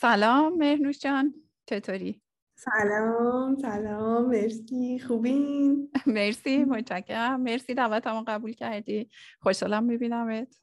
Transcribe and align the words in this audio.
سلام 0.00 0.58
مهنوش 0.58 0.98
جان. 0.98 1.34
چطوری؟ 1.66 2.22
سلام 2.58 3.56
سلام 3.56 4.26
مرسی. 4.26 4.98
خوبین؟ 4.98 5.90
مرسی 6.06 6.64
متشکرم. 6.64 7.40
مرسی 7.40 7.74
دعوتمو 7.74 8.24
قبول 8.26 8.52
کردی. 8.52 9.10
خوشحالم 9.40 9.84
میبینمت. 9.84 10.60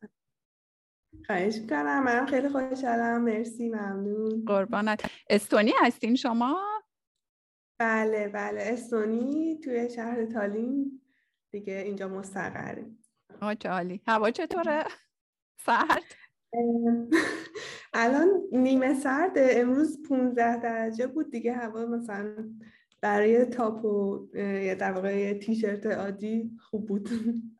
خواهش 1.27 1.59
کنم 1.69 2.03
منم 2.03 2.25
خیلی 2.25 2.49
خوشحالم. 2.49 3.21
مرسی 3.21 3.69
ممنون. 3.69 4.45
قربانت. 4.45 5.11
استونی 5.29 5.71
هستین 5.81 6.15
شما؟ 6.15 6.81
بله 7.79 8.27
بله. 8.27 8.61
استونی 8.61 9.59
توی 9.63 9.89
شهر 9.89 10.25
تالین. 10.25 11.01
دیگه 11.51 11.73
اینجا 11.73 12.07
مستقریم. 12.07 13.03
آه 13.41 13.55
عالی 13.65 14.01
هوا 14.07 14.31
چطوره؟ 14.31 14.83
سرد؟ 15.57 16.03
الان 17.93 18.29
نیمه 18.51 18.93
سرد 18.93 19.31
امروز 19.35 20.03
15 20.09 20.59
درجه 20.59 21.07
بود 21.07 21.31
دیگه 21.31 21.53
هوا 21.53 21.85
مثلا 21.85 22.49
برای 23.01 23.45
تاپ 23.45 23.85
و 23.85 24.27
در 24.79 24.91
واقع 24.91 25.33
تیشرت 25.33 25.85
عادی 25.85 26.51
خوب 26.69 26.87
بود. 26.87 27.09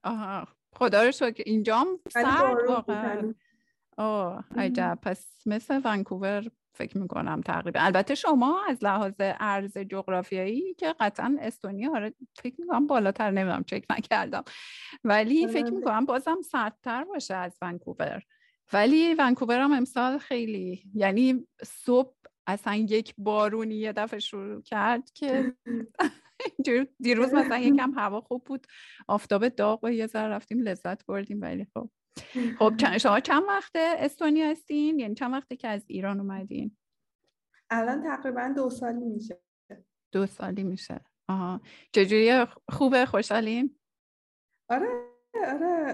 آها 0.03 0.47
خدا 0.75 1.03
رو 1.03 1.11
شکر. 1.11 1.43
اینجام 1.45 1.87
سرد 2.09 2.67
واقعا. 2.67 3.33
آه 3.97 4.45
عجب. 4.55 4.99
پس 5.01 5.37
مثل 5.45 5.81
ونکوور 5.85 6.43
فکر 6.75 6.97
می‌کنم 6.97 7.41
تقریبا. 7.41 7.79
البته 7.79 8.15
شما 8.15 8.61
از 8.69 8.83
لحاظ 8.83 9.13
ارز 9.19 9.77
جغرافیایی 9.77 10.73
که 10.73 10.95
قطعا 10.99 11.37
استونیا 11.41 11.91
آره 11.95 12.13
فکر 12.35 12.55
می‌کنم 12.61 12.87
بالاتر 12.87 13.31
نمی‌دونم 13.31 13.63
چک 13.63 13.85
نکردم. 13.89 14.43
ولی 15.03 15.47
فکر 15.47 15.73
می‌کنم 15.73 16.05
بازم 16.05 16.41
سردتر 16.41 17.03
باشه 17.03 17.35
از 17.35 17.57
ونکوور. 17.61 18.23
ولی 18.73 19.13
ونکوور 19.13 19.59
هم 19.59 19.71
امسال 19.71 20.17
خیلی 20.17 20.83
یعنی 20.93 21.47
صبح 21.63 22.15
اصلا 22.47 22.75
یک 22.75 23.13
بارونی 23.17 23.75
یه 23.75 23.93
دفعه 23.93 24.19
شروع 24.19 24.61
کرد 24.61 25.11
که 25.11 25.53
دیروز 26.99 27.33
مثلا 27.33 27.57
یکم 27.57 27.91
هوا 27.91 28.21
خوب 28.21 28.43
بود 28.43 28.67
آفتاب 29.07 29.47
داغ 29.47 29.83
و 29.83 29.91
یه 29.91 30.07
ذره 30.07 30.27
رفتیم 30.27 30.59
لذت 30.59 31.05
بردیم 31.05 31.41
ولی 31.41 31.67
خب. 31.73 31.89
خب 32.59 32.97
شما 32.97 33.19
چند 33.19 33.43
وقته 33.47 33.95
استونیا 33.97 34.51
هستین؟ 34.51 34.99
یعنی 34.99 35.15
چند 35.15 35.33
وقته 35.33 35.55
که 35.55 35.67
از 35.67 35.85
ایران 35.87 36.19
اومدین؟ 36.19 36.77
الان 37.69 38.03
تقریبا 38.03 38.53
دو 38.55 38.69
سالی 38.69 39.05
میشه. 39.05 39.41
دو 40.11 40.25
سالی 40.25 40.63
میشه. 40.63 41.01
آها. 41.27 41.61
چجوری 41.91 42.45
خوبه؟ 42.69 43.05
خوشحالین؟ 43.05 43.79
آره. 44.69 45.12
آره 45.35 45.93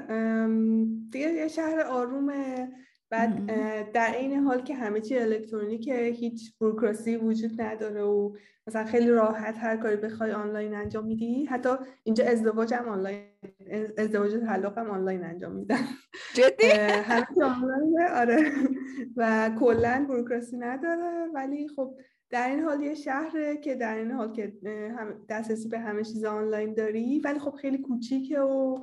دیگه 1.11 1.33
یه 1.33 1.47
شهر 1.47 1.81
آرومه 1.81 2.69
بعد 3.09 3.45
در 3.91 4.15
این 4.17 4.39
حال 4.39 4.61
که 4.61 4.75
همه 4.75 5.01
چی 5.01 5.17
الکترونیکه 5.17 6.05
هیچ 6.05 6.57
بروکراسی 6.59 7.15
وجود 7.15 7.61
نداره 7.61 8.01
و 8.01 8.35
مثلا 8.67 8.85
خیلی 8.85 9.09
راحت 9.09 9.57
هر 9.57 9.77
کاری 9.77 9.95
بخوای 9.95 10.31
آنلاین 10.31 10.75
انجام 10.75 11.05
میدی. 11.05 11.45
حتی 11.45 11.69
اینجا 12.03 12.25
ازدواج 12.25 12.73
هم 12.73 12.87
آنلاین 12.87 13.23
ازدواج 13.97 14.31
تعلق 14.31 14.77
هم 14.77 14.89
آنلاین 14.89 15.23
انجام 15.23 15.51
میدن. 15.51 15.79
جدی؟ 16.35 16.67
همه 16.67 17.25
آنلاین 17.43 17.99
آره. 18.15 18.51
و 19.17 19.51
کلا 19.59 20.05
بروکراسی 20.09 20.57
نداره 20.57 21.27
ولی 21.33 21.67
خب 21.67 21.95
در 22.29 22.49
این 22.49 22.59
حال 22.59 22.81
یه 22.81 22.93
شهره 22.95 23.57
که 23.57 23.75
در 23.75 23.97
این 23.97 24.11
حال 24.11 24.33
که 24.33 24.53
دسترسی 25.29 25.69
به 25.69 25.79
همه 25.79 26.03
چیز 26.03 26.25
آنلاین 26.25 26.73
داری 26.73 27.19
ولی 27.19 27.39
خب 27.39 27.51
خیلی 27.51 27.77
کوچیکه 27.77 28.39
و 28.39 28.81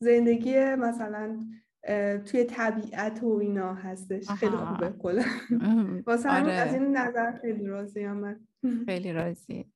زندگی 0.00 0.74
مثلا 0.74 1.40
توی 2.26 2.44
طبیعت 2.44 3.22
و 3.22 3.38
اینا 3.42 3.74
هستش. 3.74 4.30
خیلی 4.30 4.56
خوبه 4.56 4.92
کلا. 5.02 5.24
واسه 6.06 6.30
آره. 6.30 6.52
از 6.52 6.74
این 6.74 6.96
نظر 6.96 7.38
خیلی 7.40 7.66
راضی 7.66 8.06
من. 8.06 8.40
خیلی 8.86 9.12
راضی. 9.12 9.72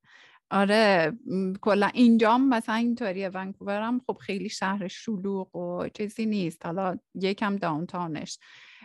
آره 0.51 1.13
کلا 1.61 1.89
اینجام 1.93 2.49
مثلا 2.49 2.75
اینطوریه. 2.75 3.29
ونکوور 3.29 3.81
هم 3.81 4.01
خب 4.07 4.17
خیلی 4.21 4.49
شهر 4.49 4.87
شلوغ 4.87 5.55
و 5.55 5.87
چیزی 5.87 6.25
نیست. 6.25 6.65
حالا 6.65 6.97
یکم 7.15 7.55
داونتاونش. 7.55 8.39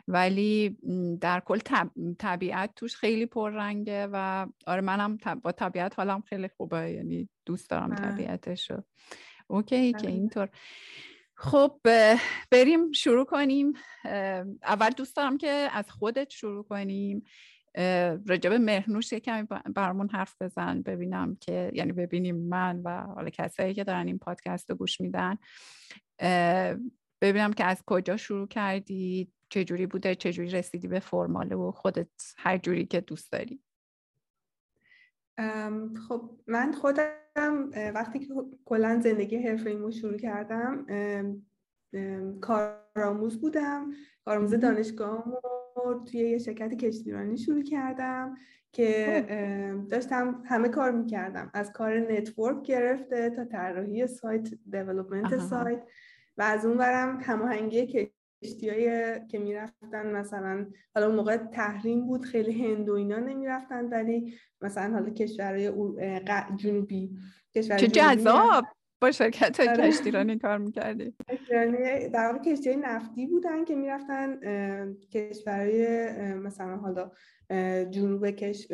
ولی 0.09 0.79
در 1.21 1.41
کل 1.41 1.59
طبیعت 2.19 2.75
توش 2.77 2.97
خیلی 2.97 3.27
پررنگه 3.27 4.09
و 4.13 4.47
آره 4.67 4.81
منم 4.81 5.19
با 5.43 5.53
طبیعت 5.53 5.99
حالم 5.99 6.21
خیلی 6.21 6.49
خوبه. 6.49 6.91
یعنی 6.91 7.29
دوست 7.47 7.71
دارم 7.71 7.95
طبیعتشو. 7.95 8.83
اوکی 9.49 9.93
که 9.93 10.09
اینطور. 10.09 10.49
خب 11.35 11.81
بریم 12.51 12.93
شروع 12.93 13.25
کنیم. 13.25 13.73
اول 14.63 14.91
دوست 14.91 15.17
دارم 15.17 15.39
که 15.39 15.69
از 15.73 15.91
خودت 15.91 16.31
شروع 16.31 16.65
کنیم. 16.65 17.25
راجب 18.27 18.53
مهنوش 18.53 19.15
کمی 19.15 19.49
برامون 19.75 20.09
حرف 20.09 20.43
بزن 20.43 20.83
ببینم 20.83 21.37
که 21.41 21.71
یعنی 21.75 21.93
ببینیم 21.93 22.37
من 22.37 22.83
و 22.85 23.01
حالا 23.01 23.31
کسایی 23.31 23.75
که 23.75 23.85
دارن 23.85 24.07
این 24.07 24.19
پادکست 24.19 24.71
رو 24.71 24.77
گوش 24.77 25.01
میدن. 25.01 25.39
ببینم 27.21 27.53
که 27.53 27.65
از 27.65 27.83
کجا 27.87 28.17
شروع 28.17 28.49
کردی 28.49 29.33
چجوری 29.51 29.87
بوده 29.87 30.15
چجوری 30.15 30.51
رسیدی 30.51 30.89
به 30.89 31.01
فرمالو 31.01 31.57
و 31.57 31.73
خودت 31.73 32.09
هر 32.37 32.59
جوری 32.59 32.87
که 32.87 33.01
دوست 33.01 33.33
داری. 33.33 33.63
خب 36.09 36.31
من 36.47 36.73
خودم 36.73 37.11
وقتی 37.95 38.19
که 38.19 38.35
کلا 38.65 39.01
زندگی 39.01 39.37
حرفه 39.37 39.71
ایمو 39.71 39.91
شروع 39.91 40.17
کردم 40.17 40.87
کارآموز 42.41 43.41
بودم 43.41 43.91
کارآموز 44.25 44.55
دانشگاه 44.55 45.25
رو 45.77 46.05
توی 46.05 46.21
یه 46.21 46.39
شرکت 46.39 46.75
کشتیرانی 46.75 47.37
شروع 47.37 47.63
کردم 47.63 48.35
که 48.73 49.25
خب. 49.29 49.89
داشتم 49.89 50.43
همه 50.45 50.69
کار 50.69 50.91
می‌کردم 50.91 51.51
از 51.55 51.73
کار 51.73 52.13
network 52.13 52.63
گرفته 52.63 53.31
تا 53.31 53.45
طراحی 53.45 54.07
سایت 54.07 54.49
development 54.71 55.39
سایت 55.39 55.83
و 56.39 56.43
از 56.43 56.67
اون 56.67 56.77
برم 56.77 57.21
هماهنگی 57.23 57.87
کشتیایی 58.43 59.21
که 59.27 59.39
می‌رفتن 59.39 60.17
مثلا 60.17 60.67
حالا 60.95 61.07
اون 61.07 61.17
موقع 61.17 61.37
تحریم 61.37 62.07
بود 62.07 62.25
خیلی 62.25 62.65
هند 62.65 62.89
و 62.89 62.93
اینا 62.93 63.19
نمی‌رفتن 63.19 63.85
ولی 63.85 64.35
مثلا 64.61 64.93
حالا 64.93 65.11
کشورهای 65.11 65.73
جنوبی 66.57 67.11
کشور 67.57 67.77
چه 67.77 67.87
جذاب! 67.87 68.65
با 69.01 69.11
شرکت 69.11 69.61
آره. 69.61 69.89
کشتیرانی 69.89 70.39
کار 70.39 70.59
می‌کردی. 70.59 71.15
در 72.13 72.27
واقع 72.33 72.39
کشتی 72.39 72.77
نفتی 72.77 73.27
بودن 73.27 73.65
که 73.65 73.75
می‌رفتن 73.77 74.41
کشورهای 75.13 76.35
مثلا 76.35 76.77
حالا 76.77 77.11
جنوب 77.91 78.31
کش... 78.31 78.69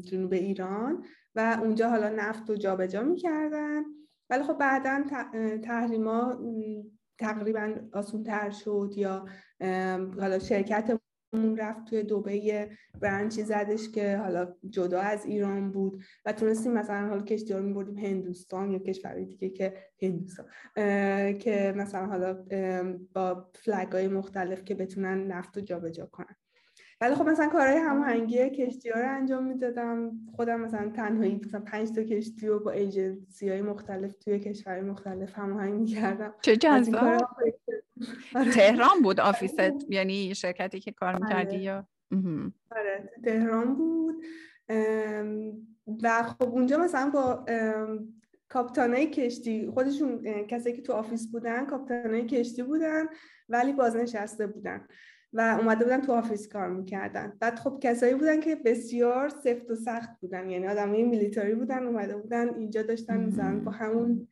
جنوب 0.00 0.32
ایران 0.32 1.04
و 1.34 1.58
اونجا 1.62 1.88
حالا 1.88 2.08
نفت 2.08 2.50
رو 2.50 2.56
جابجا 2.56 3.02
می‌کردن. 3.02 3.82
ولی 4.30 4.42
خب 4.42 4.58
بعدا 4.58 5.04
تحریما 5.62 6.38
تقریبا 7.20 7.74
آسون 7.92 8.22
تر 8.22 8.50
شد 8.50 8.92
یا 8.96 9.24
حالا 10.20 10.38
شرکت 10.38 11.00
رفت 11.56 11.84
توی 11.84 12.02
دوبه 12.02 12.68
برنچی 13.00 13.42
زدش 13.42 13.88
که 13.88 14.16
حالا 14.16 14.54
جدا 14.70 15.00
از 15.00 15.26
ایران 15.26 15.72
بود 15.72 16.02
و 16.24 16.32
تونستیم 16.32 16.72
مثلا 16.72 17.08
حالا 17.08 17.22
کشتی 17.22 17.52
رو 17.54 17.62
میبردیم 17.62 17.98
هندوستان 17.98 18.70
یا 18.70 18.78
کشورهای 18.78 19.24
دیگه 19.24 19.50
که 19.50 19.74
هندوستان 20.02 20.46
که 21.38 21.74
مثلا 21.76 22.06
حالا 22.06 22.44
با 23.14 23.50
فلگ 23.54 23.92
های 23.92 24.08
مختلف 24.08 24.64
که 24.64 24.74
بتونن 24.74 25.26
نفت 25.26 25.56
رو 25.56 25.62
جابجا 25.62 26.06
کنن. 26.06 26.36
ولی 27.00 27.14
خب 27.14 27.28
مثلا 27.28 27.48
کارهای 27.48 27.78
هماهنگی 27.78 28.50
کشتی 28.50 28.90
ها 28.90 29.00
رو 29.00 29.08
انجام 29.08 29.44
می‌دادم. 29.44 30.10
خودم 30.36 30.60
مثلا 30.60 30.90
تنهایی 30.90 31.40
مثلا 31.44 31.60
پنج 31.60 31.90
تا 31.90 32.02
کشتی 32.02 32.46
رو 32.46 32.60
با 32.60 32.70
ایجنسی 32.70 33.48
های 33.48 33.62
مختلف 33.62 34.14
توی 34.14 34.38
کشورهای 34.38 34.82
مختلف 34.82 35.38
هماهنگ 35.38 35.80
می‌کردم. 35.80 36.34
چه 36.42 36.56
جذاب. 36.56 37.28
تهران 38.54 39.02
بود 39.02 39.20
office 39.20 39.59
ت. 39.59 39.72
یعنی 39.88 40.34
شرکتی 40.34 40.80
که 40.80 40.92
کار 40.92 41.14
می‌کردی 41.14 41.56
آره. 41.56 41.62
یا 41.62 41.86
آره 42.70 43.10
تهران 43.24 43.74
بود. 43.74 44.24
و 46.02 46.22
خب 46.22 46.48
اونجا 46.48 46.78
مثلا 46.78 47.10
با 47.10 47.44
کاپتانای 48.48 49.06
کشتی 49.06 49.70
خودشون 49.74 50.22
کسایی 50.48 50.76
که 50.76 50.82
تو 50.82 50.92
office 50.92 51.32
بودن 51.32 51.66
کاپتانای 51.66 52.26
کشتی 52.26 52.62
بودن 52.62 53.06
ولی 53.48 53.72
بازنشسته 53.72 54.46
بودن. 54.46 54.86
و 55.32 55.58
اومده 55.60 55.84
بودن 55.84 56.00
تو 56.00 56.12
office 56.12 56.48
کار 56.48 56.68
می‌کردن. 56.68 57.32
بعد 57.40 57.58
خب 57.58 57.78
کسایی 57.82 58.14
بودن 58.14 58.40
که 58.40 58.56
بسیار 58.56 59.28
سفت 59.28 59.70
و 59.70 59.74
سخت 59.74 60.20
بودن. 60.20 60.50
یعنی 60.50 60.66
آدمای 60.66 61.02
military 61.02 61.54
بودن 61.54 61.86
اومده 61.86 62.16
بودن 62.16 62.54
اینجا 62.54 62.82
داشتن 62.82 63.24
مثلا 63.24 63.60
با 63.60 63.70
همون 63.70 64.28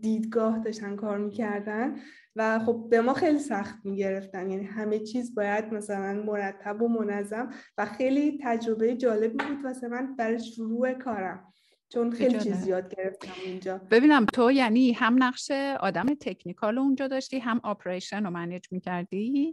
دیدگاه 0.00 0.58
داشتن 0.58 0.96
کار 0.96 1.18
می‌کردن 1.18 1.96
و 2.36 2.58
خب 2.58 2.86
به 2.90 3.00
ما 3.00 3.14
خیلی 3.14 3.38
سخت 3.38 3.86
می‌گرفتن. 3.86 4.50
یعنی 4.50 4.64
همه 4.64 4.98
چیز 4.98 5.34
باید 5.34 5.74
مثلا 5.74 6.22
مرتب 6.22 6.82
و 6.82 6.88
منظم 6.88 7.48
و 7.78 7.86
خیلی 7.86 8.40
تجربه 8.42 8.94
جالبی 8.94 9.28
بود 9.28 9.64
واسه 9.64 9.88
من 9.88 10.16
برای 10.16 10.40
شروع 10.40 10.92
کارم. 10.92 11.52
چون 11.92 12.10
خیلی 12.10 12.38
چیز 12.40 12.66
یاد 12.66 12.94
گرفتم 12.94 13.28
اونجا 13.46 13.80
ببینم 13.90 14.26
تو 14.26 14.50
یعنی 14.52 14.92
هم 14.92 15.22
نقش 15.22 15.50
آدم 15.80 16.06
تکنیکال 16.20 16.78
اونجا 16.78 17.08
داشتی 17.08 17.38
هم 17.38 17.60
آپریشن 17.64 18.24
رو 18.24 18.30
منیج 18.30 18.64
می‌کردی؟ 18.70 19.50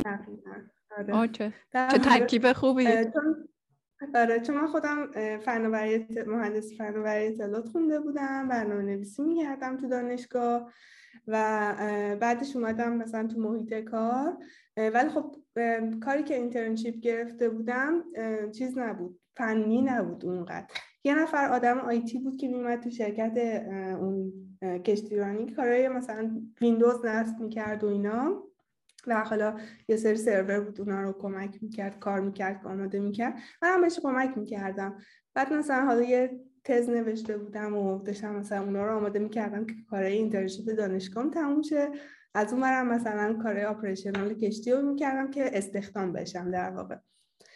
آره. 0.97 1.27
چه, 1.27 1.53
چه 1.73 1.97
ترکیب 1.97 2.53
خوبی. 2.53 2.87
آره 4.15 4.39
چون 4.39 4.55
من 4.55 4.67
خودم 4.67 5.11
فناوری 5.37 6.07
مهندس 6.27 6.77
فناوری 6.77 7.27
اطلاعات 7.27 7.69
خونده 7.69 7.99
بودم 7.99 8.47
برنامه 8.47 8.81
نویسی 8.81 9.21
می‌کردم 9.21 9.77
تو 9.77 9.89
دانشگاه 9.89 10.71
و 11.27 11.75
بعدش 12.21 12.55
اومدم 12.55 12.93
مثلا 12.93 13.27
تو 13.27 13.39
محیط 13.39 13.73
کار. 13.73 14.37
ولی 14.77 15.09
خب 15.09 15.35
کاری 16.03 16.23
که 16.23 16.35
internship 16.35 16.95
گرفته 16.95 17.49
بودم 17.49 18.03
چیز 18.51 18.77
نبود. 18.77 19.19
فنی 19.37 19.81
نبود 19.81 20.25
اونقدر. 20.25 20.67
یه 21.03 21.15
نفر 21.15 21.49
آدم 21.49 21.77
IT 21.77 22.19
بود 22.19 22.37
که 22.37 22.47
میومد 22.47 22.79
تو 22.79 22.89
شرکت 22.89 23.65
اون 23.99 24.33
کشتیرانی 24.85 25.51
کارهای 25.51 25.89
مثلا 25.89 26.41
ویندوز 26.61 27.05
نصب 27.05 27.39
می‌کرد 27.39 27.83
و 27.83 27.87
اینا. 27.87 28.43
و 29.07 29.23
حالا 29.23 29.55
یه 29.87 29.97
سری 29.97 30.15
سرور 30.15 30.59
بود 30.59 30.81
اونا 30.81 31.01
رو 31.01 31.13
کمک 31.13 31.59
می‌کرد 31.61 31.99
کار 31.99 32.19
می‌کرد 32.19 32.67
آماده 32.67 32.99
می‌کرد. 32.99 33.33
من 33.61 33.69
هم 33.69 33.81
بهش 33.81 33.99
کمک 33.99 34.37
می‌کردم. 34.37 34.97
بعد 35.33 35.53
مثلا 35.53 35.85
حالا 35.85 36.01
یه 36.01 36.39
تز 36.63 36.89
نوشته 36.89 37.37
بودم 37.37 37.77
و 37.77 38.03
داشتم 38.03 38.35
مثلا 38.35 38.63
اونا 38.63 38.85
رو 38.85 38.97
آماده 38.97 39.19
می‌کردم 39.19 39.65
که 39.65 39.73
کارهای 39.89 40.13
internship 40.13 40.75
دانشگاه 40.77 41.29
تموم 41.29 41.61
شه. 41.61 41.91
از 42.33 42.53
اون 42.53 42.61
برم 42.61 42.87
مثلا 42.87 43.39
کارهای 43.43 43.65
آپریشنال 43.65 44.33
کشتی 44.33 44.71
رو 44.71 44.81
می‌کردم 44.81 45.31
که 45.31 45.57
استخدام 45.57 46.13
بشم 46.13 46.51
در 46.51 46.69
واقع. 46.69 46.95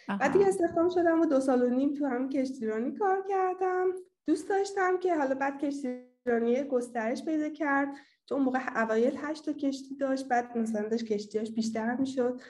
بعد 0.08 0.32
دیگه 0.32 0.48
استخدام 0.48 0.88
شدم 0.88 1.20
و 1.20 1.26
دو 1.26 1.40
سال 1.40 1.62
و 1.62 1.68
نیم 1.68 1.94
تو 1.94 2.06
همین 2.06 2.28
کشتیرانی 2.28 2.92
کار 2.92 3.24
کردم. 3.28 3.86
دوست 4.26 4.48
داشتم 4.48 4.98
که 4.98 5.16
حالا 5.16 5.34
بعد 5.34 5.58
کشتیرانی 5.58 6.64
گسترش 6.64 7.24
پیدا 7.24 7.48
کرد. 7.48 7.88
چون 8.28 8.42
موقع 8.42 8.82
اوایل 8.82 9.16
هشت 9.16 9.44
تا 9.44 9.52
کشتی 9.52 9.96
داشت 9.96 10.28
بعد 10.28 10.58
مثلا 10.58 10.88
داشت 10.88 11.06
کشتیاش 11.06 11.50
بیشتر 11.50 11.96
می‌شد. 11.96 12.40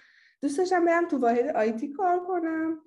دوست 0.42 0.58
داشتم 0.58 0.84
برم 0.84 1.08
تو 1.08 1.18
واحد 1.18 1.46
آیتی 1.46 1.88
کار 1.88 2.26
کنم. 2.26 2.80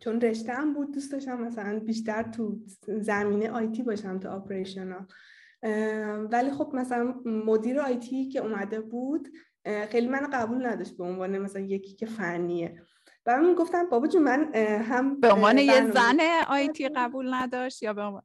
چون 0.00 0.20
رشتم 0.20 0.74
بود 0.74 0.94
دوست 0.94 1.12
داشتم 1.12 1.40
مثلا 1.40 1.78
بیشتر 1.78 2.22
تو 2.22 2.58
زمینه 3.00 3.50
آیتی 3.50 3.82
باشم 3.82 4.18
تو 4.18 4.28
آپریشنال 4.28 5.06
ولی 6.32 6.50
خب 6.50 6.70
مثلا 6.74 7.14
مدیر 7.24 7.80
IT 7.80 8.28
که 8.28 8.40
اومده 8.40 8.80
بود 8.80 9.28
خیلی 9.88 10.08
من 10.08 10.30
قبول 10.32 10.66
نداشت 10.66 10.96
به 10.96 11.04
عنوان 11.04 11.38
مثلا 11.38 11.62
یکی 11.62 11.94
که 11.94 12.06
فنیه. 12.06 12.82
و 13.28 13.42
من 13.42 13.54
گفتم 13.54 13.88
بابا 13.88 14.06
جون 14.06 14.22
من 14.22 14.54
هم 14.54 15.20
به 15.20 15.32
عنوان 15.32 15.58
یه 15.58 15.90
زن 15.90 16.18
IT 16.48 16.88
قبول 16.88 17.34
نداشت 17.34 17.82
یا 17.82 17.92
به 17.92 18.02
عنوان 18.02 18.22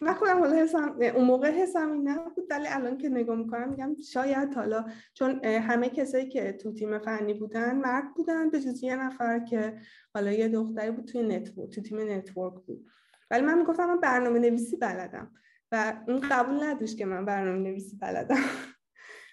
من 0.00 0.14
خودم 0.14 0.38
حالا 0.38 0.56
حسم 0.56 0.98
اون 1.14 1.24
موقع 1.24 1.50
حسم 1.50 1.92
این 1.92 2.08
نبود 2.08 2.44
ولی 2.50 2.66
الان 2.68 2.98
که 2.98 3.08
نگاه 3.08 3.36
می‌کنم 3.36 3.68
میگم 3.68 3.96
شاید 4.12 4.54
حالا 4.54 4.84
چون 5.14 5.44
همه 5.44 5.88
کسایی 5.88 6.28
که 6.28 6.52
تو 6.52 6.72
تیم 6.72 6.98
فنی 6.98 7.34
بودن 7.34 7.76
مرد 7.76 8.14
بودن 8.14 8.50
به 8.50 8.60
جز 8.60 8.82
یه 8.82 8.96
نفر 8.96 9.38
که 9.38 9.78
حالا 10.14 10.32
یه 10.32 10.48
دختری 10.48 10.90
بود 10.90 11.04
توی 11.04 11.22
network 11.22 11.70
تو 11.70 11.80
تیم 11.80 12.10
network 12.10 12.54
بود. 12.54 12.86
ولی 13.30 13.42
من 13.46 13.58
می‌گفتم 13.58 13.86
من 13.86 14.00
برنامه 14.00 14.38
نویسی 14.38 14.76
بلدم 14.76 15.30
و 15.72 15.94
اون 16.08 16.20
قبول 16.30 16.64
نداشت 16.64 16.98
که 16.98 17.06
من 17.06 17.24
برنامه 17.24 17.58
نویسی 17.58 17.96
بلدم. 17.96 18.44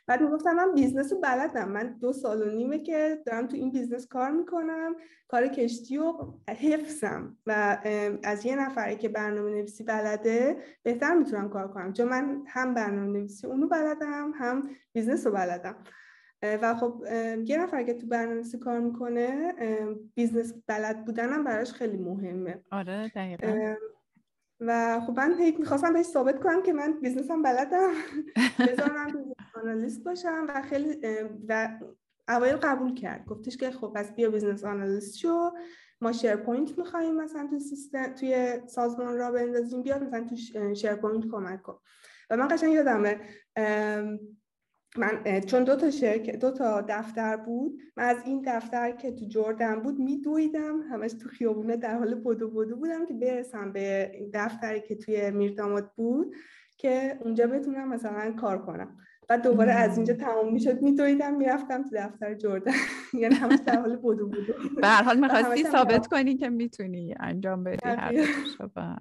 بعد 0.07 0.21
می‌گفتم 0.21 0.53
من 0.53 0.73
business 0.73 1.13
رو 1.13 1.19
بلدم. 1.19 1.69
من 1.69 1.97
دو 2.01 2.13
سال 2.13 2.41
و 2.41 2.51
نیمه 2.51 2.79
که 2.79 3.21
دارم 3.25 3.47
تو 3.47 3.55
این 3.55 3.71
business 3.71 4.07
کار 4.07 4.31
می‌کنم 4.31 4.95
کار 5.27 5.47
کشتی 5.47 5.97
و 5.97 6.13
حفظم. 6.49 7.37
و 7.45 7.77
از 8.23 8.45
یه 8.45 8.55
نفری 8.55 8.95
که 8.95 9.09
برنامه 9.09 9.51
نویسی 9.51 9.83
بلده 9.83 10.57
بهتر 10.83 11.13
می‌تونم 11.13 11.49
کار 11.49 11.67
کنم. 11.67 11.93
چون 11.93 12.07
من 12.07 12.43
هم 12.47 12.73
برنامه 12.73 13.07
نویسی 13.07 13.47
اونو 13.47 13.67
بلدم 13.67 14.33
هم 14.35 14.69
business 14.93 15.27
رو 15.27 15.33
بلدم 15.33 15.75
و 16.61 16.75
خب 16.75 17.03
یه 17.45 17.57
نفر 17.57 17.83
که 17.83 17.93
تو 17.93 18.07
برنامه 18.07 18.33
نویسی 18.33 18.59
کار 18.59 18.79
می‌کنه 18.79 19.53
business 20.15 20.53
بلد 20.67 21.05
بودنم 21.05 21.43
براش 21.43 21.71
خیلی 21.71 21.97
مهمه. 21.97 22.61
آره 22.71 23.11
دقیقا. 23.15 23.75
و 24.59 24.99
خب 24.99 25.17
من 25.17 25.39
هی 25.39 25.59
می‌خواستم 25.59 25.93
بهش 25.93 26.05
ثابت 26.05 26.39
کنم 26.39 26.63
که 26.63 26.73
من 26.73 26.93
business 27.01 27.37
م 27.37 27.41
بلدم. 27.41 27.91
بذارم 28.67 29.32
analyst 29.53 30.03
باشم 30.03 30.45
و 30.49 30.61
خیلی 30.61 30.97
و 31.49 31.79
اوایل 32.27 32.55
قبول 32.55 32.95
کرد. 32.95 33.25
گفتش 33.25 33.57
که 33.57 33.71
خب 33.71 33.91
پس 33.95 34.11
بیا 34.11 34.29
business 34.29 34.63
analyst 34.63 35.17
شو. 35.17 35.51
ما 36.01 36.11
SharePoint 36.11 36.77
می‌خوایم 36.77 37.15
مثلا 37.15 37.47
توی 37.47 37.59
سیستم 37.59 38.13
توی 38.13 38.59
سازمان 38.67 39.17
راه 39.17 39.31
بندازیم. 39.31 39.83
بیا 39.83 39.99
مثلا 39.99 40.27
تو 40.29 40.35
SharePoint 40.75 41.27
کمک 41.31 41.61
کن. 41.61 41.79
و 42.29 42.37
من 42.37 42.47
قشنگ 42.47 42.73
یادمه 42.73 43.19
من 44.97 45.41
چون 45.47 45.63
دو 45.63 45.75
تا 45.75 45.91
شرکت 45.91 46.39
دو 46.39 46.51
تا 46.51 46.81
دفتر 46.81 47.37
بود 47.37 47.81
من 47.97 48.03
از 48.03 48.17
این 48.25 48.43
دفتر 48.45 48.91
که 48.91 49.11
تو 49.11 49.25
جردن 49.25 49.81
بود 49.81 49.99
میدویدم. 49.99 50.81
همش 50.81 51.13
تو 51.13 51.29
خیابونه 51.29 51.77
در 51.77 51.97
حال 51.97 52.15
بدو 52.15 52.49
بدو 52.49 52.75
بودم 52.75 53.05
که 53.05 53.13
برسم 53.13 53.71
به 53.71 54.11
دفتری 54.33 54.81
که 54.81 54.95
توی 54.95 55.31
میرداماد 55.31 55.91
بود 55.95 56.35
که 56.77 57.19
اونجا 57.21 57.47
بتونم 57.47 57.89
مثلا 57.89 58.31
کار 58.31 58.65
کنم. 58.65 58.97
بعد 59.27 59.43
دوباره 59.43 59.71
از 59.71 59.97
اینجا 59.97 60.13
تمام 60.13 60.53
می‌شد 60.53 60.81
میدویدم 60.81 61.33
می‌رفتم 61.33 61.83
تو 61.83 61.89
دفتر 61.93 62.33
جردن. 62.33 62.71
یعنی 63.21 63.35
همش 63.35 63.59
در 63.65 63.79
حال 63.79 63.95
بودو 63.95 64.27
بودو. 64.27 64.53
به 64.81 64.87
هر 64.87 65.03
حال 65.03 65.19
می‌خواستی 65.19 65.63
ثابت 65.63 66.07
کنی 66.07 66.37
که 66.37 66.49
می‌تونی 66.49 67.15
انجام 67.19 67.63
بدی 67.63 67.89
هر 67.89 68.13
و 68.75 68.97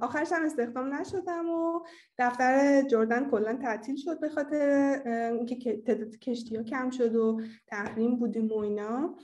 آخرش 0.00 0.32
هم 0.32 0.44
استخدام 0.44 0.94
نشدم 0.94 1.50
و 1.50 1.80
دفتر 2.18 2.82
جردن 2.82 3.30
کلا 3.30 3.56
تعطیل 3.56 3.96
شد 3.96 4.20
به 4.20 4.28
خاطر 4.28 5.00
اینکه 5.32 5.76
تعداد 5.76 6.18
کشتی 6.18 6.56
ها 6.56 6.62
کم 6.62 6.90
شد 6.90 7.16
و 7.16 7.40
تحریم 7.66 8.16
بودیم 8.16 8.48
و 8.48 8.58
اینا. 8.58 9.16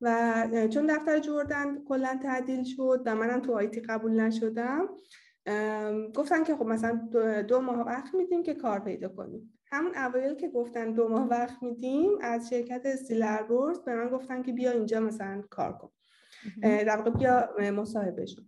و 0.00 0.44
چون 0.70 0.86
دفتر 0.86 1.18
جردن 1.18 1.84
کلا 1.84 2.18
تعدیل 2.22 2.64
شد 2.64 3.02
و 3.06 3.14
منم 3.14 3.40
تو 3.40 3.52
آیتی 3.52 3.80
قبول 3.80 4.20
نشدم 4.20 4.88
گفتن 6.14 6.44
که 6.44 6.56
خب 6.56 6.66
مثلا 6.66 7.08
دو, 7.48 7.60
ماه 7.60 7.86
وقت 7.86 8.14
میدیم 8.14 8.42
که 8.42 8.54
کار 8.54 8.78
پیدا 8.80 9.08
کنیم. 9.08 9.60
همون 9.70 9.96
اوایل 9.96 10.34
که 10.34 10.48
گفتن 10.48 10.92
دو 10.92 11.08
ماه 11.08 11.28
وقت 11.28 11.62
میدیم 11.62 12.10
از 12.20 12.48
شرکت 12.48 12.82
استیل 12.84 13.42
البرز 13.42 13.78
به 13.78 13.94
من 13.94 14.08
گفتن 14.08 14.42
که 14.42 14.52
بیا 14.52 14.70
اینجا 14.70 15.00
مثلا 15.00 15.42
کار 15.50 15.72
کن. 15.72 15.90
در 16.62 16.96
واقع 16.96 17.10
بیا 17.10 17.70
مصاحبه 17.70 18.26
شد 18.26 18.42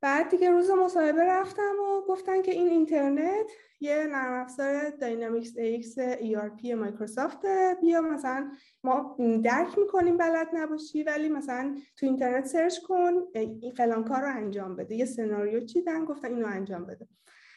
بعد 0.00 0.28
دیگه 0.30 0.50
روز 0.50 0.70
مصاحبه 0.70 1.24
رفتم 1.24 1.72
و 1.80 2.00
گفتن 2.08 2.42
که 2.42 2.52
این 2.52 2.68
اینترنت 2.68 3.46
یه 3.80 4.06
نرم 4.06 4.32
افزار 4.40 4.90
Dynamics 4.90 5.52
AX 5.52 5.98
ERP 6.20 6.64
مایکروسافت 6.74 7.38
بیا 7.80 8.00
مثلا 8.00 8.50
ما 8.84 9.16
درک 9.44 9.78
می‌کنیم 9.78 10.16
بلد 10.16 10.48
نباشی 10.52 11.02
ولی 11.02 11.28
مثلا 11.28 11.76
تو 11.96 12.06
اینترنت 12.06 12.46
سرچ 12.46 12.78
کن 12.78 13.12
این 13.34 13.72
فلان 13.76 14.04
کار 14.04 14.20
رو 14.22 14.36
انجام 14.36 14.76
بده. 14.76 14.94
یه 14.94 15.04
سناریو 15.04 15.60
چیدن 15.60 16.04
گفتن 16.04 16.28
اینو 16.28 16.46
انجام 16.46 16.86
بده. 16.86 17.08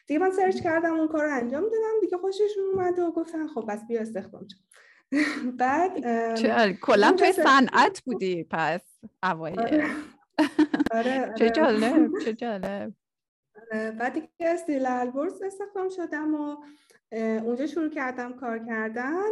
دیگه 0.08 0.20
من 0.20 0.32
سرچ 0.32 0.62
کردم 0.62 0.94
اون 0.94 1.08
کار 1.08 1.25
رو 1.25 1.36
انجام 1.36 1.63
دادم. 1.63 2.00
دیگه 2.02 2.18
خوششون 2.18 2.63
اومد 2.74 3.00
و 3.00 3.12
گفتن 3.12 3.48
خب 3.48 3.66
پس 3.70 3.80
بیا 3.88 4.02
استخدام 4.02 4.48
بعد 5.60 6.00
کلا 6.82 7.12
توی 7.12 7.34
صنعت 7.34 8.02
بودی 8.02 8.44
پس 8.52 8.82
اوایل. 9.24 9.84
آره. 10.91 11.22
آره 11.25 11.34
چه. 11.38 11.50
جالب 11.50 12.12
چه 12.25 12.34
جالب 12.34 12.93
آره، 13.72 13.91
بعد 13.91 14.13
دیگه 14.13 14.27
استیل 14.39 14.86
البرز 14.86 15.41
استخدام 15.41 15.89
شدم 15.89 16.36
و 16.36 16.58
اونجا 17.17 17.67
شروع 17.67 17.89
کردم 17.89 18.34
کار 18.34 18.60
کردن 18.60 19.29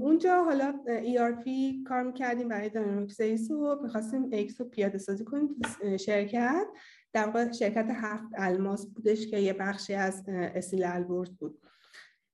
اونجا 0.00 0.44
حالا 0.44 0.74
ERP 0.86 1.48
کار 1.88 2.02
می‌کردیم 2.02 2.48
برای 2.48 2.68
Dynamics 2.68 3.20
AX 3.20 3.50
و 3.50 3.80
می‌خواستیم 3.82 4.28
AX 4.32 4.60
رو 4.60 4.66
پیاده 4.66 4.98
سازی 4.98 5.24
کنیم 5.24 5.56
شرکت 5.96 6.66
در 7.12 7.26
واقع 7.26 7.52
شرکت 7.52 7.86
هفت 7.90 8.28
الماس 8.36 8.86
بودش 8.86 9.26
که 9.26 9.38
یه 9.38 9.52
بخشی 9.52 9.94
از 9.94 10.24
استیل 10.28 10.84
البرز 10.84 11.30
بود 11.30 11.60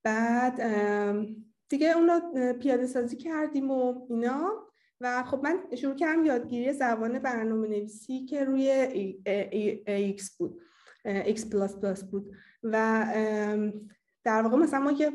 بعد 0.05 0.61
دیگه 1.69 1.97
اون 1.97 2.09
رو 2.09 2.53
پیاده 2.53 2.87
سازی 2.87 3.17
کردیم 3.17 3.71
و 3.71 4.07
اینا 4.11 4.70
و 5.01 5.23
خب 5.23 5.41
من 5.43 5.59
شروع 5.77 5.95
کردم 5.95 6.25
یادگیری 6.25 6.73
زبان 6.73 7.19
برنامه 7.19 7.69
نویسی 7.69 8.25
که 8.25 8.45
روی 8.45 8.89
X 10.19 10.37
بود. 10.39 10.61
X 11.07 11.51
پلاس 11.53 11.77
پلاس 11.77 12.05
بود. 12.05 12.35
و 12.63 13.07
در 14.25 14.43
واقع 14.43 14.57
مثلا 14.57 14.81
ما 14.81 14.93
یه 14.93 15.11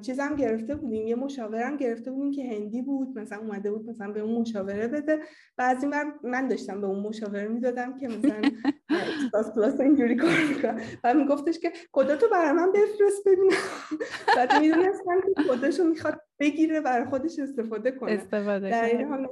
چیزم 0.00 0.36
گرفته 0.36 0.74
بودیم 0.74 1.06
یه 1.06 1.14
مشاورم 1.14 1.76
گرفته 1.76 2.10
بودیم 2.10 2.30
که 2.30 2.44
هندی 2.44 2.82
بود 2.82 3.18
مثلا 3.18 3.38
اومده 3.38 3.70
بود 3.70 3.90
مثلا 3.90 4.12
به 4.12 4.20
اون 4.20 4.40
مشاوره 4.40 4.88
بده. 4.88 5.20
و 5.58 5.62
از 5.62 5.82
این 5.84 5.94
من 6.22 6.48
داشتم 6.48 6.80
به 6.80 6.86
اون 6.86 6.98
مشاوره 6.98 7.48
می‌دادم 7.48 7.98
که 7.98 8.08
مثلا 8.08 8.42
پلاس 9.32 9.50
پلاس 9.54 9.80
اینجوری 9.80 10.16
کار 10.16 10.38
می‌کنم. 10.48 10.80
و 11.04 11.14
میگفتش 11.14 11.58
که 11.58 11.72
کداتو 11.92 12.26
برای 12.32 12.52
من 12.52 12.72
بفرست 12.72 13.24
ببینم. 13.26 13.56
بعد 14.36 14.60
می‌دونستم 14.60 15.20
که 15.20 15.42
کداشو 15.48 15.84
می‌خواد 15.84 16.20
بگیره 16.38 16.80
برای 16.80 17.06
خودش 17.06 17.38
استفاده 17.38 17.90
کنه. 17.90 18.12
استفاده 18.12 18.70
در 18.70 18.84
این 18.84 19.08
حال 19.08 19.28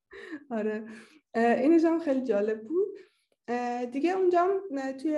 آره. 0.58 0.84
اینش 1.34 1.84
هم 1.84 1.98
خیلی 1.98 2.22
جالب 2.22 2.60
بود. 2.60 2.98
دیگه 3.92 4.16
اونجا 4.16 4.46
توی 5.02 5.16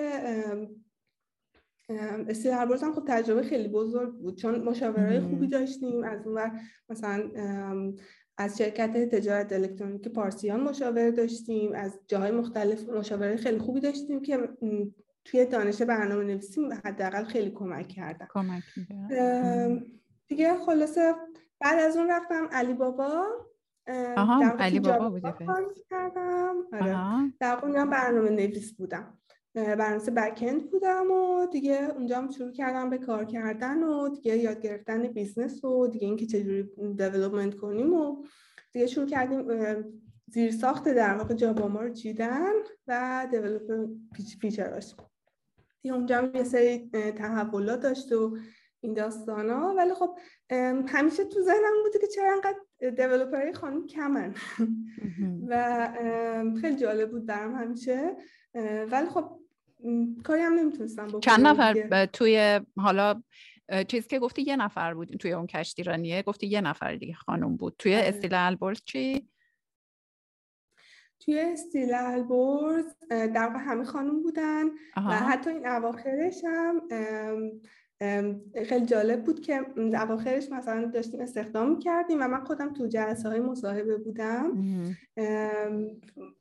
استیل 2.28 2.52
هم 2.52 2.92
خب 2.94 3.04
تجربه 3.08 3.42
خیلی 3.42 3.68
بزرگ 3.68 4.14
بود. 4.14 4.36
چون 4.36 4.64
مشاوره 4.64 5.20
خوبی 5.20 5.46
داشتیم. 5.46 6.04
از 6.04 6.26
اون 6.26 6.60
مثلا 6.88 7.30
از 8.38 8.58
شرکت 8.58 9.14
تجارت 9.14 9.52
الکترونیک 9.52 10.08
پارسیان 10.08 10.60
مشاوره 10.60 11.10
داشتیم. 11.10 11.72
از 11.74 12.00
جاهای 12.08 12.30
مختلف 12.30 12.88
مشاوره 12.88 13.36
خیلی 13.36 13.58
خوبی 13.58 13.80
داشتیم 13.80 14.22
که 14.22 14.48
توی 15.24 15.46
دانش 15.46 15.82
برنامه 15.82 16.24
نویسی 16.24 16.60
حداقل 16.84 17.24
خیلی 17.24 17.50
کمک 17.50 17.88
کردن. 17.88 18.26
کمک 18.30 18.62
دیگه 20.28 20.54
خلاصه 20.54 21.14
بعد 21.60 21.78
از 21.78 21.96
اون 21.96 22.10
رفتم 22.10 22.48
علی 22.52 22.74
بابا 22.74 23.26
آها 24.16 24.52
علی 24.58 24.80
بابا 24.80 25.10
بودی 25.10 25.28
کردم. 25.90 26.56
آره. 26.72 27.32
در 27.40 27.56
برنامه 27.86 28.30
نویس 28.30 28.72
بودم. 28.72 29.18
برنامه 29.54 30.10
backend 30.10 30.70
بودم 30.70 31.10
و 31.10 31.46
دیگه 31.46 31.90
اونجا 31.96 32.18
هم 32.18 32.30
شروع 32.30 32.52
کردم 32.52 32.90
به 32.90 32.98
کار 32.98 33.24
کردن 33.24 33.82
و 33.82 34.08
دیگه 34.08 34.36
یاد 34.36 34.60
گرفتن 34.60 35.02
business 35.02 35.64
و 35.64 35.86
دیگه 35.86 36.06
اینکه 36.06 36.26
چجوری 36.26 36.62
دیولپمنت 36.96 37.54
کنیم 37.54 37.94
و 37.94 38.24
دیگه 38.72 38.86
شروع 38.86 39.06
کردیم 39.06 39.46
زیر 40.26 40.52
ساخت 40.52 40.88
در 40.88 41.14
واقع 41.14 41.34
جابا 41.34 41.68
ما 41.68 41.80
رو 41.80 41.94
چیدن 41.94 42.52
و 42.86 43.26
دیولپ 43.30 43.90
پیچراش 44.40 44.94
دیگه 45.82 45.94
اونجا 45.94 46.18
هم 46.18 46.34
یه 46.34 46.44
سری 46.44 46.90
تحولات 47.16 47.80
داشت 47.80 48.12
و 48.12 48.36
این 48.80 48.94
داستان 48.94 49.50
ها 49.50 49.74
ولی 49.76 49.94
خب 49.94 50.18
همیشه 50.86 51.24
تو 51.24 51.40
ذهنم 51.40 51.82
بوده 51.84 51.98
که 51.98 52.06
چرا 52.06 52.32
انقدر 52.32 52.90
دیولپرهای 52.90 53.52
خانم 53.52 53.86
کمن. 53.86 54.34
و 55.48 55.88
خیلی 56.60 56.76
جالب 56.76 57.10
بود 57.10 57.26
برام 57.26 57.54
همیشه. 57.54 58.16
ولی 58.90 59.06
خب 59.06 59.41
کاری 60.24 60.42
هم 60.42 60.52
نمی‌تونستم 60.52 61.06
بکنم 61.06 61.20
چند 61.20 61.46
نفر 61.46 62.06
توی 62.06 62.60
حالا 62.76 63.22
چیزی 63.88 64.08
که 64.08 64.18
گفتی 64.18 64.42
یه 64.42 64.56
نفر 64.56 64.94
بود 64.94 65.16
توی 65.16 65.32
اون 65.32 65.46
کشتی 65.46 65.82
رانیه 65.82 66.22
گفتی 66.22 66.46
یه 66.46 66.60
نفر 66.60 66.94
دیگه 66.94 67.14
خانم 67.14 67.56
بود 67.56 67.74
توی 67.78 67.94
آره. 67.94 68.08
استیل 68.08 68.34
البرز 68.34 68.82
چی؟ 68.84 69.28
توی 71.20 71.40
استیل 71.40 71.94
البرز 71.94 72.84
در 73.10 73.46
واقع 73.46 73.58
همه 73.58 73.84
خانم 73.84 74.22
بودن 74.22 74.64
و 74.96 75.10
حتی 75.10 75.50
این 75.50 75.66
اواخرش 75.66 76.44
هم 76.44 76.82
خیلی 78.66 78.86
جالب 78.86 79.24
بود 79.24 79.40
که 79.40 79.60
اواخرش 79.76 80.52
مثلا 80.52 80.90
داشتیم 80.94 81.20
استخدام 81.20 81.78
کردیم 81.78 82.18
و 82.20 82.28
من 82.28 82.44
خودم 82.44 82.72
تو 82.72 82.86
جلسه 82.86 83.28
های 83.28 83.40
مصاحبه 83.40 83.96
بودم. 83.96 84.52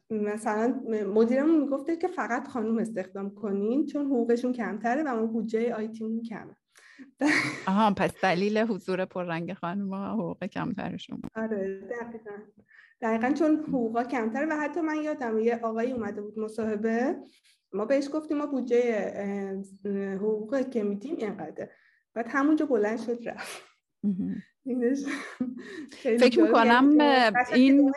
مثلا 0.10 0.82
مدیرمون 1.14 1.62
می‌گفته 1.62 1.96
که 1.96 2.08
فقط 2.08 2.48
خانم 2.48 2.78
استخدام 2.78 3.30
کنین 3.30 3.86
چون 3.86 4.06
حقوقشون 4.06 4.54
کمتره 4.54 5.04
و 5.04 5.08
اون 5.08 5.28
بودجه 5.28 5.76
آیتیمون 5.76 6.22
کمه. 6.22 6.56
آها 7.68 7.94
پس 7.94 8.12
دلیل 8.24 8.58
حضور 8.58 9.06
پررنگ 9.06 9.54
خانم 9.54 9.94
حقوق 9.94 10.46
کمترشون 10.46 11.22
آره 11.36 11.82
دقیقا. 11.82 12.32
دقیقا 13.02 13.32
چون 13.32 13.56
حقوقا 13.56 14.04
کمتره 14.04 14.46
و 14.46 14.60
حتی 14.60 14.82
من 14.82 14.96
یادم 14.96 15.40
یه 15.40 15.60
آقایی 15.64 15.92
اومده 15.92 16.22
بود 16.22 16.40
مصاحبه. 16.40 17.16
ما 17.74 17.86
بهش 17.86 18.10
گفتیم 18.14 18.38
ما 18.38 18.46
بودجه 18.46 19.14
حقوق 20.16 20.70
که 20.70 20.84
میدیم 20.84 21.16
اینقدر 21.16 21.70
بعد 22.14 22.26
همونجا 22.30 22.66
بلند 22.66 23.00
شد 23.00 23.28
رفت. 23.28 23.64
فکر 25.92 26.42
می‌کنم 26.42 26.98
یعنی 27.00 27.36
این 27.54 27.94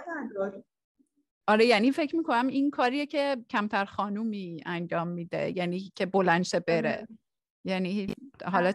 آره 1.47 1.67
یعنی 1.67 1.93
فکر 1.93 2.17
می‌کنم 2.17 2.47
این 2.47 2.71
کاریه 2.71 3.07
که 3.07 3.37
کمتر 3.51 3.85
خانومی 3.85 4.63
انجام 4.67 5.09
میده 5.09 5.57
یعنی 5.57 5.93
که 5.95 6.07
بلند 6.07 6.47
بره. 6.67 6.89
آره. 6.89 7.09
یعنی 7.65 8.07
حالا 8.45 8.73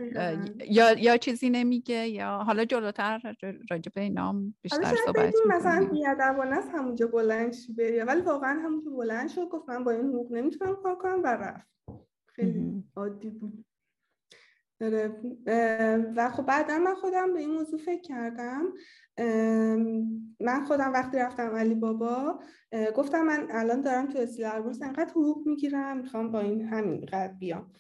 یا 0.70 1.00
یا 1.00 1.18
چیزی 1.18 1.50
نمیگه 1.50 2.08
یا 2.08 2.38
حالا 2.38 2.66
جلوتر 2.66 3.36
راجع 3.70 3.92
به 3.96 4.02
اینام 4.02 4.56
بیشتر 4.62 4.96
صحبت 5.06 5.34
مثلا 5.50 5.90
بیادبانه 5.92 6.56
است 6.56 6.70
همونجا 6.74 7.08
بلند 7.08 7.54
شی 7.54 7.74
بری 7.74 8.00
ولی 8.00 8.22
واقعا 8.22 8.60
همونجا 8.60 8.92
بلند 8.92 9.30
شد 9.30 9.50
گفت 9.50 9.70
من 9.70 9.84
با 9.84 9.92
این 9.92 10.06
حقوق 10.06 10.32
نمی‌تونم 10.32 10.76
کار 10.76 10.96
کنم 10.96 11.24
و 11.24 11.28
رفت. 11.28 11.68
خیلی 12.28 12.84
عادی 12.96 13.30
بود. 13.30 13.66
آره، 14.82 15.16
و 16.16 16.30
خب 16.30 16.46
بعدا 16.46 16.80
من 16.80 16.96
خودم 16.96 17.34
به 17.34 17.40
این 17.40 17.52
موضوع 17.52 17.80
فکر 17.80 18.02
کردم. 18.02 18.64
من 20.40 20.66
خودم 20.68 20.94
وقتی 20.94 21.18
رفتم 21.18 21.56
علی 21.56 21.76
بابا 21.76 22.40
گفتم 22.96 23.22
من 23.22 23.48
الان 23.52 23.82
دارم 23.82 24.08
تو 24.08 24.20
اسلام 24.20 24.68
انقدر 24.82 25.12
حقوق 25.12 25.48
می‌گیرم 25.48 25.98
می‌خوام 25.98 26.32
با 26.32 26.40
این 26.40 26.62
همین 26.62 27.06
قد 27.06 27.38
بیام. 27.40 27.72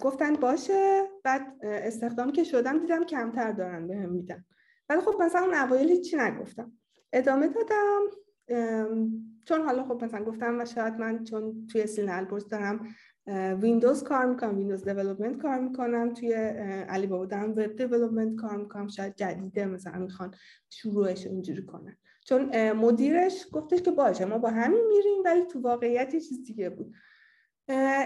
گفتن 0.00 0.32
باشه 0.32 1.02
بعد 1.24 1.56
استخدام 1.62 2.32
که 2.32 2.44
شدم 2.44 2.78
دیدم 2.78 3.04
کمتر 3.04 3.52
دارن 3.52 3.86
به 3.88 3.96
هم 3.96 4.08
میدن. 4.08 4.44
ولی 4.88 5.00
خب 5.00 5.22
مثلا 5.22 5.40
اون 5.40 5.54
اوایل 5.54 6.00
چی 6.00 6.16
نگفتم. 6.16 6.72
ادامه 7.12 7.48
دادم 7.48 8.00
چون 9.44 9.62
حالا 9.62 9.84
خب 9.84 10.04
مثلا 10.04 10.24
گفتم 10.24 10.60
و 10.60 10.64
شاید 10.64 10.94
من 10.94 11.24
چون 11.24 11.66
توی 11.66 11.86
سین 11.86 12.08
البرز 12.08 12.48
دارم 12.48 12.88
ویندوز 13.62 14.04
کار 14.04 14.26
می‌کنم 14.26 14.56
ویندوز 14.56 14.84
دیولپمنت 14.84 15.42
کار 15.42 15.58
می‌کنم 15.58 16.14
توی 16.14 16.32
علی 16.88 17.06
بابا 17.06 17.26
دارم 17.26 17.50
وب 17.50 17.76
دیولپمنت 17.76 18.34
کار 18.34 18.56
می‌کنم 18.56 18.88
شاید 18.88 19.14
جدیده 19.16 19.66
مثلا 19.66 19.98
می‌خوان 19.98 20.34
شروعش 20.70 21.26
اینجوری 21.26 21.66
کنن. 21.66 21.96
چون 22.24 22.72
مدیرش 22.72 23.46
گفتش 23.52 23.82
که 23.82 23.90
باشه 23.90 24.24
ما 24.24 24.38
با 24.38 24.50
همین 24.50 24.86
میریم 24.86 25.22
ولی 25.24 25.44
تو 25.44 25.60
واقعیت 25.60 26.10
چیز 26.10 26.44
دیگه 26.44 26.70
بود. 26.70 26.94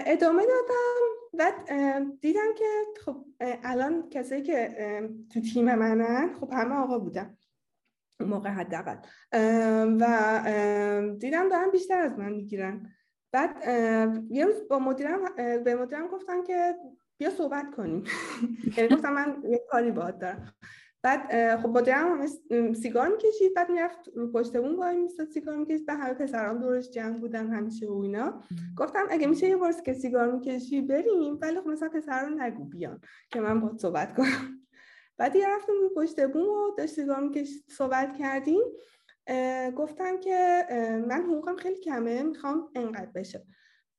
ادامه 0.05 0.43
دادم 0.45 1.15
و 1.33 1.51
دیدم 2.21 2.53
که 2.57 2.65
خب 3.05 3.25
الان 3.39 4.09
کسایی 4.09 4.41
که 4.41 4.75
تو 5.33 5.41
تیم 5.41 5.75
منن 5.75 6.33
خب 6.33 6.53
همه 6.53 6.75
آقا 6.75 6.99
بودن 6.99 7.37
اون 8.19 8.29
موقع 8.29 8.49
حداقل. 8.49 8.97
و 9.99 11.15
دیدم 11.19 11.49
دارن 11.49 11.71
بیشتر 11.71 12.01
از 12.01 12.19
من 12.19 12.33
می‌گیرن. 12.33 12.89
بعد 13.31 13.63
یه 14.29 14.45
روز 14.45 14.67
با 14.69 14.79
مدیرم 14.79 15.35
به 15.35 15.75
مدیرم 15.75 16.07
گفتم 16.07 16.43
که 16.43 16.75
بیا 17.17 17.29
صحبت 17.29 17.75
کنیم. 17.75 18.03
یعنی 18.77 18.95
گفتم 18.95 19.13
من 19.13 19.43
یه 19.49 19.61
کاری 19.69 19.91
باید 19.91 20.17
دارم. 20.17 20.53
بعد 21.05 21.55
خب 21.57 21.69
مدیرم 21.69 22.11
همه 22.11 22.73
سیگار 22.73 23.07
می‌کشید 23.07 23.53
بعد 23.53 23.69
می‌رفت 23.69 24.09
رو 24.15 24.31
پشت 24.31 24.57
بون 24.57 24.75
وای 24.75 24.97
میستاد 24.97 25.27
سیگار 25.27 25.55
می‌کشید 25.57 25.85
به 25.85 25.93
همه 25.93 26.13
پسران 26.13 26.59
دورش 26.59 26.89
جمع 26.89 27.17
بودن 27.17 27.47
همیشه 27.47 27.87
و 27.87 27.93
اینا. 27.93 28.43
گفتم 28.77 29.05
اگه 29.09 29.27
میشه 29.27 29.47
یه 29.47 29.57
بار 29.57 29.73
که 29.73 29.93
سیگار 29.93 30.31
می‌کشی 30.31 30.81
بریم 30.81 31.37
ولی 31.41 31.61
خب 31.61 31.67
مثلا 31.67 31.89
پسران 31.89 32.41
نگو 32.41 32.65
بیان 32.65 33.01
که 33.31 33.39
من 33.39 33.61
باید 33.61 33.77
صحبت 33.77 34.15
کنم. 34.15 34.61
بعد 35.17 35.35
یه 35.35 35.47
رفتم 35.47 35.73
رو 35.81 35.89
پشت 35.95 36.27
بون 36.27 36.45
و 36.45 36.75
داشت 36.77 36.93
سیگار 36.93 37.19
می‌کشید 37.19 37.63
صحبت 37.69 38.17
کردیم. 38.17 38.63
گفتم 39.75 40.19
که 40.19 40.65
من 41.07 41.21
حقوقم 41.21 41.55
خیلی 41.55 41.79
کمه 41.79 42.23
می‌خوام 42.23 42.69
انقدر 42.75 43.11
بشه. 43.15 43.43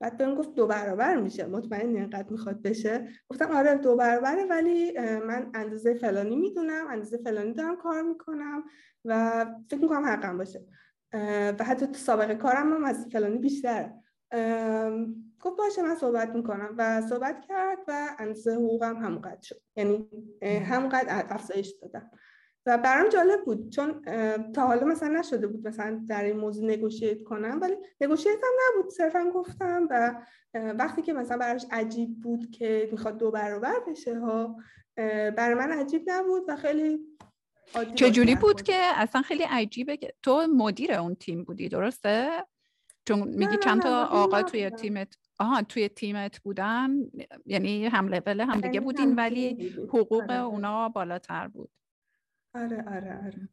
بعد 0.00 0.16
بهم 0.16 0.34
گفت 0.34 0.54
دو 0.54 0.66
برابر 0.66 1.16
میشه. 1.16 1.46
مطمئن 1.46 1.96
اینقدر 1.96 2.30
می‌خواد 2.30 2.62
بشه؟ 2.62 3.08
گفتم 3.28 3.50
آره 3.50 3.74
دو 3.74 3.96
برابره 3.96 4.44
ولی 4.44 4.98
من 5.00 5.50
اندازه 5.54 5.94
فلانی 5.94 6.36
می‌دونم 6.36 6.86
اندازه 6.90 7.18
فلانی 7.18 7.52
دارم 7.52 7.76
کار 7.76 8.02
می‌کنم 8.02 8.64
و 9.04 9.44
فکر 9.70 9.80
می‌کنم 9.80 10.06
حقم 10.06 10.38
باشه. 10.38 10.64
و 11.58 11.64
حتی 11.64 11.86
تو 11.86 11.94
سابقه 11.94 12.34
کارم 12.34 12.72
هم 12.72 12.84
از 12.84 13.06
فلانی 13.12 13.38
بیشتر. 13.38 13.92
گفت 15.40 15.56
باشه 15.58 15.82
من 15.82 15.94
صحبت 15.94 16.34
می‌کنم. 16.34 16.74
و 16.78 17.00
صحبت 17.00 17.40
کرد 17.40 17.78
و 17.88 18.16
اندازه 18.18 18.54
حقوقم 18.54 18.96
همونقدر 18.96 19.42
شد. 19.42 19.60
یعنی 19.76 20.08
همونقدر 20.42 21.26
افزایش 21.28 21.74
دادم. 21.82 22.10
و 22.66 22.78
برام 22.78 23.08
جالب 23.08 23.44
بود 23.44 23.70
چون 23.70 24.02
تا 24.52 24.66
حالا 24.66 24.86
مثلا 24.86 25.18
نشده 25.18 25.46
بود 25.46 25.68
مثلا 25.68 26.04
در 26.08 26.24
این 26.24 26.36
موضوع 26.36 26.64
نگوشیت 26.64 27.22
کنم 27.22 27.58
ولی 27.62 27.74
نگوشیت 28.00 28.38
هم 28.42 28.78
نبود. 28.78 28.90
صرفا 28.92 29.30
گفتم 29.34 29.86
و 29.90 30.22
وقتی 30.54 31.02
که 31.02 31.12
مثلا 31.12 31.38
براش 31.38 31.66
عجیب 31.70 32.20
بود 32.20 32.50
که 32.50 32.88
می‌خواد 32.92 33.18
دو 33.18 33.30
برابر 33.30 33.80
بشه 33.88 34.18
ها 34.18 34.56
برای 35.36 35.54
من 35.54 35.72
عجیب 35.72 36.02
نبود 36.06 36.42
و 36.48 36.56
خیلی 36.56 36.98
چجوری 37.94 38.34
بود 38.34 38.62
که 38.62 38.74
اصلا 38.74 39.22
خیلی 39.22 39.42
عجیبه 39.42 39.96
که 39.96 40.12
تو 40.22 40.46
مدیر 40.56 40.92
اون 40.92 41.14
تیم 41.14 41.44
بودی 41.44 41.68
درسته؟ 41.68 42.44
چون 43.08 43.28
میگی 43.28 43.56
چند 43.56 43.82
تا 43.82 44.04
آقا 44.04 44.42
توی 44.42 44.70
تیمت 44.70 45.16
آها 45.38 45.62
توی 45.62 45.88
تیمت 45.88 46.38
بودن 46.38 46.90
یعنی 47.46 47.86
هم 47.86 48.08
لول 48.08 48.40
هم 48.40 48.60
دیگه 48.60 48.80
بودین 48.80 49.14
ولی 49.14 49.70
حقوق 49.88 50.22
آره. 50.22 50.40
اونا 50.40 50.88
بالاتر 50.88 51.48
بود. 51.48 51.70
آره 52.56 52.84
آره 52.88 53.20
آره. 53.24 53.48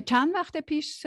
چند 0.00 0.34
وقت 0.34 0.56
پیش 0.56 1.06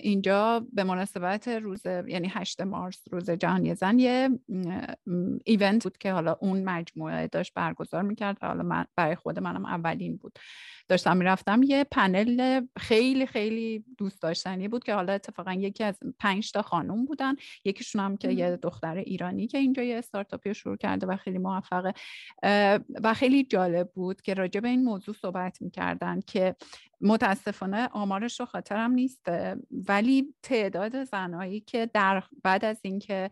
اینجا 0.00 0.66
به 0.72 0.84
مناسبت 0.84 1.48
روز 1.48 1.86
یعنی 1.86 2.28
8 2.32 2.60
مارس 2.60 3.04
روز 3.10 3.30
جهانی 3.30 3.74
زن 3.74 3.98
یه 3.98 4.28
ایونت 5.44 5.84
بود 5.84 5.98
که 5.98 6.12
حالا 6.12 6.36
اون 6.40 6.64
مجموعه 6.64 7.26
داشت 7.26 7.54
برگزار 7.54 8.02
می‌کرد 8.02 8.38
حالا 8.42 8.62
من 8.62 8.86
برای 8.96 9.14
خود 9.14 9.38
منم 9.38 9.64
اولین 9.66 10.16
بود. 10.16 10.38
داشتم 10.90 11.16
می‌رفتم 11.16 11.62
یه 11.62 11.84
پنل 11.84 12.60
خیلی 12.78 13.26
خیلی 13.26 13.84
دوست 13.98 14.22
داشتنی 14.22 14.68
بود 14.68 14.84
که 14.84 14.94
حالا 14.94 15.12
اتفاقا 15.12 15.52
یکی 15.52 15.84
از 15.84 15.98
پنج 16.18 16.52
تا 16.52 16.62
خانم 16.62 17.04
بودن. 17.04 17.34
یکیشون 17.64 18.00
هم 18.00 18.16
که 18.16 18.32
یه 18.32 18.56
دختر 18.56 18.96
ایرانی 18.96 19.46
که 19.46 19.58
اینجا 19.58 19.82
یه 19.82 19.98
استارتاپی 19.98 20.54
شروع 20.54 20.76
کرده 20.76 21.06
و 21.06 21.16
خیلی 21.16 21.38
موفقه 21.38 21.92
و 23.02 23.14
خیلی 23.14 23.44
جالب 23.44 23.90
بود 23.94 24.22
که 24.22 24.34
راجع 24.34 24.60
به 24.60 24.68
این 24.68 24.84
موضوع 24.84 25.14
صحبت 25.14 25.62
می‌کردن 25.62 26.20
که 26.20 26.56
متاسفانه 27.00 27.88
آمارش 27.92 28.40
رو 28.40 28.46
خاطرم 28.46 28.90
نیست 28.90 29.26
ولی 29.88 30.34
تعداد 30.42 31.04
زنایی 31.04 31.60
که 31.60 31.90
در 31.94 32.22
بعد 32.42 32.64
از 32.64 32.80
اینکه 32.82 33.30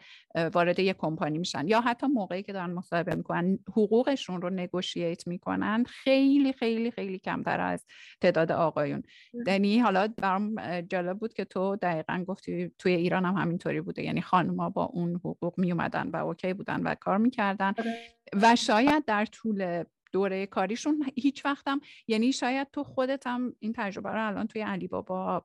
وارد 0.54 0.78
یک 0.78 0.96
کمپانی 0.96 1.38
میشن 1.38 1.68
یا 1.68 1.80
حتی 1.80 2.06
موقعی 2.06 2.42
که 2.42 2.52
دارن 2.52 2.70
مصاحبه 2.70 3.14
می‌کنن 3.14 3.58
حقوقشون 3.68 4.42
رو 4.42 4.50
نگوشییت 4.50 5.26
می‌کنن 5.26 5.84
خیلی 5.84 6.52
خیلی 6.52 6.90
خیلی 6.90 7.18
کمتر 7.18 7.60
از 7.60 7.87
تعداد 8.20 8.52
آقایون. 8.52 9.02
یعنی 9.46 9.78
حالا 9.78 10.08
برام 10.16 10.80
جالب 10.80 11.18
بود 11.18 11.34
که 11.34 11.44
تو 11.44 11.76
دقیقا 11.76 12.25
گفتی 12.28 12.70
توی 12.78 12.92
ایران 12.92 13.25
هم 13.25 13.34
همینطوری 13.34 13.80
بوده. 13.80 14.02
یعنی 14.02 14.20
خانوما 14.22 14.70
با 14.70 14.84
اون 14.84 15.14
حقوق 15.14 15.54
میومدن 15.58 16.08
و 16.08 16.16
اوکی 16.16 16.52
بودن 16.52 16.82
و 16.82 16.94
کار 16.94 17.18
می‌کردن. 17.18 17.75
آره. 17.78 17.94
و 18.42 18.56
شاید 18.56 19.04
در 19.04 19.25
طول 19.25 19.84
دوره 20.12 20.46
کاریشون 20.46 21.06
هیچ 21.16 21.44
وقتم 21.44 21.80
یعنی 22.08 22.32
شاید 22.32 22.68
تو 22.72 22.84
خودت 22.84 23.26
هم 23.26 23.56
این 23.58 23.72
تجربه 23.76 24.10
رو 24.10 24.26
الان 24.26 24.46
توی 24.46 24.62
علی 24.62 24.88
بابا 24.88 25.44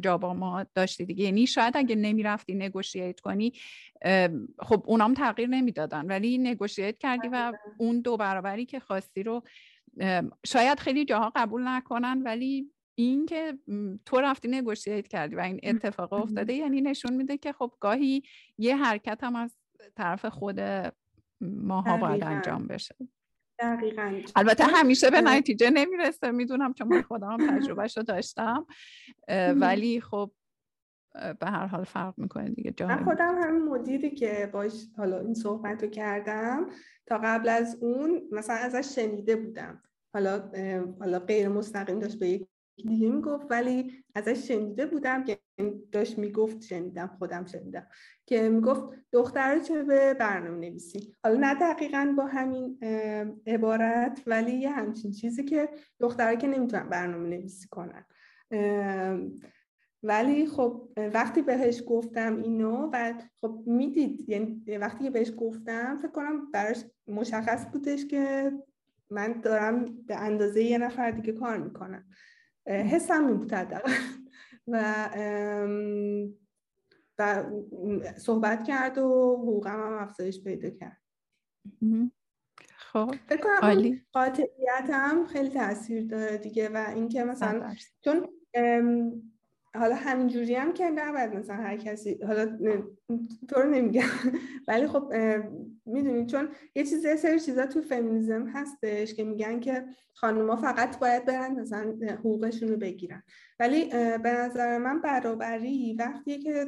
جابا 0.00 0.34
ما 0.34 0.66
داشتی 0.74 1.04
دیگه. 1.04 1.24
یعنی 1.24 1.46
شاید 1.46 1.76
اگه 1.76 1.96
نمی‌رفتی 1.96 2.54
نگوشیت 2.54 3.20
کنی 3.20 3.52
خب 4.58 4.84
اونام 4.86 5.14
تغییر 5.14 5.48
نمی‌دادن 5.48 6.06
ولی 6.06 6.38
نگوشیت 6.38 6.98
کردی 6.98 7.28
و 7.32 7.52
اون 7.78 8.00
دو 8.00 8.16
برابری 8.16 8.66
که 8.66 8.80
خواستی 8.80 9.22
رو 9.22 9.42
شاید 10.46 10.80
خیلی 10.80 11.04
جاها 11.04 11.32
قبول 11.36 11.68
نکنن 11.68 12.22
ولی 12.22 12.70
این 12.94 13.26
که 13.26 13.58
تو 14.04 14.20
رفتی 14.20 14.48
نگوشیت 14.48 15.08
کردی 15.08 15.34
و 15.34 15.40
این 15.40 15.60
اتفاق 15.62 16.12
افتاده 16.12 16.52
یعنی 16.52 16.80
نشون 16.80 17.12
میده 17.12 17.38
که 17.38 17.52
خب 17.52 17.72
گاهی 17.80 18.22
یه 18.58 18.76
حرکت 18.76 19.24
هم 19.24 19.36
از 19.36 19.56
طرف 19.96 20.24
خود 20.24 20.60
ماها 21.40 21.96
باید 21.96 22.24
انجام 22.24 22.66
بشه. 22.66 22.96
دقیقا. 23.58 24.20
البته 24.36 24.64
همیشه 24.64 25.10
به 25.10 25.20
نتیجه 25.20 25.70
نمی‌رسه. 25.70 26.30
می‌دونم 26.30 26.72
چون 26.72 26.88
من 26.88 27.02
خودم 27.02 27.58
تجربهش 27.58 27.96
رو 27.96 28.02
داشتم. 28.02 28.66
ولی 29.56 30.00
خب 30.00 30.30
به 31.12 31.46
هر 31.46 31.66
حال 31.66 31.84
فرق 31.84 32.14
می‌کنه 32.16 32.50
دیگه 32.50 32.70
جا 32.70 32.86
من 32.86 33.04
خودم 33.04 33.42
همین 33.42 33.62
مدیری 33.62 34.10
که 34.10 34.50
باش 34.52 34.72
حالا 34.96 35.20
این 35.20 35.34
صحبت 35.34 35.82
رو 35.82 35.90
کردم 35.90 36.70
تا 37.06 37.20
قبل 37.24 37.48
از 37.48 37.78
اون 37.80 38.22
مثلا 38.32 38.56
ازش 38.56 38.94
شنیده 38.94 39.36
بودم. 39.36 39.82
حالا 40.14 40.50
حالا 41.00 41.18
غیر 41.18 41.48
مستقیم 41.48 41.98
داشت 41.98 42.18
به 42.18 42.28
یک 42.28 42.48
دیگه 42.76 43.08
می‌گفت 43.08 43.46
ولی 43.50 44.04
ازش 44.14 44.48
شنیده 44.48 44.86
بودم 44.86 45.24
که 45.24 45.38
داشت 45.92 46.18
می‌گفت 46.18 46.62
شنیدم 46.62 47.06
خودم 47.18 47.44
شنیدم 47.44 47.86
که 48.26 48.48
می‌گفت 48.48 48.82
دختر 49.12 49.58
چه 49.58 49.82
به 49.82 50.14
برنامه 50.14 50.58
نویسی؟ 50.68 51.14
حالا 51.24 51.38
نه 51.40 51.54
دقیقا 51.54 52.14
با 52.16 52.26
همین 52.26 52.78
عبارت 53.46 54.22
ولی 54.26 54.52
یه 54.52 54.70
همچین 54.70 55.10
چیزی 55.10 55.44
که 55.44 55.68
دخترها 56.00 56.34
که 56.34 56.46
نمی‌تونن 56.46 56.88
برنامه 56.88 57.28
نویسی 57.28 57.68
کنن. 57.68 58.04
ولی 60.02 60.46
خب 60.46 60.88
وقتی 60.96 61.42
بهش 61.42 61.82
گفتم 61.86 62.36
اینو 62.36 62.90
و 62.92 63.14
خب 63.40 63.62
می‌دید 63.66 64.28
یعنی 64.28 64.62
وقتی 64.80 65.04
که 65.04 65.10
بهش 65.10 65.32
گفتم 65.36 65.98
فکر 65.98 66.10
کنم 66.10 66.50
براش 66.50 66.84
مشخص 67.08 67.66
بودش 67.72 68.06
که 68.06 68.52
من 69.10 69.40
دارم 69.40 69.84
به 70.06 70.16
اندازه 70.16 70.62
یه 70.62 70.78
نفر 70.78 71.10
دیگه 71.10 71.32
کار 71.32 71.58
می‌کنم. 71.58 72.04
حسم 72.66 73.26
بود 73.26 73.52
و 74.72 75.08
و 77.18 77.44
صحبت 78.18 78.64
کرد 78.64 78.98
و 78.98 79.36
حقوقم 79.42 79.80
هم 79.80 79.92
افزایش 79.92 80.42
پیدا 80.42 80.70
کرد. 80.70 81.00
خب 82.76 83.14
قاطعیت 84.12 84.90
هم 84.90 85.26
خیلی 85.26 85.50
تاثیر 85.50 86.06
داره 86.06 86.36
دیگه. 86.36 86.68
و 86.68 86.92
اینکه 86.94 87.24
مثلا 87.24 87.74
چون 88.04 88.28
حالا 89.74 89.94
همینجوری 89.94 90.54
هم 90.54 90.72
که 90.72 90.90
نباید 90.90 91.34
مثلا 91.34 91.56
هر 91.56 91.76
کسی 91.76 92.18
حالا 92.26 92.58
تو 93.48 93.60
رو 93.60 93.70
نمیگم. 93.70 94.02
ولی 94.68 94.86
خب 94.86 95.12
می‌دونید 95.86 96.26
چون 96.26 96.48
یه 96.74 96.84
چیز 96.84 97.06
سری 97.18 97.40
چیزا 97.40 97.66
تو 97.66 97.82
فمینیزم 97.82 98.46
هستش 98.46 99.14
که 99.14 99.24
میگن 99.24 99.60
که 99.60 99.84
خانوما 100.14 100.56
فقط 100.56 100.98
باید 100.98 101.24
برن 101.24 101.60
مثلا 101.60 101.96
حقوقشون 102.08 102.68
رو 102.68 102.76
بگیرن. 102.76 103.22
ولی 103.60 103.84
به 104.18 104.30
نظر 104.30 104.78
من 104.78 105.00
برابری 105.00 105.96
وقتیه 105.98 106.38
که 106.38 106.66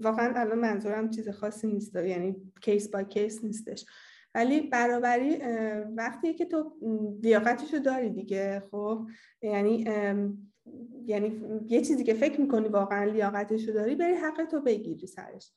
واقعا 0.00 0.40
الان 0.40 0.58
منظورم 0.58 1.10
چیز 1.10 1.28
خاصی 1.28 1.66
نیست 1.66 1.96
یعنی 1.96 2.36
کیس 2.60 2.88
با 2.88 3.02
کیس 3.02 3.44
نیستش. 3.44 3.86
ولی 4.34 4.60
برابری 4.60 5.36
وقتی 5.96 6.34
که 6.34 6.44
تو 6.44 6.76
لیاقتشو 7.22 7.78
داری 7.78 8.10
دیگه 8.10 8.62
خب؟ 8.70 9.06
یعنی 9.42 9.84
یعنی 11.06 11.42
یه 11.68 11.80
چیزی 11.80 12.04
که 12.04 12.14
فکر 12.14 12.40
می‌کنی 12.40 12.68
واقعا 12.68 13.04
لیاقتشو 13.04 13.72
داری 13.72 13.94
بری 13.94 14.14
حق 14.14 14.44
تو 14.44 14.60
بگیری 14.60 15.06
سرش. 15.06 15.52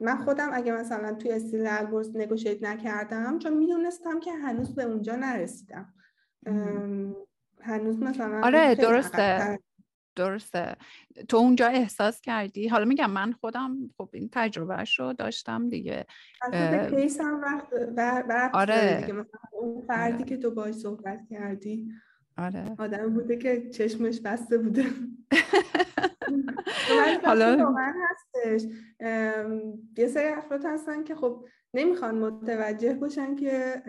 من 0.00 0.16
خودم 0.24 0.50
اگه 0.52 0.72
مثلا 0.72 1.14
توی 1.14 1.32
استیل 1.32 1.66
البرز 1.66 2.16
نگوشیت 2.16 2.62
نکردم 2.62 3.38
چون 3.38 3.58
می‌دونستم 3.58 4.20
که 4.20 4.32
هنوز 4.32 4.74
به 4.74 4.82
اونجا 4.82 5.16
نرسیدم. 5.16 5.94
هنوز 7.60 7.98
مثلا 7.98 8.40
آره 8.44 8.74
درسته. 8.74 9.58
درسته. 10.16 10.76
تو 11.28 11.36
اونجا 11.36 11.66
احساس 11.66 12.20
کردی؟ 12.20 12.68
حالا 12.68 12.84
میگم 12.84 13.10
من 13.10 13.32
خودم 13.32 13.76
خب 13.98 14.08
این 14.12 14.28
تجربهش 14.32 14.98
رو 14.98 15.12
داشتم 15.12 15.68
دیگه. 15.68 16.06
کیس 16.90 17.20
هم 17.20 17.40
وقت 18.28 18.54
آره. 18.54 19.00
دیگه. 19.00 19.12
مثلا 19.12 19.40
اون 19.52 19.82
فردی 19.82 20.14
آره. 20.14 20.24
که 20.24 20.36
تو 20.36 20.50
باش 20.50 20.74
صحبت 20.74 21.20
کردی. 21.30 21.88
آره. 22.38 22.74
آدم 22.78 23.14
بوده 23.14 23.36
که 23.36 23.70
چشمش 23.70 24.20
بسته 24.20 24.58
بوده. 24.58 24.84
حالا 27.24 27.74
هستش. 28.10 28.62
یه 29.98 30.08
سری 30.08 30.28
افراد 30.28 30.64
هستن 30.64 31.04
که 31.04 31.14
خب 31.14 31.46
نمی‌خوان 31.74 32.18
متوجه 32.18 32.94
باشن 32.94 33.36
که 33.36 33.82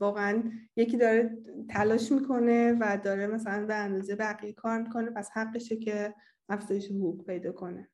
واقعا 0.00 0.42
یکی 0.76 0.96
داره 0.96 1.38
تلاش 1.70 2.12
می‌کنه 2.12 2.76
و 2.80 2.98
داره 3.04 3.26
مثلا 3.26 3.66
به 3.66 3.74
اندازه 3.74 4.16
بقیه 4.16 4.52
کار 4.52 4.82
می‌کنه 4.82 5.10
پس 5.10 5.30
حقشه 5.32 5.76
که 5.76 6.14
افزایش 6.48 6.90
حقوق 6.90 7.26
پیدا 7.26 7.52
کنه. 7.52 7.88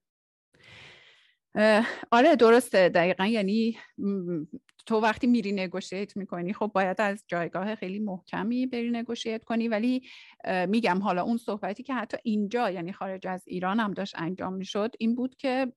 آره 2.11 2.37
درسته. 2.37 2.89
دقیقا 2.89 3.27
یعنی 3.27 3.77
تو 4.87 5.01
وقتی 5.01 5.27
میری 5.27 5.53
نگوشیت 5.53 6.17
می‌کنی 6.17 6.53
خب 6.53 6.71
باید 6.75 7.01
از 7.01 7.25
جایگاه 7.29 7.75
خیلی 7.75 7.99
محکمی 7.99 8.67
بری 8.67 8.91
نگوشیت 8.91 9.45
کنی. 9.45 9.69
ولی 9.69 10.03
میگم 10.69 10.99
حالا 11.03 11.23
اون 11.23 11.37
صحبتی 11.37 11.83
که 11.83 11.95
حتی 11.95 12.17
اینجا 12.23 12.71
یعنی 12.71 12.93
خارج 12.93 13.27
از 13.27 13.43
ایران 13.47 13.81
هم 13.81 13.93
داشت 13.93 14.15
انجام 14.19 14.53
می‌شد 14.53 14.95
این 14.99 15.15
بود 15.15 15.37
که 15.37 15.73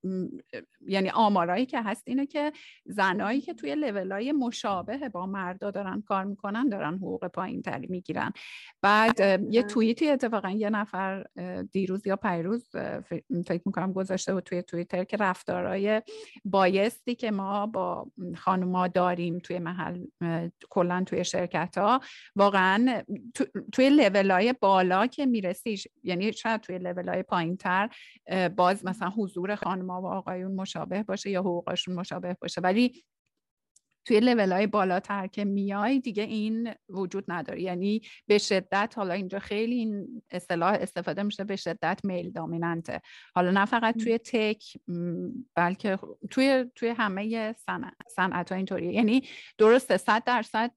یعنی 0.87 1.09
آمارایی 1.09 1.65
که 1.65 1.81
هست 1.81 2.03
اینه 2.05 2.25
که 2.25 2.51
زنایی 2.85 3.41
که 3.41 3.53
توی 3.53 3.75
لولای 3.75 4.31
مشابه 4.31 5.09
با 5.09 5.25
مردا 5.25 5.71
دارن 5.71 6.01
کار 6.01 6.23
می‌کنن 6.23 6.69
دارن 6.69 6.95
حقوق 6.95 7.27
پایین 7.27 7.61
تری 7.61 7.87
می‌گیرن. 7.87 8.31
بعد 8.81 9.19
یه 9.49 9.63
توییتی 9.63 10.09
اتفاقا 10.09 10.49
یه 10.49 10.69
نفر 10.69 11.25
دیروز 11.71 12.07
یا 12.07 12.15
پیروز 12.15 12.69
فکر 13.45 13.61
می‌کنم 13.65 13.93
گذاشته 13.93 14.33
بود 14.33 14.43
توی 14.43 14.61
توییتر 14.61 15.03
که 15.03 15.17
رفتارای 15.17 16.01
بایستی 16.45 17.15
که 17.15 17.31
ما 17.31 17.67
با 17.67 18.11
خانوما 18.37 18.87
داریم 18.95 19.39
توی 19.39 19.60
محل 19.60 20.05
کلا 20.69 21.03
توی 21.05 21.25
شرکت 21.25 21.77
ها 21.77 21.99
واقعا 22.36 23.03
توی 23.73 23.89
لول 23.89 24.31
های 24.31 24.53
بالا 24.62 25.08
که 25.08 25.25
می‌رسی 25.25 25.81
یعنی 26.03 26.34
شاید 26.34 26.62
توی 26.62 26.77
لول 26.77 27.10
های 27.10 27.23
پایین 27.23 27.58
تر 27.58 27.89
باز 28.58 28.86
مثلا 28.86 29.10
حضور 29.10 29.55
خانم 29.55 29.89
و 29.89 30.08
آقایون 30.08 30.55
مشابه 30.55 31.03
باشه 31.03 31.29
یا 31.29 31.39
حقوقشون 31.39 31.95
مشابه 31.95 32.38
باشه. 32.41 32.62
ولی 32.62 33.03
توی 34.05 34.19
لیول 34.19 34.51
های 34.51 34.67
بالاتر 34.67 35.27
که 35.27 35.45
میای 35.45 35.99
دیگه 35.99 36.23
این 36.23 36.73
وجود 36.89 37.25
نداره. 37.27 37.61
یعنی 37.61 38.01
به 38.27 38.37
شدت 38.37 38.93
حالا 38.97 39.13
اینجا 39.13 39.39
خیلی 39.39 39.75
این 39.75 40.23
اصطلاح 40.29 40.73
استفاده 40.73 41.23
میشه 41.23 41.43
به 41.43 41.55
شدت 41.55 41.99
میل 42.03 42.31
دامیننته. 42.31 43.01
حالا 43.35 43.51
نه 43.51 43.65
فقط 43.65 43.97
توی 43.97 44.17
تک 44.17 44.77
بلکه 45.55 45.99
توی 46.31 46.65
توی 46.75 46.89
همه 46.89 47.55
صنعت 48.07 48.51
ها 48.51 48.55
اینطوریه. 48.55 48.93
یعنی 48.93 49.23
درسته 49.57 49.97
صد 49.97 50.23
درصد 50.23 50.71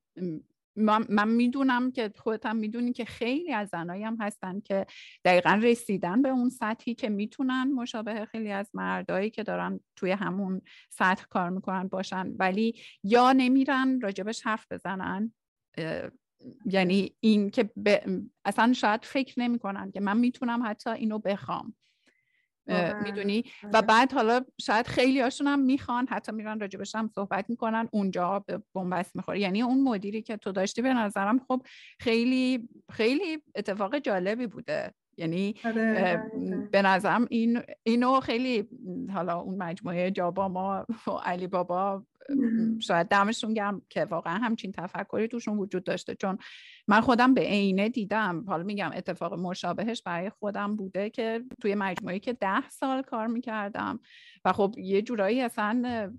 من, 0.79 1.07
من 1.09 1.29
می‌دونم 1.29 1.93
که 1.93 2.13
خودت 2.17 2.47
هم 2.47 2.57
می‌دونی 2.57 2.93
که 2.93 3.05
خیلی 3.05 3.53
از 3.53 3.69
زنایی 3.69 4.05
هم 4.05 4.17
هستن 4.21 4.61
که 4.61 4.87
دقیقا 5.25 5.61
رسیدن 5.63 6.23
به 6.23 6.29
اون 6.29 6.51
سطحی 6.51 6.95
که 6.95 7.09
می‌تونن 7.09 7.73
مشابه 7.73 8.25
خیلی 8.25 8.53
از 8.53 8.71
مردایی 8.75 9.31
که 9.31 9.43
دارن 9.43 9.81
توی 9.97 10.11
همون 10.11 10.61
سطح 10.91 11.25
کار 11.31 11.51
می‌کنن 11.51 11.89
باشن. 11.89 12.33
ولی 12.39 12.75
یا 13.03 13.33
نمیرن 13.33 14.01
راجبش 14.01 14.47
حرف 14.47 14.67
بزنن. 14.73 15.33
یعنی 16.65 17.17
این 17.21 17.51
که 17.51 17.71
اصلا 18.45 18.73
شاید 18.73 19.05
فکر 19.05 19.41
نمی‌کنن 19.41 19.91
که 19.91 20.01
من 20.01 20.17
می‌تونم 20.19 20.63
حتی 20.65 20.91
اینو 20.91 21.19
بخوام. 21.19 21.75
می‌دونی؟ 23.03 23.45
و 23.73 23.77
آره. 23.77 23.87
بعد 23.87 24.13
حالا 24.13 24.41
شاید 24.61 24.87
خیلی 24.87 25.21
هاشون 25.21 25.47
هم 25.47 25.59
می‌خوان 25.59 26.07
حتی 26.11 26.33
میرن 26.33 26.61
راجبش 26.61 26.95
هم 26.95 27.11
صحبت 27.15 27.51
می‌کنن 27.51 27.89
اونجا 27.93 28.45
به 28.47 28.63
بنبست 28.75 29.17
می‌خوره. 29.17 29.41
یعنی 29.41 29.63
اون 29.63 29.83
مدیری 29.83 30.23
که 30.23 30.37
تو 30.37 30.53
داشتی 30.53 30.83
به 30.83 30.95
نظرم 30.95 31.39
خب 31.49 31.63
خیلی 32.01 32.69
خیلی 32.91 33.39
اتفاق 33.55 33.99
جالبی 33.99 34.47
بوده. 34.47 34.95
یعنی 35.17 35.55
آره، 35.65 36.23
به 36.73 36.83
نظرم 36.83 37.27
این 37.31 37.63
اینو 37.83 38.21
خیلی 38.21 38.69
حالا 39.15 39.41
اون 39.41 39.63
مجموعه 39.63 40.11
جاباما 40.11 40.87
و 41.07 41.11
علی 41.11 41.47
بابا 41.47 42.05
شاید 42.81 43.09
دمشون 43.09 43.55
گرم 43.55 43.83
که 43.89 44.05
واقعا 44.05 44.35
همچین 44.35 44.73
تفکری 44.73 45.29
توشون 45.29 45.59
وجود 45.59 45.85
داشته. 45.85 46.15
چون 46.15 46.39
من 46.89 47.01
خودم 47.01 47.35
به 47.35 47.41
عینه 47.41 47.89
دیدم. 47.89 48.45
حالا 48.49 48.63
میگم 48.63 48.91
اتفاق 48.95 49.35
مشابهش 49.35 50.03
برای 50.03 50.31
خودم 50.31 50.77
بوده 50.77 51.11
که 51.11 51.45
توی 51.61 51.75
مجموعه 51.75 52.19
که 52.19 52.33
ده 52.33 52.69
سال 52.69 53.03
کار 53.03 53.27
می‌کردم 53.27 54.01
و 54.45 54.53
خب 54.53 54.75
یه 54.79 55.03
جورایی 55.03 55.41
اصلا 55.41 56.13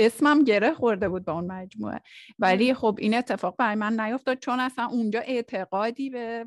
اسمم 0.00 0.44
گره 0.44 0.72
خورده 0.72 1.08
بود 1.08 1.24
با 1.24 1.32
اون 1.32 1.46
مجموعه. 1.46 2.00
ولی 2.38 2.74
خب 2.74 2.96
این 2.98 3.14
اتفاق 3.14 3.56
برای 3.56 3.74
من 3.74 4.00
نیفتاد 4.00 4.38
چون 4.38 4.60
اصلا 4.60 4.86
اونجا 4.86 5.20
اعتقادی 5.20 6.10
به 6.10 6.46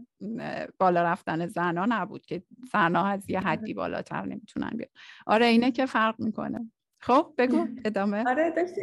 بالا 0.79 1.03
رفتن 1.03 1.47
زنا 1.47 1.85
نبود 1.89 2.25
که 2.25 2.43
زنا 2.71 3.05
از 3.05 3.29
یه 3.29 3.39
حدی 3.39 3.73
بالاتر 3.73 4.25
نمی‌تونن 4.25 4.69
بیاد 4.77 4.91
آره 5.27 5.45
اینه 5.45 5.71
که 5.71 5.85
فرق 5.85 6.15
می‌کنه. 6.19 6.71
خب 7.01 7.33
بگو 7.37 7.67
ادامه. 7.85 8.23
آره 8.29 8.49
داشتی 8.49 8.81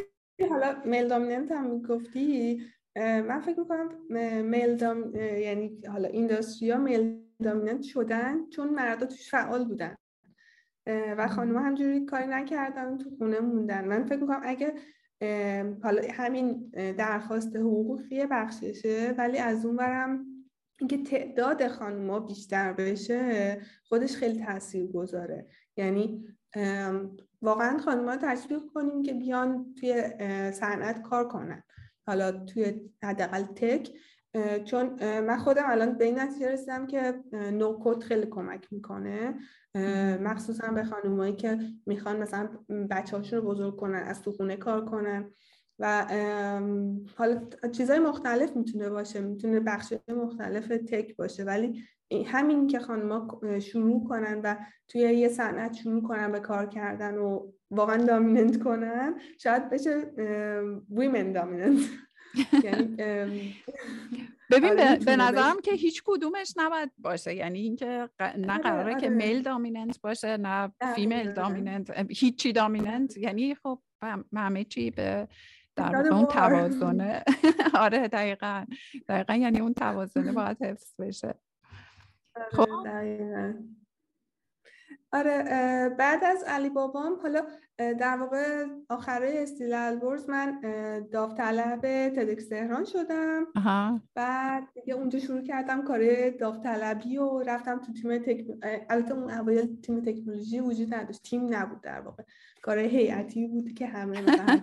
حالا 0.51 0.83
میل 0.85 1.09
دامیننت 1.09 1.53
هم 1.53 1.71
می‌گفتی 1.71 2.61
من 2.97 3.41
فکر 3.41 3.61
می‌کنم 3.61 3.89
میل 4.45 4.77
دام 4.77 5.15
یعنی 5.17 5.81
حالا 5.89 6.09
اینداستریا 6.09 6.79
میل 6.79 7.23
دامیننت 7.43 7.83
شدن 7.83 8.49
چون 8.51 8.69
مردا 8.69 9.07
توش 9.07 9.31
فعال 9.31 9.65
بودن. 9.65 9.97
و 10.89 11.29
خانم 11.29 11.57
همجوری 11.57 12.05
کاری 12.05 12.27
نکردن 12.27 12.99
تو 12.99 13.11
خونه 13.19 13.41
موندن. 13.41 13.85
من 13.85 14.05
فکر 14.05 14.21
می‌کنم 14.21 14.41
اگه 14.45 14.75
حالا 15.83 16.03
همین 16.13 16.71
درخواست 16.99 17.57
حقوقی 17.57 18.27
بخششه 18.27 19.15
ولی 19.19 19.39
از 19.39 19.67
اون 19.67 19.77
برم 19.77 20.27
اینکه 20.81 21.03
تعداد 21.03 21.69
خانوما 21.69 22.21
بیشتر 22.21 22.73
بشه 22.73 23.61
خودش 23.85 24.17
خیلی 24.17 24.45
تاثیر 24.45 24.87
گذاره 24.87 25.47
یعنی 25.77 26.25
واقعا 27.43 27.79
خانوما 27.79 28.17
تشویق 28.17 28.61
کنیم 28.75 29.03
که 29.03 29.15
بیان 29.15 29.75
توی 29.75 30.03
صنعت 30.53 31.03
کار 31.03 31.29
کنن. 31.29 31.63
حالا 32.07 32.33
توی 32.33 32.91
حداقل 33.03 33.43
تک 33.43 33.91
چون 34.65 34.87
من 35.21 35.39
خودم 35.39 35.63
الان 35.67 35.99
به 35.99 36.05
این 36.05 36.19
نتیجه 36.19 36.53
رسیدم 36.53 36.87
که 36.87 37.15
نوکود 37.33 38.05
خیلی 38.05 38.27
کمک 38.27 38.73
می‌کنه. 38.73 39.35
مخصوصا 40.21 40.69
به 40.69 40.85
خانمایی 40.85 41.37
که 41.37 41.59
می‌خوان 41.87 42.17
مثلا 42.17 42.49
بچه 42.91 43.17
هاشون 43.17 43.39
رو 43.39 43.45
بزرگ 43.45 43.77
کنن 43.77 44.03
از 44.03 44.23
تو 44.23 44.33
خونه 44.33 44.57
کار 44.57 44.85
کنن. 44.85 45.31
و 45.79 46.07
حالا 47.17 47.41
چیزهای 47.73 47.99
مختلف 47.99 48.57
می‌تونه 48.57 48.91
باشه 48.91 49.21
می‌تونه 49.21 49.61
بخش 49.61 49.93
مختلف 50.09 50.69
تک 50.69 51.17
باشه 51.17 51.45
ولی 51.45 51.85
همین 52.27 52.67
که 52.67 52.79
خانمها 52.79 53.59
شروع 53.61 54.09
کنن 54.09 54.41
و 54.45 54.57
توی 54.89 55.01
یه 55.01 55.29
صنعت 55.29 55.73
شروع 55.73 56.03
کنن 56.03 56.33
به 56.33 56.41
کار 56.41 56.67
کردن 56.67 57.19
و 57.19 57.53
واقعا 57.71 57.97
دامیننت 57.97 58.63
کنن 58.63 59.21
شاید 59.39 59.71
بشه 59.71 60.13
ویمن 60.91 61.33
دامیننت 61.33 61.81
یعنی 62.65 63.55
ببین 64.51 64.71
آره، 64.71 64.97
به 64.97 65.17
نظرم 65.17 65.61
که 65.61 65.73
هیچ 65.73 66.03
کدومش 66.07 66.55
نباید 66.57 66.91
باشه. 66.99 67.35
یعنی 67.35 67.59
اینکه 67.59 68.09
نه 68.21 68.53
آره، 68.53 68.63
قراره 68.63 69.01
که 69.01 69.09
میل 69.09 69.35
آره. 69.35 69.41
دامیننت 69.43 70.01
باشه 70.01 70.37
نه 70.37 70.73
فیمیل 70.95 71.33
دامیننت 71.33 72.11
هیچی 72.11 72.53
دامیننت 72.53 73.17
یعنی 73.17 73.55
خب 73.55 73.79
همه 74.37 74.65
چی 74.65 74.91
به 74.91 75.29
در 75.79 76.13
اون 76.13 76.27
توازنه. 76.27 77.25
آره 77.75 78.09
دقیقا. 78.09 78.65
دقیقا 79.09 79.35
یعنی 79.35 79.61
اون 79.61 79.75
توازنه 79.75 80.33
باید 80.33 80.63
حفظ 80.63 80.95
بشه. 80.99 81.35
خب. 82.53 82.69
آره 85.13 85.89
بعد 85.99 86.25
از 86.25 86.45
علی 86.47 86.71
بابام 86.71 87.21
حالا 87.23 87.43
در 87.79 88.17
واقع 88.17 88.67
آخره 88.89 89.35
استیل 89.35 89.75
البرز 89.75 90.31
من 90.31 90.61
داوطلب 91.13 91.81
تدکس 92.09 92.49
تهران 92.49 92.85
شدم. 92.85 93.47
بعد 94.15 94.69
دیگه 94.75 94.95
اونجا 94.95 95.19
شروع 95.19 95.43
کردم 95.43 95.85
کار 95.85 96.31
داوطلبی 96.31 97.17
و 97.17 97.43
رفتم 97.43 97.79
تو 97.79 97.93
تیم 97.93 98.19
تک... 98.19 98.47
البته 98.91 99.15
اون 99.15 99.31
اوایل 99.31 99.81
تیم 99.81 100.01
تکنولوژی 100.01 100.61
وجود 100.61 100.95
نداشت. 100.95 101.23
تیم 101.23 101.55
نبود 101.55 101.81
در 101.81 102.01
واقع. 102.01 102.23
کار 102.63 102.79
هیئتی 102.79 103.47
بود 103.47 103.75
که 103.75 103.87
همه 103.87 104.21
مثلا 104.23 104.61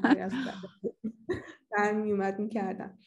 در 1.71 1.93
می 1.93 2.11
اومد 2.11 2.39
می‌کردم 2.39 2.97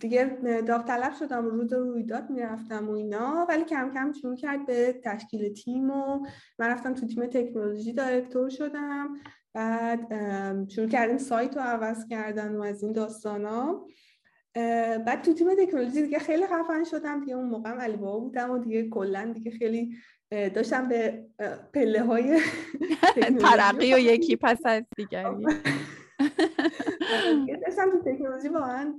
دیگه 0.00 0.24
داوطلب 0.66 1.12
شدم 1.18 1.44
روز 1.44 1.72
رویداد 1.72 2.30
می‌رفتم 2.30 2.88
و 2.88 2.92
اینا 2.92 3.46
ولی 3.48 3.64
کم 3.64 3.90
کم 3.94 4.12
شروع 4.12 4.36
کرد 4.36 4.66
به 4.66 5.00
تشکیل 5.04 5.52
تیم 5.52 5.90
و 5.90 6.26
من 6.58 6.68
رفتم 6.68 6.94
تو 6.94 7.06
تیم 7.06 7.26
تکنولوژی 7.26 7.92
دایرکتور 7.92 8.48
شدم. 8.48 9.14
بعد 9.54 10.08
شروع 10.68 10.88
کردیم 10.88 11.18
سایت 11.18 11.56
رو 11.56 11.62
عوض 11.62 12.06
کردن 12.06 12.56
و 12.56 12.62
از 12.62 12.82
این 12.82 12.92
داستانا. 12.92 13.86
بعد 15.06 15.22
تو 15.22 15.32
تیم 15.32 15.48
تکنولوژی 15.54 16.02
دیگه 16.02 16.18
خیلی 16.18 16.46
خفن 16.46 16.84
شدم 16.84 17.20
دیگه 17.20 17.34
اون 17.34 17.48
موقع 17.48 17.70
علی 17.70 17.96
بابا 17.96 18.18
بودم 18.20 18.50
و 18.50 18.58
دیگه 18.58 18.88
کلا 18.88 19.32
دیگه 19.34 19.50
خیلی 19.50 19.96
داشتم 20.30 20.88
به 20.88 21.26
پله 21.74 22.02
های 22.02 22.40
ترقی 23.40 23.94
و 23.94 23.98
یکی 23.98 24.36
پس 24.36 24.58
از 24.64 24.82
دیگری. 24.96 25.44
داشتم 27.66 27.90
تو 27.90 28.02
تکنولوژی 28.04 28.48
واقعا 28.48 28.94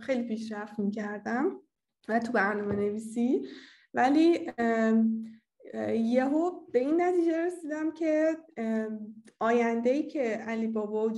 خیلی 0.00 0.22
پیشرفت 0.22 0.78
می‌کردم 0.78 1.60
و 2.08 2.18
تو 2.18 2.32
برنامه 2.32 2.74
نویسی 2.74 3.48
ولی 3.94 4.52
یهو 5.94 6.50
به 6.72 6.78
این 6.78 7.02
نتیجه 7.02 7.46
رسیدم 7.46 7.90
که 7.90 8.36
آینده 9.38 9.90
ای 9.90 10.02
که 10.02 10.22
علی 10.22 10.66
بابا 10.66 11.08
و 11.08 11.12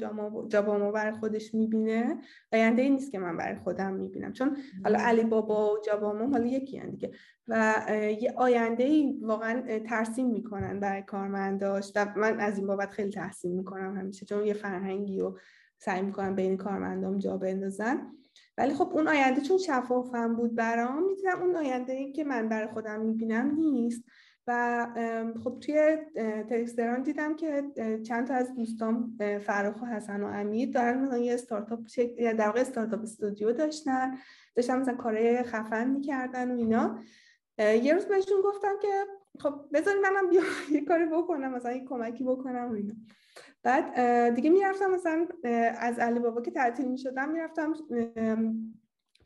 جاباما 0.49 0.91
برای 0.91 1.13
خودش 1.13 1.55
می‌بینه 1.55 2.19
آینده 2.53 2.83
ای 2.83 2.91
نیست 2.91 3.13
که 3.13 3.19
من 3.19 3.37
برای 3.37 3.57
خودم 3.57 3.95
می‌بینم. 3.95 4.33
چون 4.33 4.57
حالا 4.85 4.99
علی 4.99 5.25
بابا 5.25 5.75
و 5.75 5.79
جاباما 5.87 6.27
حالا 6.27 6.47
یکی 6.47 6.81
دیگه. 6.81 7.11
و 7.49 7.75
یه 8.21 8.33
آینده 8.37 8.85
ای 8.85 9.19
واقعا 9.23 9.79
ترسیم 9.79 10.31
می‌کنن 10.31 10.81
برای 10.81 11.03
کارمنداش 11.03 11.93
و 11.97 12.07
من 12.17 12.41
از 12.41 12.59
این 12.59 12.67
بابت 12.67 12.91
خیلی 12.91 13.11
تحسین 13.11 13.57
می‌کنم 13.57 13.97
همیشه 13.99 14.27
چون 14.27 14.45
یه 14.45 14.55
فرهنگی 14.55 15.21
و 15.21 15.35
سعی 15.79 16.03
می‌کنم 16.03 16.35
بین 16.35 16.57
کارمندام 16.57 17.19
جا 17.19 17.37
بندازن. 17.37 18.13
ولی 18.59 18.75
خب 18.75 18.89
اون 18.93 19.09
آینده 19.09 19.41
چون 19.41 19.59
شفافم 19.59 20.37
بود 20.37 20.55
برام 20.55 21.07
می‌دیدم 21.07 21.43
اون 21.43 21.57
آینده 21.57 21.93
ای 21.93 22.13
که 22.13 22.25
من 22.25 22.49
برای 22.49 22.67
خودم 22.67 23.01
می‌بینم 23.01 23.55
نیست. 23.55 24.05
و 24.47 24.87
خب 25.45 25.59
توی 25.61 25.97
تکستران 26.51 27.03
دیدم 27.03 27.37
که 27.37 27.65
چند 28.07 28.27
تا 28.27 28.35
از 28.35 28.55
دوستان 28.55 29.19
فراخ 29.47 29.83
و 29.83 29.87
حسن 29.87 30.23
و 30.23 30.27
امیر 30.27 30.71
دارن 30.71 31.05
مثلا 31.05 31.19
یه 31.19 31.35
استارتاپ 31.35 31.81
یا 32.19 32.33
در 32.33 32.47
واقع 32.47 32.61
استارتاپ 32.61 33.03
استودیو 33.03 33.53
داشتن 33.53 34.19
داشتن 34.55 34.79
مثلا 34.79 34.95
کارهای 34.95 35.43
خفن 35.43 35.91
می‌کردن 35.91 36.51
و 36.51 36.57
اینا. 36.57 36.99
یه 37.59 37.95
روز 37.95 38.05
بهشون 38.05 38.41
گفتم 38.45 38.75
که 38.83 39.05
خب 39.41 39.55
بذاری 39.73 40.01
منم 40.01 40.29
بیا 40.29 40.43
یه 40.75 40.85
کاری 40.85 41.07
بکنم 41.07 41.55
مثلا 41.55 41.73
یه 41.73 41.85
کمکی 41.85 42.25
بکنم 42.25 42.71
و 42.71 42.73
اینا. 42.73 42.95
بعد 43.63 44.35
دیگه 44.35 44.51
می‌رفتم 44.51 44.91
مثلا 44.91 45.27
از 45.79 45.99
علی 45.99 46.19
بابا 46.19 46.43
که 46.43 46.51
تعطیل 46.51 46.89
می‌شدم 46.89 47.31
می‌رفتم 47.31 47.75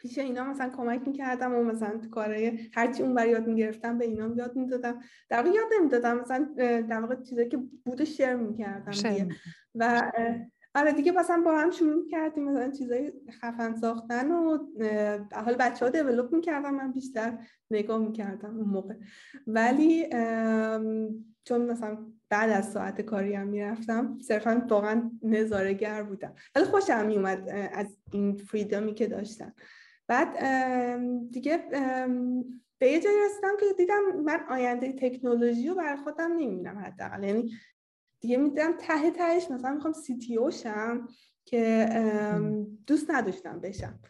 پیش 0.07 0.19
اینا 0.19 0.45
مثلا 0.45 0.71
کمک 0.71 1.09
می‌کردم 1.09 1.55
و 1.55 1.62
مثلا 1.62 1.99
تو 1.99 2.09
کارهای 2.11 2.59
هرچی 2.75 3.03
اون 3.03 3.14
بر 3.14 3.29
یاد 3.29 3.47
می‌گرفتم 3.47 3.99
به 3.99 4.05
اینا 4.05 4.35
یاد 4.37 4.57
می‌دادم. 4.57 5.01
در 5.29 5.37
واقع 5.37 5.49
یاد 5.49 5.66
نمی‌دادم. 5.79 6.21
مثلا 6.21 6.49
در 6.88 7.01
واقع 7.01 7.14
چیزایی 7.23 7.49
که 7.49 7.59
بود 7.85 8.05
شیر 8.05 8.35
می‌کردم 8.35 8.92
و 9.75 10.12
آره 10.75 10.92
دیگه 10.92 11.12
مثلا 11.12 11.42
با 11.45 11.59
هم 11.59 11.71
شروع 11.71 12.09
کردیم 12.09 12.45
مثلا 12.45 12.71
چیزای 12.71 13.12
خفن 13.31 13.75
ساختن 13.75 14.31
و 14.31 14.59
حال 15.33 15.55
بچه 15.55 15.85
ها 15.85 15.90
دیولوپ 15.90 16.35
می‌کردم 16.35 16.75
من 16.75 16.92
بیشتر 16.92 17.38
نگاه 17.71 17.99
می‌کردم 17.99 18.57
اون 18.57 18.69
موقع. 18.69 18.95
ولی 19.47 20.07
چون 21.45 21.71
مثلا 21.71 21.99
بعد 22.29 22.51
از 22.51 22.73
ساعت 22.73 23.01
کاری 23.01 23.35
هم 23.35 23.47
می‌رفتم 23.47 24.19
صرفا 24.21 24.66
واقعا 24.71 25.11
نظارگر 25.23 26.03
بودم. 26.03 26.35
ولی 26.55 26.64
خوشم 26.64 27.07
میومد 27.07 27.49
از 27.73 27.97
این 28.12 28.37
فریدمی 28.37 28.95
که 28.95 29.07
داشتم. 29.07 29.53
بعد 30.09 30.38
دیگه 31.31 31.57
به 32.79 32.87
یه 32.87 33.01
جایی 33.01 33.16
رسیدم 33.27 33.57
که 33.61 33.66
دیدم 33.77 34.01
من 34.25 34.40
آینده 34.51 34.92
تکنولوژی 34.92 35.69
رو 35.69 35.75
برای 35.75 35.97
خودم 35.97 36.33
نمی‌بینم 36.33 36.79
حداقل. 36.79 37.25
یعنی 37.25 37.53
دیگه 38.21 38.37
می‌دیدم 38.37 38.72
ته 38.73 39.11
تهش 39.11 39.51
مثلا 39.51 39.75
می‌خوام 39.75 39.92
CTO 39.92 40.38
شم 40.53 41.09
که 41.45 41.88
دوست 42.87 43.11
نداشتم 43.11 43.61
بشم. 43.61 44.01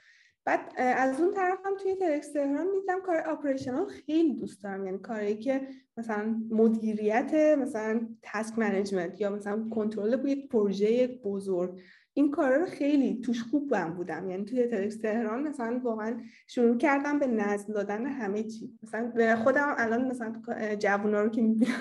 بعد 0.44 0.72
از 0.76 1.20
اون 1.20 1.34
طرف 1.34 1.58
هم 1.64 1.76
توی 1.76 1.94
TEDx 1.94 2.32
تهران 2.32 2.66
میدم 2.66 3.00
کار 3.00 3.16
operational 3.16 3.86
خیلی 3.86 4.34
دوست 4.34 4.62
دارم. 4.62 4.84
یعنی 4.84 4.98
کاری 4.98 5.36
که 5.36 5.68
مثلا 5.96 6.42
مدیریت 6.50 7.34
مثلا 7.34 8.08
task 8.22 8.58
management 8.58 9.20
یا 9.20 9.30
مثلا 9.30 9.68
کنترل 9.68 10.28
یک 10.28 10.48
پروژه 10.48 11.06
بزرگ 11.06 11.80
این 12.18 12.30
کارا 12.30 12.56
رو 12.56 12.66
خیلی 12.66 13.20
توش 13.20 13.42
خوبم 13.42 13.94
بودم. 13.94 14.30
یعنی 14.30 14.44
توی 14.44 14.66
TEDx 14.66 14.98
تهران 14.98 15.48
مثلا 15.48 15.80
واقعا 15.84 16.20
شروع 16.46 16.76
کردم 16.76 17.18
به 17.18 17.26
نظم 17.26 17.72
دادن 17.72 18.06
همه 18.06 18.42
چی. 18.42 18.78
مثلا 18.82 19.36
خودم 19.36 19.74
الان 19.78 20.08
مثلا 20.08 20.32
جوونا 20.78 21.22
رو 21.22 21.28
که 21.28 21.42
می‌بینم 21.42 21.74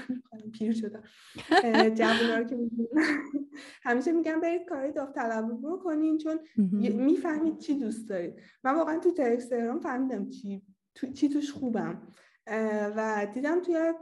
پیر 0.54 0.74
شدم 0.74 1.04
جوونا 1.90 2.38
رو 2.38 2.44
که 2.44 2.56
می‌بینم. 2.56 2.90
همیشه 3.84 4.12
میگم 4.12 4.42
برید 4.42 4.66
کاری 4.66 4.92
داوطلبی 4.92 5.52
رو 5.64 5.78
کنین 5.84 6.18
چون 6.18 6.40
می‌فهمید 6.96 7.58
چی 7.58 7.80
دوست 7.80 8.10
دارید. 8.10 8.34
من 8.64 8.76
واقعا 8.76 9.00
تو 9.00 9.12
ترکس 9.12 9.48
تهران 9.48 9.80
فهمیدم 9.80 10.30
چی 10.30 10.62
تو، 10.96 11.08
چی 11.08 11.30
توش 11.30 11.52
خوبم. 11.52 12.02
و 12.98 13.28
دیدم 13.34 13.62
توی 13.62 13.94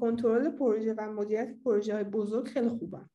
کنترل 0.00 0.48
پروژه 0.48 0.94
و 0.94 1.12
مدیریت 1.12 1.54
پروژه 1.64 1.94
های 1.94 2.04
بزرگ 2.04 2.46
خیلی 2.46 2.68
خوبم 2.68 3.10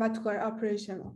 و 0.00 0.08
تو 0.08 0.22
کار 0.22 0.36
آپریشنال 0.36 1.12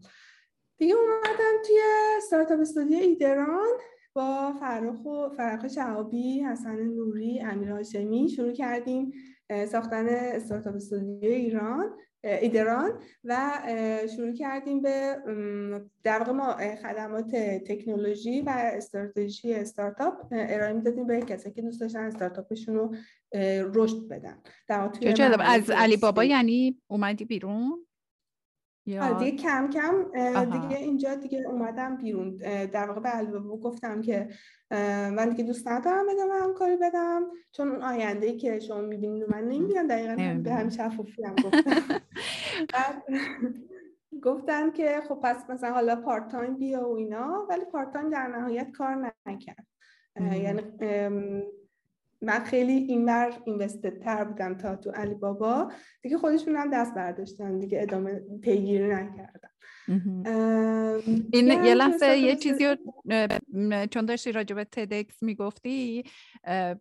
دیگه 0.79 0.95
اومدم 0.95 1.63
توی 1.67 1.81
ستارتاپ 2.27 2.61
استودیو 2.61 2.99
ایدران 2.99 3.69
با 4.15 4.53
فرخ 4.61 5.05
و 5.05 5.29
فرخ 5.29 5.69
شعابی، 5.69 6.41
حسن 6.41 6.77
نوری، 6.77 7.41
امیر 7.41 7.71
هاشمی 7.71 8.29
شروع 8.29 8.53
کردیم 8.53 9.13
ساختن 9.69 10.07
استارتاپ 10.09 10.75
استودیو 10.75 11.31
ایران 11.31 11.97
ایدران 12.25 13.01
و 13.25 13.63
شروع 14.17 14.33
کردیم 14.33 14.83
به 14.83 15.17
در 16.03 16.19
واقع 16.19 16.33
ما 16.33 16.57
خدمات 16.83 17.37
تکنولوژی 17.67 18.41
و 18.41 18.53
استراتژی 18.57 19.55
استارتاپ 19.55 20.15
ارائه 20.33 20.73
می‌دادیم 20.73 21.07
به 21.07 21.21
کسی 21.21 21.51
که 21.51 21.63
دوست 21.63 21.81
داشتن 21.81 22.05
استارتاپشون 22.05 22.75
رو 22.75 22.95
رشد 23.75 24.09
بدن. 24.09 24.43
در 24.69 24.91
از 25.41 25.71
علی 25.71 25.97
بابا 25.97 26.25
یعنی 26.25 26.83
اومدی 26.89 27.25
بیرون؟ 27.25 27.86
یا 28.87 29.13
دیگه 29.13 29.37
کم 29.37 29.71
کم 29.71 30.05
دیگه 30.45 30.77
اینجا 30.77 31.15
دیگه 31.15 31.47
اومدم 31.47 31.97
بیرون. 31.97 32.37
در 32.73 32.89
واقع 32.89 33.01
به 33.01 33.17
علی 33.17 33.41
بابا 33.41 33.57
گفتم 33.57 34.01
که 34.01 34.29
من 34.71 35.29
دیگه 35.29 35.45
دوست 35.45 35.69
ندارم 35.69 36.07
بدم 36.07 36.43
همکاری 36.43 36.77
بدم. 36.77 37.23
چون 37.53 37.69
اون 37.69 37.83
آینده 37.83 38.27
ای 38.27 38.37
که 38.37 38.61
شما 38.61 38.81
می‌بینید 38.81 39.25
من 39.31 39.45
نمی‌بینم 39.45 39.87
دقیقا 39.89 40.41
به 40.43 40.53
همین 40.53 40.71
شفافی 40.71 41.25
هم 41.25 41.35
گفتم. 41.35 42.03
گفتن 44.23 44.71
که 44.71 45.01
خب 45.09 45.21
پس 45.23 45.51
مثلا 45.51 45.73
حالا 45.73 45.97
part 45.97 46.29
time 46.29 46.57
بیا 46.57 46.89
و 46.89 46.97
اینا 46.97 47.47
ولی 47.49 47.65
part 47.65 47.93
time 47.93 48.11
در 48.11 48.27
نهایت 48.27 48.71
کار 48.71 49.13
نکرد. 49.27 49.67
یعنی 50.17 50.63
من 52.27 52.45
خیلی 52.45 52.73
این 52.73 53.07
بر 53.07 53.33
اینوستد 53.45 53.99
تر 53.99 54.25
بودم 54.25 54.55
تا 54.55 54.77
تو 54.77 54.91
علی 54.91 55.15
بابا 55.15 55.73
دیگه 56.03 56.19
خودشون 56.19 56.57
هم 56.57 56.71
دست 56.71 56.95
برداشتن 56.95 57.59
دیگه 57.59 57.83
ادامه 57.83 58.23
پیگیری 58.43 58.89
نکردم 58.89 59.51
این 61.33 61.65
یه 61.65 61.75
لحظه 61.75 62.19
یه 62.19 62.37
چیزی 62.37 62.67
رو 62.67 62.77
چون 63.87 64.07
داشتی 64.07 64.33
راجع 64.33 64.55
به 64.57 64.65
تدکس 64.65 65.23
می‌گفتی 65.23 66.05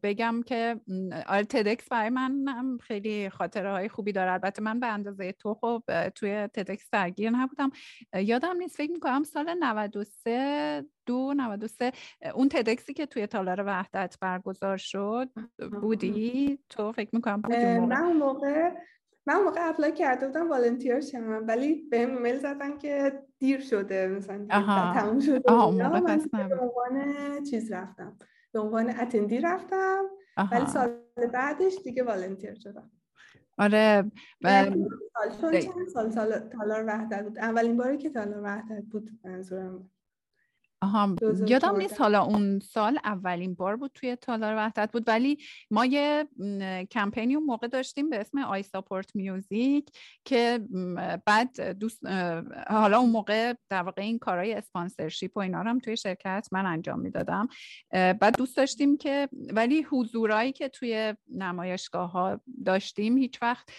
بگم 0.03 0.41
که 0.45 0.79
آره 1.27 1.43
تدکس 1.43 1.89
برای 1.89 2.09
من 2.09 2.47
هم 2.47 2.77
خیلی 2.77 3.29
خاطره 3.29 3.71
های 3.71 3.89
خوبی 3.89 4.11
داره. 4.11 4.31
البته 4.31 4.61
من 4.61 4.79
به 4.79 4.87
اندازه 4.87 5.31
تو 5.31 5.53
خب 5.53 5.83
توی 6.09 6.47
تدکس 6.47 6.89
درگیر 6.91 7.29
نبودم. 7.29 7.71
یادم 8.15 8.57
نیست 8.57 8.75
فکر 8.75 8.91
می‌کنم 8.91 9.23
سال 9.23 9.53
93 9.59 10.85
دو 11.05 11.33
93 11.37 11.91
اون 12.35 12.49
TEDx 12.49 12.85
ی 12.85 12.93
که 12.93 13.05
توی 13.05 13.27
تالار 13.27 13.63
وحدت 13.65 14.17
برگزار 14.21 14.77
شد 14.77 15.29
بودی؟ 15.81 16.59
تو 16.69 16.91
فکر 16.91 17.09
می‌کنم 17.13 17.41
بودی 17.41 17.65
من 17.79 18.03
اون 18.03 18.17
موقع 18.17 18.71
من 19.27 19.41
موقع 19.43 19.69
apply 19.69 19.91
کرده 19.91 20.27
بودم 20.27 20.49
volunteer 20.49 21.01
شم 21.01 21.43
ولی 21.47 21.75
یه 21.75 21.99
ایمیل 21.99 22.39
زدن 22.39 22.77
که 22.77 23.23
دیر 23.39 23.59
شده 23.59 24.07
مثلا 24.07 24.47
تموم 24.93 25.19
شده 25.19 25.53
من 25.53 26.49
به 26.49 26.59
عنوان 26.59 27.43
چیز 27.43 27.71
رفتم 27.71 28.17
به 28.51 28.59
عنوان 28.59 28.89
attendee 28.89 29.39
رفتم 29.39 30.03
ولی 30.51 30.65
سال 30.65 30.97
بعدش 31.33 31.75
دیگه 31.83 32.03
volunteer 32.03 32.55
شدم. 32.55 32.91
آره 33.57 34.11
سال 35.41 35.59
چند؟ 35.59 35.87
سال 35.93 36.11
سال 36.11 36.39
تالار 36.39 36.85
وحدت 36.87 37.23
بود. 37.23 37.39
اولین 37.39 37.77
باری 37.77 37.97
که 37.97 38.09
تالار 38.09 38.43
وحدت 38.43 38.83
بود 38.83 39.19
منظورم. 39.23 39.89
آها 40.81 41.15
یادم 41.47 41.75
نیست 41.77 42.01
حالا 42.01 42.23
اون 42.23 42.59
سال 42.59 42.99
اولین 43.03 43.53
بار 43.53 43.75
بود 43.75 43.91
توی 43.93 44.15
تالار 44.15 44.55
وحدت 44.55 44.91
بود 44.91 45.03
ولی 45.07 45.37
ما 45.71 45.85
یه 45.85 46.27
کمپینی 46.91 47.35
اون 47.35 47.45
موقع 47.45 47.67
داشتیم 47.67 48.09
به 48.09 48.19
اسم 48.19 48.37
I 48.37 48.63
Support 48.63 49.15
Music 49.15 49.89
که 50.25 50.59
بعد 51.25 51.79
دوست 51.79 52.05
حالا 52.67 52.99
اون 52.99 53.09
موقع 53.09 53.53
در 53.69 53.81
واقع 53.81 54.01
این 54.01 54.19
کارهای 54.19 54.53
sponsorship 54.53 55.37
و 55.37 55.39
اینا 55.39 55.61
رو 55.61 55.69
هم 55.69 55.79
توی 55.79 55.97
شرکت 55.97 56.47
من 56.51 56.65
انجام 56.65 56.99
می‌دادم. 56.99 57.47
بعد 57.91 58.37
دوست 58.37 58.57
داشتیم 58.57 58.97
که 58.97 59.29
ولی 59.53 59.81
حضورایی 59.81 60.51
که 60.51 60.69
توی 60.69 61.13
نمایشگاه 61.31 62.11
ها 62.11 62.41
داشتیم 62.65 63.17
هیچ 63.17 63.41
وقت 63.41 63.69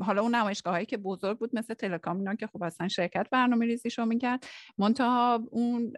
حالا 0.00 0.22
اون 0.22 0.34
نمایشگاه 0.34 0.72
هایی 0.72 0.86
که 0.86 0.96
بزرگ 0.96 1.38
بود 1.38 1.50
مثل 1.52 1.74
Telecom 1.74 2.16
اینا 2.16 2.34
که 2.34 2.46
خب 2.46 2.62
اصلا 2.62 2.88
شرکت 2.88 3.26
برنامه 3.32 3.66
ریزیشو 3.66 4.04
می‌کرد 4.04 4.46
منتها 4.78 5.42
اون 5.50 5.92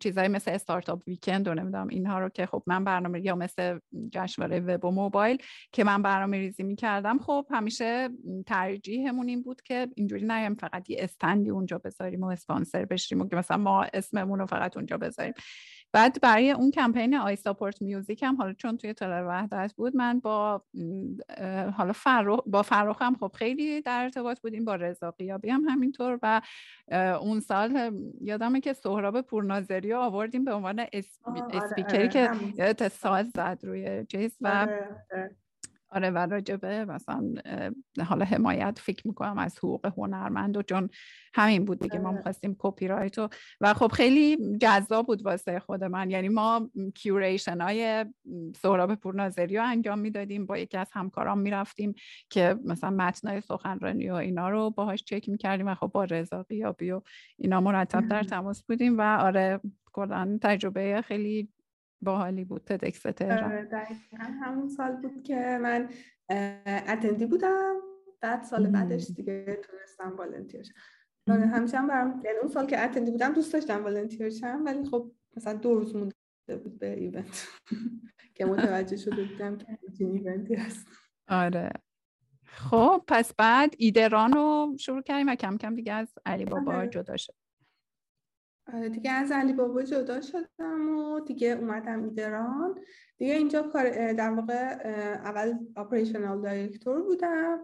چیزایی 0.00 0.28
مثل 0.28 0.50
استارتاپ 0.50 1.02
ویکند 1.06 1.48
و 1.48 1.54
نمی‌دونم 1.54 1.88
اینها 1.88 2.18
رو 2.18 2.28
که 2.28 2.46
خب 2.46 2.62
من 2.66 2.84
برنامه 2.84 3.20
یا 3.20 3.34
مثل 3.34 3.78
جشنواره 4.10 4.60
وب 4.60 4.84
و 4.84 4.90
موبایل 4.90 5.38
که 5.72 5.84
من 5.84 6.02
برنامه 6.02 6.38
ریزی 6.38 6.62
می‌کردم 6.62 7.18
خب 7.18 7.46
همیشه 7.50 8.08
ترجیحمون 8.46 9.28
این 9.28 9.42
بود 9.42 9.62
که 9.62 9.88
اینجوری 9.94 10.26
نیم 10.26 10.54
فقط 10.54 10.90
یه 10.90 10.96
استندی 11.00 11.50
اونجا 11.50 11.78
بذاریم 11.78 12.22
و 12.22 12.26
اسپانسر 12.26 12.84
بشیم 12.84 13.20
و 13.20 13.28
که 13.28 13.36
مثلا 13.36 13.56
ما 13.56 13.86
اسممون 13.94 14.38
رو 14.38 14.46
فقط 14.46 14.76
اونجا 14.76 14.98
بذاریم. 14.98 15.34
بعد 15.92 16.20
برای 16.20 16.50
اون 16.50 16.70
کمپین 16.70 17.14
آی 17.14 17.36
ساپورت 17.36 17.82
میوزیک 17.82 18.22
هم 18.22 18.36
حالا 18.36 18.52
چون 18.52 18.76
توی 18.76 18.92
تلر 18.92 19.24
وحدت 19.28 19.74
بود 19.76 19.96
من 19.96 20.20
با 20.20 20.62
حالا 21.76 21.92
فرخ 21.92 22.40
با 22.46 22.62
فرخ 22.62 23.02
هم 23.02 23.16
خب 23.16 23.32
خیلی 23.34 23.80
در 23.80 24.02
ارتباط 24.02 24.40
بودیم 24.40 24.64
با 24.64 24.74
رضا 24.74 25.10
قیابی 25.10 25.50
هم 25.50 25.64
همینطور 25.68 26.18
و 26.22 26.40
اون 27.20 27.40
سال 27.40 27.92
یادمه 28.20 28.60
که 28.60 28.72
سهراب 28.72 29.20
پورناظری 29.20 29.92
آوردیم 29.92 30.44
به 30.44 30.52
عنوان 30.52 30.80
آره، 30.80 30.90
اسپیکری 31.52 32.18
آره، 32.18 32.74
که 32.74 32.88
ساز 32.88 33.30
زد 33.30 33.58
روی 33.62 34.06
چیز 34.08 34.36
و 34.40 34.48
آره، 34.48 35.36
آره 35.90 36.10
و 36.10 36.18
راجبه 36.18 36.84
مثلا 36.84 37.34
حالا 38.06 38.24
حمایت 38.24 38.78
فکر 38.82 39.08
می‌کنم 39.08 39.38
از 39.38 39.58
حقوق 39.58 39.86
هنرمند 39.96 40.56
و 40.56 40.62
چون 40.62 40.90
همین 41.34 41.64
بود 41.64 41.78
دیگه 41.78 41.98
ما 41.98 42.08
آره. 42.08 42.16
می‌خواستیم 42.16 42.56
کپی 42.58 42.88
رایت 42.88 43.18
و 43.18 43.28
و 43.60 43.74
خب 43.74 43.92
خیلی 43.92 44.56
جذاب 44.58 45.06
بود 45.06 45.22
واسه 45.22 45.60
خود 45.60 45.84
من 45.84 46.10
یعنی 46.10 46.28
ما 46.28 46.70
curation 46.94 47.60
های 47.60 48.04
سهراب 48.56 48.94
پورناظری 48.94 49.56
رو 49.56 49.64
انجام 49.64 49.98
می‌دادیم 49.98 50.46
با 50.46 50.58
یکی 50.58 50.76
از 50.76 50.90
همکاران 50.92 51.38
می‌رفتیم 51.38 51.94
که 52.30 52.56
مثلا 52.64 52.90
متنای 52.90 53.40
سخنرانی 53.40 54.10
و 54.10 54.14
اینا 54.14 54.48
رو 54.48 54.70
باهاش 54.70 55.04
چک 55.04 55.28
می‌کردیم 55.28 55.66
و 55.66 55.74
خب 55.74 55.90
با 55.94 56.04
رضا 56.04 56.42
قیابی 56.42 56.90
و 56.90 57.02
اینا 57.38 57.60
مرتب 57.60 58.08
در 58.08 58.22
تماس 58.22 58.62
بودیم 58.62 58.98
و 58.98 59.02
آره 59.02 59.60
کلا 59.92 60.38
تجربه 60.42 61.02
خیلی 61.02 61.48
باحالی 62.02 62.44
بود 62.44 62.62
تدکس 62.66 63.02
تهران. 63.02 63.52
آره، 63.52 63.68
همون 64.42 64.68
سال 64.68 64.96
بود 64.96 65.22
که 65.22 65.58
من 65.62 65.88
اتندی 66.88 67.26
بودم. 67.26 67.74
بعد 68.20 68.42
سال 68.42 68.66
بعدش 68.66 69.10
دیگه 69.16 69.60
تونستم 69.62 70.16
والنتیر 70.16 70.62
شم. 70.62 70.72
آره، 71.30 71.46
همیشه 71.46 71.78
هم 71.78 71.86
برام 71.86 72.22
یعنی 72.24 72.38
اون 72.38 72.48
سال 72.48 72.66
که 72.66 72.84
اتندی 72.84 73.10
بودم 73.10 73.32
دوست 73.32 73.52
داشتم 73.52 73.84
والنتیر 73.84 74.30
شم 74.30 74.62
ولی 74.66 74.84
خب 74.84 75.12
مثلا 75.36 75.52
دو 75.52 75.74
روز 75.74 75.96
مونده 75.96 76.56
بود 76.64 76.78
به 76.78 76.94
ایونت. 76.94 77.48
که 78.34 78.44
متوجه 78.44 78.96
شده 78.96 79.24
بودم 79.24 79.58
که 79.58 79.66
این 80.00 80.10
event 80.10 80.47
ی 80.47 80.54
هست. 80.54 80.86
آره. 81.28 81.70
خب 82.44 83.04
پس 83.08 83.34
بعد 83.34 83.74
ایدران 83.78 84.32
رو 84.32 84.76
شروع 84.80 85.02
کردیم 85.02 85.28
و 85.28 85.34
کم 85.34 85.56
کم 85.56 85.74
دیگه 85.74 85.92
از 85.92 86.08
علی 86.26 86.44
بابا 86.44 86.74
آره. 86.74 86.88
جدا 86.88 87.16
شد. 87.16 87.34
دیگه 88.92 89.10
از 89.10 89.32
علی 89.32 89.52
بابا 89.52 89.82
جدا 89.82 90.20
شدم 90.20 90.98
و 90.98 91.20
دیگه 91.20 91.48
اومدم 91.48 92.04
ایدران 92.04 92.78
دیگه 93.18 93.34
اینجا 93.34 93.62
کار 93.62 94.12
در 94.12 94.30
واقع 94.30 94.54
اول 95.24 95.54
operational 95.76 96.42
director 96.42 97.02
بودم 97.02 97.60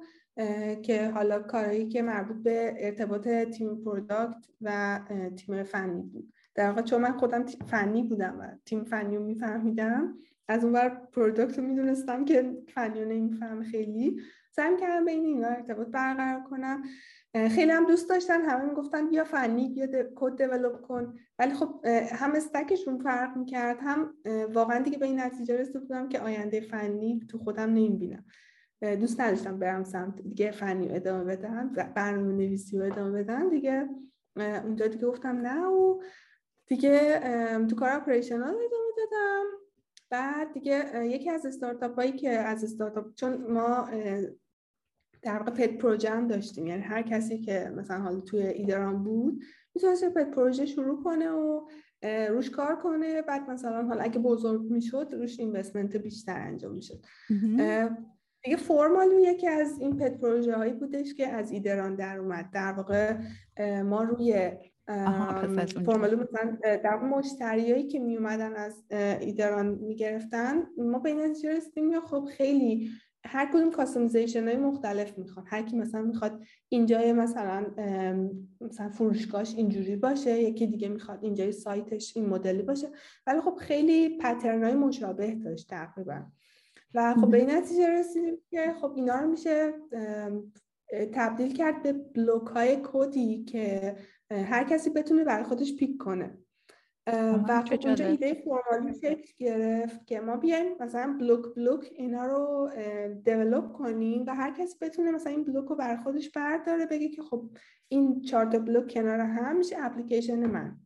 که 0.82 1.10
حالا 1.14 1.38
کارهایی 1.42 1.88
که 1.88 2.02
مربوط 2.02 2.36
به 2.36 2.74
ارتباط 2.78 3.28
تیم 3.28 3.84
product 3.84 4.46
و 4.60 5.00
تیم 5.36 5.62
فنی 5.62 6.02
بود. 6.02 6.32
در 6.54 6.68
واقع 6.68 6.82
چون 6.82 7.02
من 7.02 7.12
خودم 7.12 7.46
فنی 7.46 8.02
بودم 8.02 8.36
و 8.40 8.48
تیم 8.64 8.84
فنی 8.84 9.16
رو 9.16 9.24
میفهمیدم 9.24 10.18
از 10.48 10.64
اون 10.64 10.72
بر 10.72 10.88
product 10.88 11.58
رو 11.58 11.64
می‌دونستم 11.64 12.24
که 12.24 12.56
فنی 12.68 13.04
رو 13.04 13.08
نمیفهم 13.08 13.62
خیلی. 13.62 14.20
سعی 14.56 14.76
کردم 14.76 15.04
بین 15.04 15.24
اینا 15.24 15.48
ارتباط 15.48 15.88
برقرار 15.88 16.40
کنم. 16.40 16.82
خیلی 17.34 17.70
هم 17.70 17.86
دوست 17.86 18.08
داشتن 18.08 18.40
همه 18.40 18.64
می‌گفتن 18.64 19.08
بیا 19.08 19.24
فنی 19.24 19.68
بیا 19.68 19.86
کد 20.14 20.36
develop 20.36 20.80
کن. 20.80 21.14
ولی 21.38 21.54
خب 21.54 21.80
هم 22.12 22.32
stack 22.32 22.69
شون 22.69 22.98
فرق 22.98 23.36
می‌کرد 23.36 23.78
هم 23.80 24.14
واقعا 24.52 24.78
دیگه 24.78 24.98
به 24.98 25.06
این 25.06 25.20
نتیجه 25.20 25.56
رسیده 25.56 25.78
بودم 25.78 26.08
که 26.08 26.20
آینده 26.20 26.60
فنی 26.60 27.26
تو 27.30 27.38
خودم 27.38 27.70
نمی‌بینم. 27.70 28.24
دوست 28.82 29.20
نداشتم 29.20 29.58
برم 29.58 29.84
سمت 29.84 30.22
دیگه 30.22 30.50
فنی 30.50 30.96
ادامه 30.96 31.24
بدم 31.24 31.72
و 31.76 31.88
برنامه 31.94 32.32
نویسی 32.32 32.78
رو 32.78 32.84
ادامه 32.84 33.22
بدم 33.22 33.50
دیگه. 33.50 33.88
اونجا 34.36 34.86
دیگه 34.86 35.06
گفتم 35.06 35.36
نه 35.36 35.66
و 35.66 36.02
دیگه 36.66 37.20
تو 37.70 37.76
کار 37.76 37.90
اپریشنال 37.90 38.42
ادامه 38.48 38.92
دادم. 38.96 39.44
بعد 40.10 40.52
دیگه 40.52 41.06
یکی 41.06 41.30
از 41.30 41.46
استارتاپ 41.46 41.94
هایی 41.94 42.12
که 42.12 42.30
از 42.30 42.64
استارتاپ 42.64 43.14
چون 43.14 43.52
ما 43.52 43.88
در 45.26 45.38
واقع 45.38 45.50
پت 45.50 45.78
پروژه 45.78 46.10
هم 46.10 46.28
داشتیم. 46.28 46.66
یعنی 46.66 46.82
هر 46.82 47.02
کسی 47.02 47.38
که 47.38 47.72
مثلا 47.76 47.98
حالا 47.98 48.20
توی 48.20 48.42
ایدران 48.42 49.04
بود 49.04 49.42
می‌تونست 49.74 50.04
پت 50.04 50.30
پروژه 50.30 50.66
شروع 50.66 51.02
کنه 51.02 51.30
و 51.30 51.68
روش 52.28 52.50
کار 52.50 52.76
کنه. 52.76 53.22
بعد 53.22 53.50
مثلا 53.50 53.86
حالا 53.86 54.02
اگه 54.02 54.18
بزرگ 54.18 54.62
می‌شد 54.70 55.08
روش 55.12 55.40
اینوستمنت 55.40 55.96
بیشتر 55.96 56.40
انجام 56.40 56.74
می‌شد. 56.74 57.04
دیگه 58.42 58.56
فرمالو 58.56 59.20
یکی 59.20 59.48
از 59.48 59.80
این 59.80 59.96
پت 59.96 60.20
پروژه 60.20 60.54
هایی 60.54 60.72
بودش 60.72 61.14
که 61.14 61.28
از 61.28 61.50
ایدران 61.50 61.94
در 61.94 62.18
اومد. 62.18 62.50
در 62.52 62.72
واقع 62.72 63.16
ما 63.82 64.02
روی 64.02 64.50
فرمالو 65.86 66.22
مثلا 66.22 66.56
در 66.62 66.96
مشتریایی 66.96 67.86
که 67.86 67.98
می 67.98 68.16
اومدن 68.16 68.56
از 68.56 68.84
ایدران 69.20 69.66
می‌گرفتن 69.66 70.66
ما 70.78 70.98
به 70.98 71.08
این 71.08 71.20
نتیجه 71.20 71.56
رسیدیم. 71.56 72.00
خب 72.00 72.28
خیلی 72.36 72.90
هر 73.26 73.50
کدوم 73.52 73.70
کاستومیزیشن 73.70 74.48
های 74.48 74.56
مختلف 74.56 75.18
می‌خواد 75.18 75.46
هر 75.48 75.62
کی 75.62 75.76
مثلا 75.76 76.02
می‌خواد 76.02 76.42
اینجای 76.68 77.12
مثلا 77.12 77.66
مثلا 78.60 78.88
فروشگاهش 78.88 79.54
اینجوری 79.54 79.96
باشه 79.96 80.42
یکی 80.42 80.66
دیگه 80.66 80.88
می‌خواد 80.88 81.24
اینجای 81.24 81.52
سایتش 81.52 82.16
این 82.16 82.26
مدلی 82.26 82.62
باشه. 82.62 82.88
ولی 83.26 83.40
خب 83.40 83.54
خیلی 83.60 84.18
پترن 84.18 84.64
های 84.64 84.74
مشابه 84.74 85.34
داشت 85.34 85.70
تقریبا. 85.70 86.22
و 86.94 87.14
خب 87.14 87.30
به 87.30 87.38
این 87.38 87.50
نتیجه 87.50 87.90
رسیدیم 87.90 88.36
که 88.50 88.74
خب 88.80 88.92
اینا 88.96 89.20
رو 89.20 89.30
میشه 89.30 89.72
تبدیل 91.12 91.52
کرد 91.52 91.82
به 91.82 91.92
بلوک 91.92 92.46
های 92.46 92.78
کدی 92.82 93.44
که 93.44 93.96
هر 94.30 94.64
کسی 94.64 94.90
بتونه 94.90 95.24
برای 95.24 95.44
خودش 95.44 95.76
پیک 95.76 95.98
کنه. 95.98 96.38
و 97.06 97.62
خب 97.62 97.86
اونجا 97.86 98.06
ایده 98.06 98.34
فرمالی 98.34 98.94
شکل 98.94 99.32
گرفت 99.36 100.06
که 100.06 100.20
ما 100.20 100.36
بیایم 100.36 100.66
مثلا 100.80 101.16
بلوک 101.20 101.54
بلوک 101.54 101.90
اینا 101.96 102.26
رو 102.26 102.70
دیولوب 103.24 103.72
کنیم 103.72 104.24
و 104.26 104.34
هر 104.34 104.50
کسی 104.50 104.76
بتونه 104.80 105.10
مثلا 105.10 105.32
این 105.32 105.44
بلوک 105.44 105.68
رو 105.68 105.76
بر 105.76 105.96
خودش 105.96 106.30
برداره 106.30 106.86
بگه 106.86 107.08
که 107.08 107.22
خب 107.22 107.50
این 107.88 108.20
چهار 108.20 108.44
بلوک 108.46 108.92
کنار 108.92 109.20
هم 109.20 109.56
میشه 109.56 109.76
اپلیکیشن 109.78 110.46
من. 110.46 110.76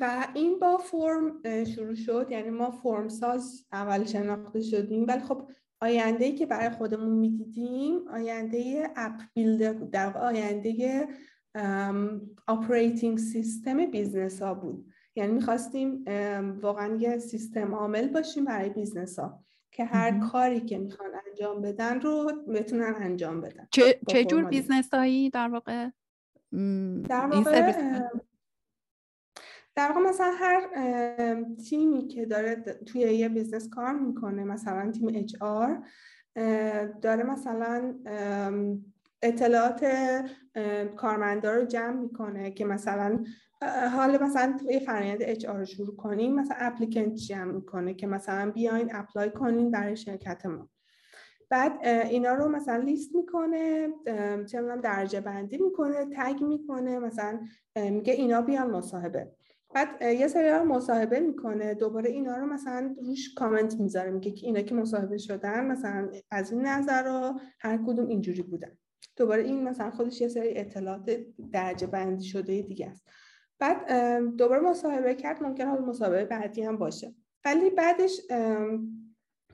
و 0.00 0.26
این 0.34 0.58
با 0.58 0.76
فرم 0.76 1.42
شروع 1.64 1.94
شد. 1.94 2.26
یعنی 2.30 2.50
ما 2.50 2.70
فرم 2.70 3.08
ساز 3.08 3.66
اول 3.72 4.04
شناخته 4.04 4.60
شدیم. 4.60 5.06
ولی 5.08 5.20
خب 5.20 5.50
آینده 5.80 6.24
ای 6.24 6.32
که 6.32 6.46
برای 6.46 6.70
خودمون 6.70 7.10
می‌دیدیم 7.10 8.08
آینده 8.08 8.90
app 8.96 9.20
builder 9.34 9.72
در 9.72 10.18
آینده 10.18 11.08
operating 12.46 13.18
system 13.18 13.86
business 13.86 14.42
ها 14.42 14.54
بود. 14.54 14.92
یعنی 15.16 15.32
می‌خواستیم 15.32 16.04
واقعا 16.60 16.96
یه 16.96 17.18
سیستم 17.18 17.74
عامل 17.74 18.08
باشیم 18.08 18.44
برای 18.44 18.70
business 18.70 19.18
ها 19.18 19.44
که 19.70 19.84
هر 19.84 20.18
کاری 20.30 20.60
که 20.60 20.78
می‌خوان 20.78 21.10
انجام 21.26 21.62
بدن 21.62 22.00
رو 22.00 22.32
بتونن 22.54 22.94
انجام 22.96 23.40
بدن 23.40 23.68
چه, 23.70 24.00
چه 24.08 24.24
جور 24.24 24.44
بیزنس 24.44 24.94
هایی 24.94 25.30
در 25.30 25.48
واقع؟ 25.48 25.90
در 27.08 27.26
واقع 27.26 27.72
در 29.76 29.88
واقع 29.88 30.00
مثلا 30.00 30.32
هر 30.38 30.68
تیمی 31.68 32.06
که 32.06 32.26
داره 32.26 32.54
توی 32.86 33.00
یه 33.00 33.28
business 33.28 33.68
کار 33.68 33.92
می‌کنه 33.92 34.44
مثلا 34.44 34.90
تیم 34.90 35.08
HR 35.14 35.86
داره 37.02 37.22
مثلا 37.22 37.94
اطلاعات 39.22 39.86
کارمندا 40.96 41.52
رو 41.54 41.64
جمع 41.64 42.00
می‌کنه 42.00 42.50
که 42.50 42.64
مثلا 42.64 43.24
حال 43.92 44.22
مثلا 44.22 44.56
توی 44.60 44.80
فرآیند 44.80 45.18
HR 45.20 45.64
شروع 45.64 45.96
کنیم 45.96 46.34
مثلا 46.34 46.56
applicant 46.60 47.14
جمع 47.14 47.52
می‌کنه 47.52 47.94
که 47.94 48.06
مثلا 48.06 48.50
بیاین 48.50 48.94
apply 48.94 49.30
کنین 49.30 49.70
برای 49.70 49.96
شرکت 49.96 50.46
ما. 50.46 50.68
بعد 51.50 51.86
اینا 51.86 52.34
رو 52.34 52.48
مثلا 52.48 52.76
لیست 52.76 53.14
می‌کنه 53.14 53.88
چه 54.46 54.76
درجه 54.82 55.20
بندی 55.20 55.58
می‌کنه 55.58 56.06
tag 56.16 56.42
می‌کنه 56.42 56.98
مثلا 56.98 57.40
میگه 57.76 58.12
اینا 58.12 58.42
بیان 58.42 58.70
مصاحبه. 58.70 59.32
بعد 59.74 60.02
یه 60.02 60.28
سری 60.28 60.50
رو 60.50 60.64
مصاحبه 60.64 61.20
می‌کنه 61.20 61.74
دوباره 61.74 62.10
اینا 62.10 62.36
رو 62.36 62.46
مثلا 62.46 62.94
روش 63.02 63.34
کامنت 63.34 63.80
می‌ذاره 63.80 64.10
میگه 64.10 64.30
که 64.30 64.46
اینا 64.46 64.60
که 64.60 64.74
مصاحبه 64.74 65.18
شدن 65.18 65.64
مثلا 65.64 66.08
از 66.30 66.52
این 66.52 66.66
نظر 66.66 67.02
رو 67.02 67.40
هر 67.60 67.76
کدوم 67.86 68.06
اینجوری 68.06 68.42
بودن. 68.42 68.78
دوباره 69.16 69.42
این 69.42 69.64
مثلا 69.64 69.90
خودش 69.90 70.20
یه 70.20 70.28
سری 70.28 70.58
اطلاعات 70.58 71.10
درجه 71.52 71.86
بندی 71.86 72.24
شده 72.24 72.62
دیگه 72.62 72.86
است. 72.86 73.08
بعد 73.58 73.88
دوباره 74.36 74.60
مصاحبه 74.60 75.14
کرد 75.14 75.42
ممکن 75.42 75.66
حال 75.66 75.84
مصاحبه 75.84 76.24
بعدی 76.24 76.62
هم 76.62 76.76
باشه. 76.76 77.14
ولی 77.44 77.70
بعدش 77.70 78.20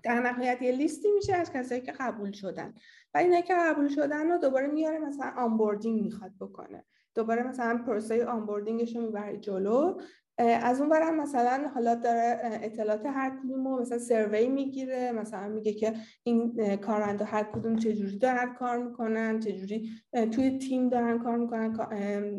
در 0.03 0.21
نهایت 0.21 0.63
یه 0.63 0.73
لیستی 0.73 1.13
میشه 1.13 1.35
از 1.35 1.53
کسایی 1.53 1.81
که 1.81 1.93
قبول 1.93 2.33
شدن. 2.33 2.75
و 3.15 3.19
اینایی 3.19 3.43
که 3.43 3.55
قبول 3.55 3.89
شدن 3.89 4.31
رو 4.31 4.39
دوباره 4.39 4.67
میاره 4.67 4.99
مثلا 4.99 5.33
آنبوردینگ 5.37 6.03
می‌خواد 6.03 6.33
بکنه. 6.41 6.85
دوباره 7.15 7.43
مثلا 7.43 7.83
پروسه 7.87 8.27
onboarding 8.27 8.85
ش 8.85 8.97
رو 8.97 9.03
می‌بره 9.03 9.37
جلو. 9.37 10.01
از 10.39 10.81
اون 10.81 10.89
برم 10.89 11.21
مثلا 11.21 11.71
حالا 11.75 11.95
داره 11.95 12.41
اطلاعات 12.43 13.07
هر 13.07 13.31
کدوم 13.43 13.69
رو 13.69 13.81
مثلا 13.81 13.99
survey 13.99 14.49
می‌گیره 14.49 15.13
مثلا 15.13 15.49
میگه 15.49 15.73
که 15.73 15.95
این 16.23 16.77
کارمندا 16.77 17.25
هر 17.25 17.43
کدوم 17.43 17.77
چجوری 17.77 18.19
دارن 18.19 18.55
کار 18.55 18.79
می‌کنن 18.79 19.41
چجوری 19.41 19.91
توی 20.33 20.59
تیم 20.59 20.89
دارن 20.89 21.19
کار 21.19 21.37
می‌کنن 21.37 21.77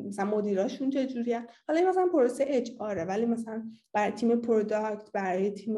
مثلا 0.08 0.26
مدیراشون 0.26 0.90
چجوری 0.90 1.34
هن. 1.34 1.48
حالا 1.68 1.80
این 1.80 1.90
مثلا 1.90 2.08
پروسه 2.08 2.46
HR 2.48 2.72
ه 2.80 3.06
ولی 3.06 3.26
مثلا 3.26 3.64
برای 3.94 4.12
تیم 4.12 4.36
product 4.36 5.12
برای 5.12 5.52
تیم 5.52 5.74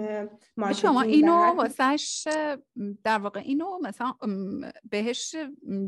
marketing 0.58 0.74
شما 0.74 1.02
اینو 1.02 1.34
واسهش 1.34 2.28
در 3.04 3.18
واقع 3.18 3.40
اینو 3.40 3.80
مثلا 3.84 4.14
بهش 4.90 5.36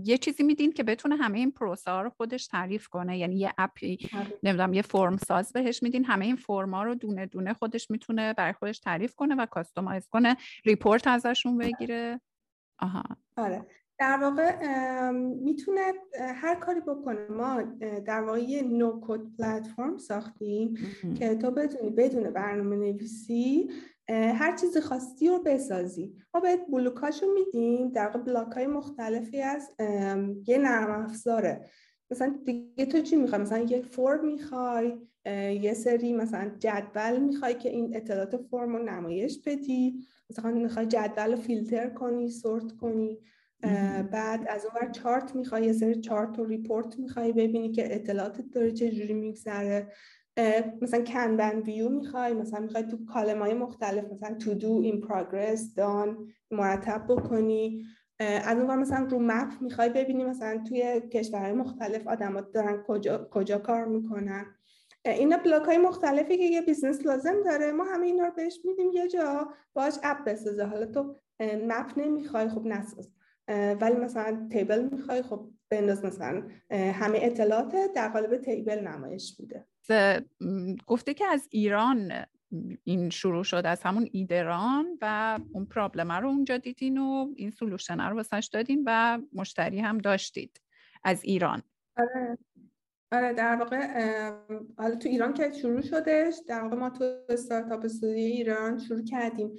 یه 0.04 0.18
چیزی 0.18 0.44
میدین 0.44 0.72
که 0.72 0.84
بتونه 0.84 1.15
همه 1.15 1.38
این 1.38 1.52
پروسه 1.52 1.92
ها 1.92 2.02
رو 2.02 2.10
خودش 2.10 2.48
تعریف 2.48 2.88
کنه 2.88 3.18
یعنی 3.18 3.36
یه 3.39 3.54
app 3.58 3.88
ی 3.88 3.98
آره. 4.13 4.39
نمی‌دونم 4.44 4.74
یه 4.74 4.82
فرم 4.82 5.18
ساز 5.18 5.54
بهش 5.54 5.84
میدین 5.84 6.06
همه 6.20 6.26
این 6.26 6.36
فرما 6.36 6.84
رو 6.84 6.96
دونه 6.96 7.26
دونه 7.26 7.54
خودش 7.54 7.92
می‌تونه 7.92 8.34
برای 8.34 8.54
خودش 8.54 8.80
تعریف 8.80 9.16
کنه 9.16 9.36
و 9.36 9.46
customize 9.46 10.08
کنه 10.08 10.38
report 10.65 11.08
ازشون 11.08 11.58
بگیره. 11.58 12.22
آها. 12.80 13.04
آره. 13.38 13.66
در 14.00 14.18
واقع 14.22 15.12
می‌تونه 15.12 15.82
هر 16.36 16.56
کاری 16.56 16.80
بکنه. 16.80 17.28
ما 17.28 17.62
در 18.06 18.22
واقع 18.22 18.40
یه 18.40 18.62
no-code 18.62 19.22
platform 19.39 19.98
ساختیم 19.98 20.78
که 21.20 21.36
تو 21.36 21.52
بتونی 21.52 21.90
بدون 21.90 22.30
برنامه 22.30 22.76
نویسی 22.76 23.70
هر 24.10 24.56
چیزی 24.56 24.82
خواستی 24.82 25.28
رو 25.28 25.44
بسازی. 25.44 26.16
ما 26.34 26.40
بهت 26.40 26.60
block 26.72 27.05
اشو 27.05 27.26
میدیم. 27.34 27.90
در 27.90 28.06
واقع 28.06 28.20
block 28.20 28.52
های 28.52 28.68
مختلفی 28.68 29.42
از 29.42 29.72
یه 30.48 30.58
نرم 30.58 31.04
افزاره. 31.04 31.70
مثلا 32.12 32.40
دیگه 32.46 32.86
تو 32.86 33.02
چی 33.02 33.16
می‌خوای؟ 33.16 33.42
مثلا 33.42 33.60
یه 33.60 33.82
فرم 33.82 34.26
می‌خوای. 34.26 34.98
یه 35.62 35.74
سری 35.74 36.13
مثلا 36.13 36.52
جدول 36.60 37.20
می‌خوای 37.20 37.54
که 37.54 37.70
این 37.70 37.96
اطلاعات 37.96 38.38
فرم 38.38 38.76
رو 38.76 38.84
نمایش 38.84 39.39
بدی. 39.46 40.08
مثلا 40.30 40.52
می‌خوای 40.52 40.86
جدول 40.86 41.32
رو 41.32 41.38
فیلتر 41.38 41.89
کنی 41.89 42.30
sort 42.30 42.72
کنی. 42.72 43.20
بعد 44.12 44.46
از 44.48 44.65
اون 44.65 44.74
ور 44.82 44.92
چارت 44.92 45.36
می‌خوای 45.36 45.65
یه 45.65 45.74
سری 45.74 46.02
چارت 46.02 46.39
و 46.39 46.46
report 46.46 47.00
می‌خوای 47.00 47.32
ببینی 47.32 47.72
که 47.72 47.96
اطلاعات 47.96 48.42
داره 48.42 48.72
چه 48.72 48.92
جوری 48.92 49.13
میگذره. 49.13 49.88
مثلا 50.82 51.04
Kanban 51.04 51.60
view 51.60 51.89
می‌خوای 51.89 52.34
مثلا 52.34 52.60
می‌خوای 52.60 52.84
تو 52.84 53.06
column 53.06 53.39
های 53.39 53.54
مختلف 53.54 54.12
مثلا 54.12 54.36
to 54.36 54.54
do 54.54 54.80
in 54.84 55.02
progress 55.02 55.76
done 55.76 56.28
مرتب 56.52 57.06
بکنی. 57.10 57.86
از 58.20 58.58
اون 58.58 58.80
مثلا 58.80 59.06
رو 59.06 59.20
map 59.22 59.62
می‌خوای 59.62 59.90
ببینی 59.90 60.23
مثلا 60.23 60.63
توی 60.67 61.02
کشورهای 61.12 61.54
مختلف 61.54 62.08
آدما 62.08 62.42
دارن 62.42 62.84
کجا, 62.88 63.27
کجا 63.32 63.58
کار 63.58 63.86
می‌کنن. 63.86 64.46
اینا 65.06 65.37
block 65.38 65.63
های 65.63 65.77
مختلفی 65.77 66.37
که 66.37 66.43
یه 66.43 66.62
business 66.62 67.06
لازم 67.06 67.43
داره 67.43 67.71
ما 67.71 67.83
همه 67.83 68.06
اینا 68.06 68.25
رو 68.25 68.31
بهش 68.31 68.60
میدیم 68.63 68.91
یه 68.93 69.08
جا 69.08 69.54
باش 69.73 69.93
app 70.04 70.25
بسازه. 70.25 70.65
حالا 70.65 70.85
تو 70.85 71.15
map 71.42 71.92
نمی‌خوای 71.97 72.50
خب 72.50 72.65
نساز. 72.65 73.12
ولی 73.81 73.95
مثلا 73.95 74.47
table 74.52 74.90
می‌خوای 74.91 75.21
خب 75.21 75.50
بنداز 75.69 76.06
مثلا 76.06 76.47
همه 76.71 77.19
اطلاعات 77.21 77.75
در 77.95 78.10
قالب 78.10 78.37
table 78.38 78.80
نمایش 78.79 79.39
میده. 79.39 79.65
گفته 80.87 81.13
که 81.13 81.25
از 81.25 81.47
ایران 81.52 82.12
این 82.83 83.10
شروع 83.10 83.43
شد 83.43 83.62
از 83.65 83.81
همون 83.83 84.10
ایدران 84.12 84.97
و 85.02 85.39
اون 85.54 85.65
پرابلم 85.65 86.12
رو 86.12 86.27
اونجا 86.27 86.58
دیدین 86.58 86.97
و 86.97 87.33
این 87.35 87.52
سلوشن 87.52 88.00
رو 88.00 88.15
واسش 88.15 88.50
دادین 88.54 88.83
و 88.85 89.19
مشتری 89.33 89.79
هم 89.79 89.97
داشتید 89.97 90.62
از 91.04 91.23
ایران. 91.23 91.63
آره. 91.97 92.37
آره 93.12 93.34
در 93.34 93.56
واقع 93.56 93.88
حالا 94.78 94.96
تو 94.96 95.10
ایران 95.10 95.34
که 95.34 95.52
شروع 95.52 95.82
شدش 95.82 96.36
در 96.48 96.62
واقع 96.62 96.76
ما 96.76 96.90
تو 96.90 97.04
استارتاپ 97.30 97.86
استودیو 97.86 98.18
ایران 98.18 98.78
شروع 98.78 99.04
کردیم 99.04 99.52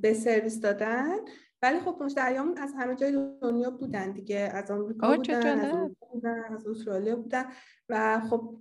به 0.00 0.14
سرویس 0.14 0.60
دادن. 0.60 1.16
ولی 1.62 1.80
خب 1.80 2.02
مشتریامون 2.02 2.58
از 2.58 2.74
همه 2.78 2.94
جای 2.94 3.28
دنیا 3.42 3.70
بودن 3.70 4.12
دیگه. 4.12 4.50
از 4.54 4.70
آمریکا 4.70 5.16
بودن 5.16 5.60
از, 5.60 5.90
بودن 6.12 6.44
از 6.54 6.66
استرالیا 6.66 7.16
بودن. 7.16 7.44
و 7.88 8.20
خب 8.20 8.56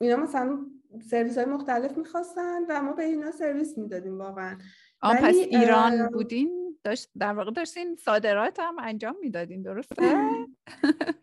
اینا 0.00 0.16
مثلا 0.16 0.66
سرویس 1.10 1.38
های 1.38 1.46
مختلف 1.46 1.98
می‌خواستن 1.98 2.62
و 2.68 2.82
ما 2.82 2.92
به 2.92 3.02
اینا 3.02 3.30
سرویس 3.30 3.78
می‌دادیم 3.78 4.18
واقعا. 4.18 4.58
آه 5.02 5.16
پس 5.16 5.34
ایران 5.34 6.06
بودین؟ 6.06 6.59
داشت 6.84 7.10
در 7.18 7.32
واقع 7.32 7.50
داشتین 7.50 7.96
صادرات 7.96 8.60
هم 8.60 8.78
انجام 8.78 9.16
می‌دادین 9.20 9.62
درسته؟ 9.62 10.16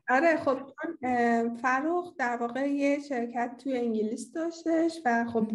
آره. 0.09 0.37
خب 0.45 0.57
فرخ 1.61 2.13
در 2.17 2.37
واقع 2.37 2.67
یه 2.69 2.99
شرکت 2.99 3.57
توی 3.63 3.77
انگلیس 3.77 4.31
داشتش 4.31 5.01
و 5.05 5.25
خب 5.25 5.47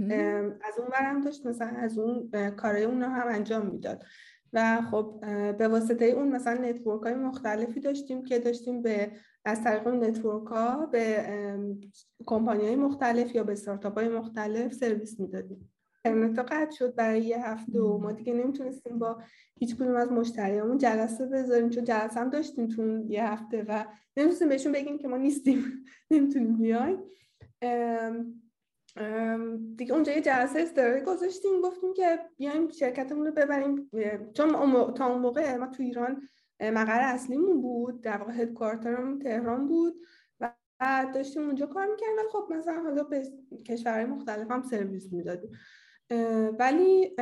از 0.64 0.78
اون 0.78 0.88
برم 0.92 1.20
داشت 1.20 1.46
مثلا 1.46 1.68
از 1.68 1.98
اون 1.98 2.30
کارهای 2.50 2.84
اون 2.84 3.02
هم 3.02 3.28
انجام 3.28 3.66
می‌داد 3.66 4.04
و 4.52 4.82
خب 4.90 5.20
به 5.58 5.68
واسطه 5.68 6.04
اون 6.04 6.28
مثلا 6.28 6.54
network 6.54 7.02
های 7.02 7.14
مختلفی 7.14 7.80
داشتیم 7.80 8.24
که 8.24 8.38
داشتیم 8.38 8.82
به 8.82 9.12
از 9.44 9.64
طریق 9.64 9.86
اون 9.86 10.04
network 10.04 10.46
ها 10.46 10.86
به 10.86 11.26
کمپانی 12.26 12.66
های 12.66 12.76
مختلف 12.76 13.34
یا 13.34 13.44
به 13.44 13.52
استارتاپ 13.52 13.98
های 13.98 14.08
مختلف 14.08 14.72
سرویس 14.72 15.20
می‌دادیم. 15.20 15.71
اینترنت 16.04 16.38
قطع 16.38 16.70
شد 16.70 16.94
برای 16.94 17.20
یه 17.20 17.46
هفته 17.46 17.80
و 17.80 17.98
ما 17.98 18.12
دیگه 18.12 18.32
نمی‌تونستیم 18.34 18.98
با 18.98 19.22
هیچ 19.58 19.76
کدوم 19.76 19.96
از 19.96 20.12
مشتریامون 20.12 20.78
جلسه 20.78 21.26
بذاریم 21.26 21.70
چون 21.70 21.84
جلسه 21.84 22.20
هم 22.20 22.30
داشتیم 22.30 22.68
تو 22.68 23.04
یه 23.08 23.24
هفته 23.24 23.64
و 23.68 23.84
نمی‌تونستیم 24.16 24.48
بهشون 24.48 24.72
بگیم 24.72 24.98
که 24.98 25.08
ما 25.08 25.16
نیستیم. 25.16 25.84
نمی‌تونیم 26.10 26.56
بیایم. 26.56 26.98
دیگه 29.76 29.94
اونجا 29.94 30.12
یه 30.12 30.20
جلسه 30.20 30.60
اضطراری 30.60 31.00
گذاشتیم 31.00 31.60
گفتیم 31.60 31.94
که 31.94 32.18
بیایم 32.36 32.68
شرکتمون 32.68 33.26
رو 33.26 33.32
ببریم. 33.32 33.90
چون 34.34 34.52
تا 34.94 35.06
اون 35.06 35.18
موقع 35.20 35.56
ما 35.56 35.66
تو 35.66 35.82
ایران 35.82 36.28
مقر 36.62 37.00
اصلیمون 37.00 37.60
بود 37.60 38.00
در 38.00 38.16
واقع 38.16 38.32
هدکوارترمون 38.32 39.18
تهران 39.18 39.68
بود 39.68 39.94
و 40.40 40.52
داشتیم 41.14 41.42
اونجا 41.42 41.66
کار 41.66 41.86
می‌کردیم. 41.86 42.16
ولی 42.16 42.28
خب 42.32 42.52
مثلا 42.52 42.82
حالا 42.82 43.02
به 43.02 43.22
کشورهای 43.66 44.04
مختلف 44.04 44.50
هم 44.50 44.62
سرویس 44.62 45.12
می‌دادیم. 45.12 45.50
ولی 46.58 47.16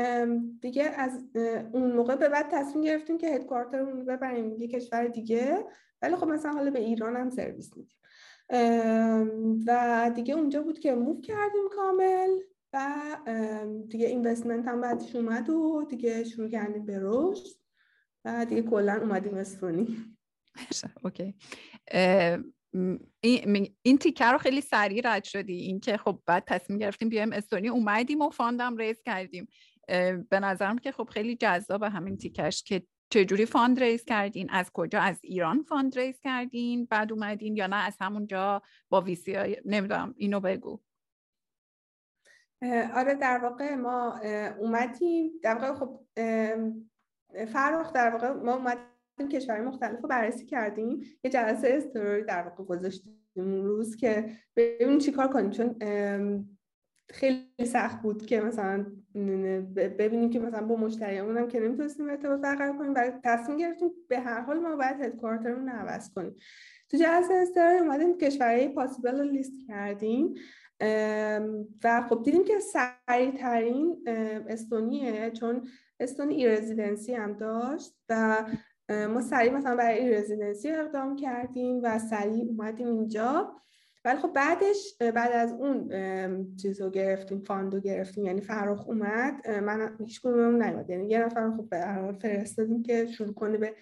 دیگه 0.61 0.84
از 0.84 1.24
اون 1.72 1.93
موقع 1.93 2.16
به 2.16 2.28
بعد 2.28 2.51
تصمیم 2.51 2.84
گرفتیم 2.84 3.18
که 3.18 3.28
هدکوارترمون 3.28 3.97
رو 3.97 4.05
ببریم 4.05 4.57
یه 4.59 4.68
کشور 4.68 5.07
دیگه. 5.07 5.64
ولی 6.03 6.16
خب 6.16 6.28
مثلا 6.28 6.53
حالا 6.53 6.70
به 6.70 6.78
ایران 6.80 7.16
هم 7.16 7.30
سرویس 7.30 7.76
میدیم. 7.76 7.97
و 9.66 10.11
دیگه 10.14 10.34
اونجا 10.34 10.62
بود 10.62 10.78
که 10.78 10.95
موو 10.95 11.20
کردیم 11.20 11.68
کامل 11.70 12.30
و 12.72 13.16
دیگه 13.88 14.07
investment 14.07 14.68
هم 14.68 14.80
بعدش 14.80 15.16
اومد 15.16 15.51
و 15.51 15.86
دیگه 15.91 16.24
شروع 16.24 16.49
کردیم 16.49 16.86
به 16.86 16.99
رشد. 17.03 17.61
و 18.24 18.45
دیگه 18.45 18.62
کلا 18.62 19.01
اومدیم 19.03 19.34
استونی. 19.34 19.97
اوکی. 21.05 21.34
این 23.83 23.99
تیکه 24.01 24.25
رو 24.25 24.39
خیلی 24.39 24.61
سریع 24.61 25.03
رد 25.05 25.25
شدی. 25.25 25.57
اینکه 25.57 25.97
خب 25.97 26.21
بعد 26.27 26.45
تصمیم 26.47 26.79
گرفتیم 26.79 27.09
بیایم 27.09 27.33
استونی 27.33 27.68
اومدیم 27.68 28.23
و 28.23 28.31
fund 28.31 28.67
م 28.67 28.76
raise 28.76 29.03
کردیم. 29.03 29.49
به 30.31 30.41
نظرم 30.41 30.79
که 30.79 30.93
خب 30.93 31.09
خیلی 31.12 31.37
جذاب 31.37 31.83
همین 31.83 32.16
تیکش 32.16 32.62
که 32.62 32.87
چجوری 33.12 33.47
fund 33.47 33.81
raise 33.81 34.05
کردین؟ 34.05 34.51
از 34.51 34.71
کجا؟ 34.75 35.01
از 35.01 35.18
ایران 35.23 35.62
fund 35.62 35.99
raise 35.99 36.20
کردین؟ 36.21 36.87
بعد 36.87 37.12
اومدین 37.12 37.57
یا 37.57 37.66
نه؟ 37.66 37.77
از 37.77 37.97
همونجا 38.01 38.62
با 38.89 39.01
ویسی 39.01 39.35
های 39.35 39.57
نمی‌دونم. 39.64 40.14
اینو 40.16 40.41
بگو. 40.41 40.81
آره 42.95 43.14
در 43.14 43.39
واقع 43.39 43.75
ما 43.75 44.21
اومدیم. 44.59 45.33
در 45.43 45.55
واقع 45.55 45.75
خب 45.75 46.01
فرق 47.53 47.93
در 47.93 48.11
واقع 48.11 48.33
ما 48.33 48.55
اومدیم 48.55 48.89
کشورهای 49.29 49.66
مختلف 49.66 50.01
رو 50.03 50.09
بررسی 50.09 50.47
کردیم. 50.47 51.03
یه 51.25 51.31
جلسه 51.31 51.68
استوری 51.68 52.25
در 52.25 52.43
واقع 52.43 52.64
گذاشتیم 52.64 53.21
اون 53.37 53.64
روز 53.64 53.97
که 53.97 54.31
ببینیم 54.57 54.99
چیکار 54.99 55.29
کنیم. 55.29 55.51
چون 55.51 55.77
خیلی 57.11 57.66
سخت 57.66 58.03
بود 58.03 58.27
که 58.27 58.41
مثلا 58.41 58.87
ببینیم 59.77 60.31
که 60.31 60.41
مثلا 60.41 60.66
با 60.66 60.77
مشتریامون 60.77 61.39
هم 61.39 61.49
که 61.49 61.61
نمی‌تونستیم 61.61 62.09
ارتباط 62.09 62.41
برقرار 62.41 62.79
کنیم. 62.79 62.95
برای 62.95 63.12
تصمیم 63.25 63.59
گرفتیم 63.59 63.91
به 64.09 64.21
هر 64.21 64.41
حال 64.41 64.59
ما 64.59 64.77
باید 64.77 65.01
هدکوارترمون 65.01 65.68
عوض 65.68 66.14
کنیم. 66.14 66.35
تو 66.89 66.97
جلسه 66.97 67.35
اضطراری 67.35 67.78
اومدیم 67.79 68.18
کشورهای 68.18 68.68
possible 68.68 69.18
رو 69.18 69.25
لیست 69.25 69.53
کردیم. 69.68 70.35
و 71.85 72.03
خب 72.09 72.23
دیدیم 72.23 72.45
که 72.45 72.59
سریع 72.59 73.31
ترین 73.31 74.05
استونیه 74.49 75.31
چون 75.31 75.68
استونی 76.01 76.35
e-residency 76.35 77.14
هم 77.14 77.33
داشت 77.33 77.95
و 78.09 78.45
ما 78.91 79.20
سریع 79.20 79.53
مثلا 79.53 79.76
برای 79.76 79.99
e-residency 79.99 80.70
اقدام 80.70 81.16
کردیم 81.16 81.80
و 81.82 81.99
سریع 81.99 82.45
اومدیم 82.49 82.86
اینجا. 82.86 83.53
ولی 84.05 84.18
خب 84.18 84.32
بعدش 84.32 84.97
بعد 85.14 85.32
از 85.32 85.53
اون 85.53 86.57
چیز 86.57 86.80
رو 86.80 86.91
گرفتیم 86.91 87.41
fund 87.41 87.72
و 87.72 87.81
گرفتیم. 87.80 88.24
یعنی 88.24 88.41
فرخ 88.41 88.89
اومد. 88.88 89.51
من 89.51 89.97
هیچ 89.99 90.20
کدوم 90.20 90.62
نیومد. 90.62 90.91
یعنی 90.91 91.09
یه 91.09 91.24
نفر 91.24 91.51
خب 91.57 91.68
به 91.68 92.12
فرستادیم 92.22 92.82
که 92.82 93.07
شروع 93.07 93.34
کنه 93.34 93.59
به 93.59 93.74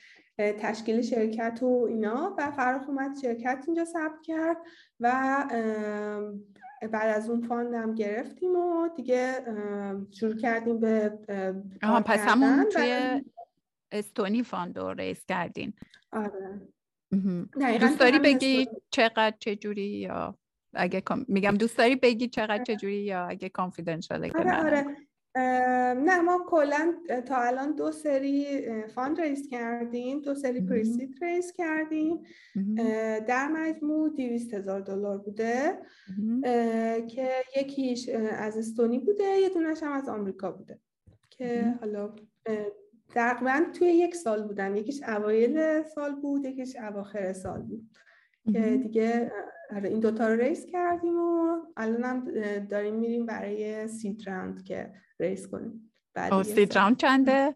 تشکیل 0.52 1.02
شرکت 1.02 1.58
و 1.62 1.86
اینا. 1.88 2.34
و 2.38 2.50
فرخ 2.50 2.88
اومد 2.88 3.16
شرکت 3.22 3.64
اینجا 3.66 3.84
ثبت 3.84 4.22
کرد 4.22 4.56
و 5.00 5.36
بعد 6.92 7.16
از 7.16 7.30
اون 7.30 7.40
fund 7.40 7.84
م 7.84 7.94
گرفتیم 7.94 8.56
و 8.56 8.88
دیگه 8.96 9.32
شروع 10.10 10.36
کردیم 10.36 10.80
به 10.80 11.18
آها 11.82 12.00
پس 12.00 12.20
همون 12.20 12.64
توی 12.64 13.22
استونی 13.92 14.42
fund 14.42 14.92
و 14.92 14.98
raise 14.98 15.24
کردین. 15.26 15.72
آره. 16.12 16.60
دوست 17.80 17.98
داری 17.98 18.18
بگی 18.18 18.68
چقدر 18.90 19.34
چجوری 19.38 19.82
یا 19.82 20.38
اگه 20.74 21.02
میگم 21.28 21.54
دوست 21.54 21.78
داری 21.78 21.96
بگی 21.96 22.28
چقدر 22.28 22.64
چجوری 22.64 23.02
یا 23.02 23.26
اگه 23.26 23.48
confidential 23.48 24.24
ه 24.24 24.30
آره 24.34 24.56
آره. 24.56 24.84
نه 25.94 26.20
ما 26.20 26.44
کلا 26.48 26.94
تا 27.26 27.36
الان 27.36 27.74
دو 27.74 27.92
سری 27.92 28.62
fund 28.86 29.20
raise 29.20 29.48
کردیم 29.48 30.20
دو 30.20 30.34
سری 30.34 30.60
pre-seed 30.60 31.24
raise 31.24 31.52
کردیم. 31.52 32.22
در 33.28 33.48
مجموع 33.48 34.14
دیویست 34.14 34.54
هزار 34.54 34.80
دلار 34.80 35.18
بوده. 35.18 35.78
که 37.08 37.30
یکیش 37.56 38.08
از 38.32 38.56
استونی 38.58 38.98
بوده 38.98 39.24
یه 39.24 39.48
دونش 39.48 39.82
هم 39.82 39.92
از 39.92 40.08
آمریکا 40.08 40.52
بوده. 40.52 40.80
که 41.30 41.74
حالا 41.80 42.14
تقریبا 43.14 43.62
توی 43.78 43.88
یک 43.88 44.14
سال 44.14 44.42
بودن 44.42 44.76
یکیش 44.76 45.02
اوایل 45.02 45.82
سال 45.82 46.14
بود 46.14 46.44
یکیش 46.44 46.76
اواخر 46.76 47.32
سال 47.32 47.62
بود. 47.62 47.90
که 48.52 48.80
دیگه 48.82 49.32
آره، 49.70 49.88
این 49.88 50.00
دوتا 50.00 50.28
رو 50.28 50.40
raise 50.40 50.66
کردیم 50.66 51.18
و 51.18 51.56
الان 51.76 52.04
هم 52.04 52.24
داریم 52.58 52.94
میریم 52.94 53.26
برای 53.26 53.88
seed 53.88 54.28
round 54.28 54.64
که 54.64 54.92
raise 55.20 55.48
کنیم. 55.48 55.92
بعد 56.14 56.42
seed 56.42 56.78
round 56.78 56.96
چنده؟ 56.96 57.54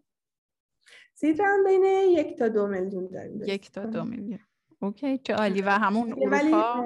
seed 1.14 1.42
round 1.42 1.66
بین 1.66 1.84
یک 2.08 2.38
تا 2.38 2.48
دو 2.48 2.66
میلیون 2.66 3.06
داریم 3.06 3.42
یک 3.42 3.70
تا 3.70 3.86
دو 3.86 4.04
میلیون. 4.04 4.38
okay 4.80 5.18
چه 5.18 5.34
عالی. 5.34 5.62
و 5.62 5.68
همون 5.68 6.12
اروپا؟ 6.12 6.84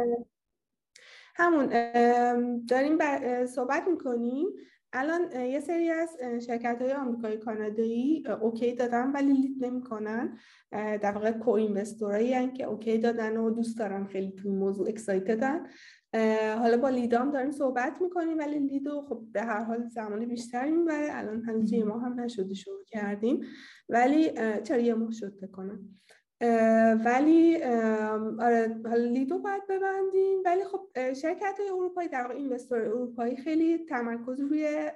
همون 1.34 1.66
داریم 2.66 2.98
صحبت 3.46 3.84
می‌کنیم. 3.88 4.46
الان 4.96 5.40
یه 5.40 5.60
سری 5.60 5.90
از 5.90 6.08
شرکت 6.46 6.82
های 6.82 6.92
آمریکایی 6.92 7.36
کانادایی 7.36 8.24
okay 8.40 8.72
دادن 8.74 9.12
ولی 9.12 9.32
lead 9.32 9.64
نمی‌کنن. 9.64 10.38
در 10.72 11.12
واقع 11.12 11.30
co-investor 11.30 11.50
ایی 11.50 12.52
که 12.52 12.64
okay 12.64 12.98
دادن 12.98 13.36
و 13.36 13.50
دوست 13.50 13.78
دارن 13.78 14.06
خیلی 14.06 14.32
تو 14.32 14.50
موضوع 14.50 14.88
excited 14.88 15.56
ن 15.56 15.66
حالا 16.58 16.76
با 16.76 16.88
lead 16.88 17.22
ام 17.22 17.30
داریم 17.30 17.50
صحبت 17.50 18.02
می‌کنیم 18.02 18.38
ولی 18.38 18.58
lead 18.58 18.93
و 18.93 19.02
خب 19.08 19.22
به 19.32 19.42
هر 19.42 19.64
حال 19.64 19.88
زمان 19.88 20.26
بیشتری 20.26 20.70
می‌بره. 20.70 21.08
الان 21.10 21.44
هنوز 21.44 21.72
یه 21.72 21.84
ماه 21.84 22.02
هم 22.02 22.20
نشده 22.20 22.54
شروع 22.54 22.84
کردیم. 22.86 23.40
ولی 23.88 24.30
چرا 24.62 24.78
یه 24.78 24.94
ماه 24.94 25.12
شد 25.12 25.40
بکنم 25.40 26.00
ولی 27.04 27.62
آره 28.40 28.80
حالا 28.84 29.04
lead 29.04 29.31
و 29.31 29.38
باید 29.38 29.62
ببندیم. 29.68 30.42
ولی 30.44 30.64
خب 30.64 31.12
شرکت 31.12 31.58
های 31.58 31.68
اروپایی 31.68 32.08
در 32.08 32.22
واقع 32.22 32.34
investor 32.34 32.78
اروپایی 32.78 33.36
خیلی 33.36 33.78
تمرکز 33.78 34.40
روی 34.40 34.90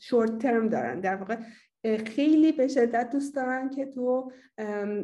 short 0.00 0.38
term 0.38 0.68
دارن. 0.68 1.00
در 1.00 1.16
واقع 1.16 1.36
خیلی 2.06 2.52
به 2.52 2.68
شدت 2.68 3.10
دوست 3.10 3.34
دارن 3.34 3.70
که 3.70 3.86
تو 3.86 4.32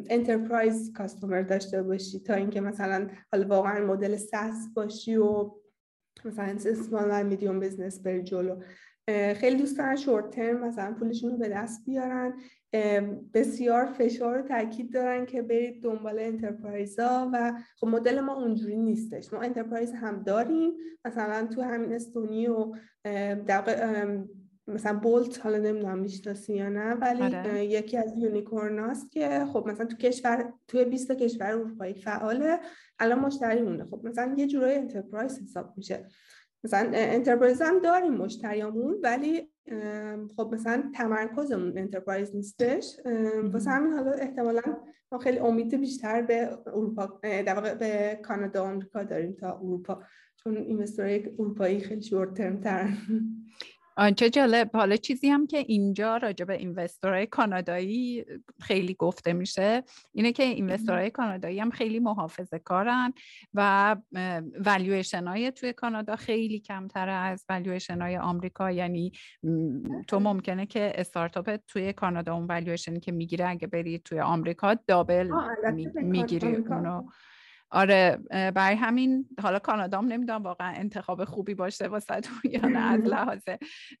enterprise 0.09 0.93
customer 0.93 1.41
داشته 1.41 1.83
باشی. 1.83 2.19
تا 2.19 2.33
اینکه 2.33 2.61
مثلا 2.61 3.07
حالا 3.31 3.47
واقعا 3.47 3.85
مدل 3.85 4.17
SaaS 4.17 4.67
باشی 4.75 5.15
و 5.15 5.51
مثلا 6.25 6.57
small 6.65 7.07
و 7.11 7.23
medium 7.23 7.59
business 7.59 8.03
بری 8.03 8.23
جلو. 8.23 8.55
خیلی 9.35 9.55
دوست 9.55 9.77
دارن 9.77 9.95
short 9.95 10.29
term 10.29 10.67
مثلا 10.67 10.93
پولشون 10.99 11.31
رو 11.31 11.37
به 11.37 11.49
دست 11.49 11.85
بیارن. 11.85 12.33
بسیار 13.33 13.85
فشار 13.85 14.39
و 14.39 14.41
تاکید 14.41 14.93
دارن 14.93 15.25
که 15.25 15.41
برید 15.41 15.83
دنبال 15.83 16.19
enterprise 16.19 17.19
ا 17.19 17.29
و 17.33 17.53
خب 17.77 17.87
مدل 17.87 18.19
ما 18.19 18.33
اونجوری 18.35 18.77
نیستش. 18.77 19.33
ما 19.33 19.41
enterprise 19.41 19.93
هم 19.93 20.23
داریم. 20.23 20.71
مثلا 21.05 21.47
تو 21.47 21.61
همین 21.61 21.93
استونی 21.93 22.47
و 22.47 22.73
مثلا 24.67 24.99
بولت 24.99 25.45
حالا 25.45 25.57
نمی‌دونم 25.57 25.99
می‌شناسی 25.99 26.53
یا 26.53 26.69
نه 26.69 26.93
ولی 26.93 27.21
آره. 27.21 27.65
یکی 27.65 27.97
از 27.97 28.13
unicorn 28.17 28.90
است 28.90 29.11
که 29.11 29.45
خب 29.45 29.67
مثلا 29.67 29.85
تو 29.85 29.97
کشور 29.97 30.53
توی 30.67 30.85
20 30.85 31.11
کشور 31.11 31.51
اروپایی 31.51 31.93
فعاله. 31.93 32.59
الان 32.99 33.19
مشتری 33.19 33.61
مونه 33.61 33.85
خب 33.85 34.01
مثلا 34.03 34.33
یه 34.37 34.47
جورای 34.47 34.75
enterprise 34.75 35.41
حساب 35.41 35.73
میشه. 35.77 36.07
مثلا 36.63 36.91
enterprise 36.93 37.61
هم 37.61 37.79
داریم 37.79 38.13
مشتریامون 38.13 38.97
ولی 39.03 39.50
خب 40.35 40.49
مثلا 40.53 40.91
تمرکزمون 40.95 41.77
enterprise 41.77 42.35
نیستش. 42.35 42.99
واسه 43.43 43.71
همین 43.71 43.91
حالا 43.91 44.11
احتمالا 44.11 44.61
ما 45.11 45.19
خیلی 45.19 45.39
امید 45.39 45.79
بیشتر 45.79 46.21
به 46.21 46.57
اروپا 46.67 47.19
در 47.23 47.53
واقع 47.53 47.73
به 47.73 48.19
کانادا 48.23 48.63
و 48.63 48.67
آمریکا 48.67 49.03
داریم 49.03 49.33
تا 49.33 49.57
اروپا 49.57 50.03
چون 50.35 50.57
investor 50.57 51.15
های 51.15 51.29
اروپایی 51.39 51.79
خیلی 51.79 52.01
short 52.01 52.33
term 52.33 52.59
ترن. 52.59 52.97
چه 54.15 54.29
جالب. 54.29 54.69
حالا 54.73 54.95
چیزی 54.95 55.29
هم 55.29 55.47
که 55.47 55.57
اینجا 55.57 56.17
راجع 56.17 56.45
به 56.45 56.57
investor 56.57 57.11
های 57.11 57.25
کانادایی 57.25 58.25
خیلی 58.61 58.93
گفته 58.93 59.33
میشه 59.33 59.83
اینه 60.13 60.31
که 60.31 60.43
investor 60.43 60.96
های 60.96 61.09
کانادایی 61.09 61.59
هم 61.59 61.69
خیلی 61.69 61.99
محافظه 61.99 62.59
کارن 62.59 63.13
و 63.53 63.95
والویشن 64.65 65.27
های 65.27 65.51
توی 65.51 65.73
کانادا 65.73 66.15
خیلی 66.15 66.59
کمتر 66.59 67.09
از 67.09 67.45
والویشن 67.49 68.01
های 68.01 68.17
آمریکا. 68.17 68.71
یعنی 68.71 69.11
تو 70.07 70.19
ممکنه 70.19 70.65
که 70.65 70.91
استارتاپ 70.95 71.55
توی 71.67 71.93
کانادا 71.93 72.35
اون 72.35 72.47
والویشنی 72.47 72.99
که 72.99 73.11
می‌گیره 73.11 73.49
اگه 73.49 73.67
بری 73.67 73.99
توی 73.99 74.19
آمریکا 74.19 74.73
double 74.87 75.31
می‌گیری 75.95 76.55
اونو. 76.55 77.03
آره 77.71 78.17
برای 78.29 78.75
همین 78.75 79.25
حالا 79.41 79.59
کانادا 79.59 79.97
هم 79.97 80.05
نمی‌دونم 80.05 80.43
واقعا 80.43 80.73
انتخاب 80.75 81.25
خوبی 81.25 81.53
باشه 81.53 81.87
واسه 81.87 82.19
تو 82.19 82.33
یا 82.43 82.65
نه 82.65 82.79
از 82.79 83.01
لحاظ 83.13 83.43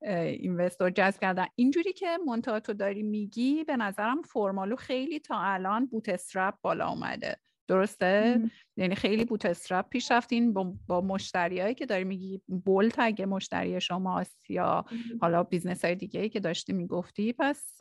investor 0.01 0.89
جذب 0.89 1.21
کردن. 1.21 1.45
اینجوری 1.55 1.93
که 1.93 2.17
منتها 2.27 2.59
تو 2.59 2.73
داری 2.73 3.03
میگی 3.03 3.63
به 3.63 3.77
نظرم 3.77 4.21
فرمالو 4.21 4.75
خیلی 4.75 5.19
تا 5.19 5.39
الان 5.39 5.85
bootstrap 5.85 6.55
بالا 6.61 6.89
اومده. 6.89 7.37
درسته؟ 7.67 8.41
یعنی 8.77 8.95
خیلی 8.95 9.25
bootstrap 9.25 9.89
پیش 9.89 10.11
رفتین 10.11 10.53
با, 10.53 10.73
با 10.87 11.01
مشتریایی 11.01 11.75
که 11.75 11.85
داری 11.85 12.03
میگی 12.03 12.41
بولت 12.65 12.95
اگه 12.99 13.25
مشتری 13.25 13.81
شماست 13.81 14.49
یا 14.49 14.85
حالا 15.21 15.43
business 15.43 15.85
های 15.85 15.95
دیگه 15.95 16.19
ای 16.21 16.29
که 16.29 16.39
داشتی 16.39 16.73
می‌گفتی 16.73 17.33
پس 17.33 17.77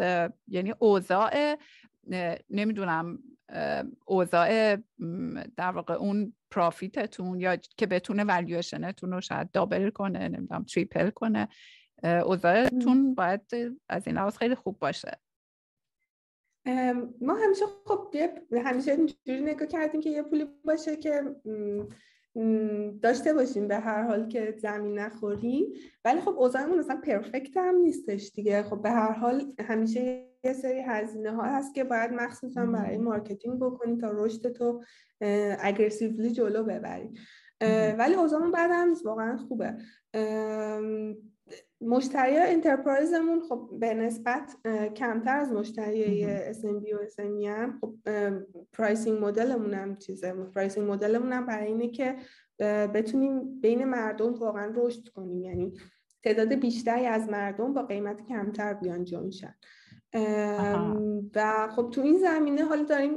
یعنی 0.48 0.74
اوضاع 0.78 1.56
نمی‌دونم 2.50 3.18
اوضاع 4.06 4.76
در 5.56 5.70
واقع 5.70 5.94
اون 5.94 6.34
profit 6.50 7.10
تون 7.10 7.40
یا 7.40 7.56
که 7.56 7.86
بتونه 7.86 8.24
ولیوشنتون 8.24 9.12
رو 9.12 9.20
شاید 9.20 9.50
double 9.50 9.90
کنه 9.90 10.28
نمی‌دونم 10.28 10.64
triple 10.64 11.10
کنه 11.10 11.48
اوضاعتون 12.02 13.14
باید 13.14 13.40
از 13.88 14.06
این 14.06 14.16
لحاظ 14.16 14.36
خیلی 14.36 14.54
خوب 14.54 14.78
باشه. 14.78 15.20
ما 17.20 17.34
همیشه 17.44 17.64
خب 17.86 18.14
همیشه 18.64 18.90
اینجوری 18.90 19.40
نگاه 19.40 19.68
کردیم 19.68 20.00
که 20.00 20.10
یه 20.10 20.22
پولی 20.22 20.46
باشه 20.64 20.96
که 20.96 21.36
داشته 23.02 23.34
باشیم 23.34 23.68
به 23.68 23.76
هر 23.76 24.02
حال 24.02 24.28
که 24.28 24.54
زمین 24.58 24.98
نخوریم. 24.98 25.66
ولی 26.04 26.20
خب 26.20 26.28
اوضاعمون 26.28 26.78
اصلا 26.78 27.00
perfect 27.06 27.56
هم 27.56 27.74
نیستش 27.74 28.30
دیگه. 28.34 28.62
خب 28.62 28.82
به 28.82 28.90
هر 28.90 29.12
حال 29.12 29.52
همیشه 29.58 30.29
یه 30.44 30.52
سری 30.52 30.80
هزینه 30.80 31.30
ها 31.30 31.42
هست 31.42 31.74
که 31.74 31.84
باید 31.84 32.12
مخصوصا 32.12 32.66
برای 32.66 32.98
marketing 32.98 33.60
بکنی 33.60 33.96
تا 33.96 34.10
رشدتو 34.12 34.82
aggressively 35.60 36.30
جلو 36.30 36.64
ببری. 36.64 37.10
ولی 37.98 38.14
اوضاعمون 38.14 38.50
بد 38.50 38.70
هم 38.72 38.94
واقعا 39.04 39.36
خوبه. 39.36 39.76
مشتری 41.80 42.36
enterprise 42.36 43.16
مون 43.16 43.40
خب 43.40 43.70
به 43.80 43.94
نسبت 43.94 44.56
کمتر 44.96 45.36
از 45.36 45.52
مشتری 45.52 46.26
SMB 46.52 46.94
و 46.94 47.06
SME 47.06 47.46
هم. 47.46 47.78
خب 47.80 47.94
pricing 48.72 49.24
model 49.24 49.56
مون 49.56 49.74
هم 49.74 49.96
چیزه. 49.96 50.32
pricing 50.32 50.90
model 50.90 51.17
مون 51.17 51.32
هم 51.32 51.46
برای 51.46 51.66
اینه 51.66 51.88
که 51.88 52.16
بتونیم 52.94 53.60
بین 53.60 53.84
مردم 53.84 54.34
واقعا 54.34 54.72
رشد 54.76 55.08
کنیم. 55.08 55.42
یعنی 55.42 55.72
تعداد 56.24 56.54
بیشتری 56.54 57.06
از 57.06 57.28
مردم 57.28 57.74
با 57.74 57.82
قیمت 57.82 58.26
کمتر 58.28 58.74
بیان 58.74 59.04
join 59.04 59.30
شن. 59.30 59.54
و 61.34 61.68
خب 61.76 61.90
تو 61.90 62.00
این 62.00 62.18
زمینه 62.18 62.64
حالا 62.64 62.82
داریم 62.82 63.14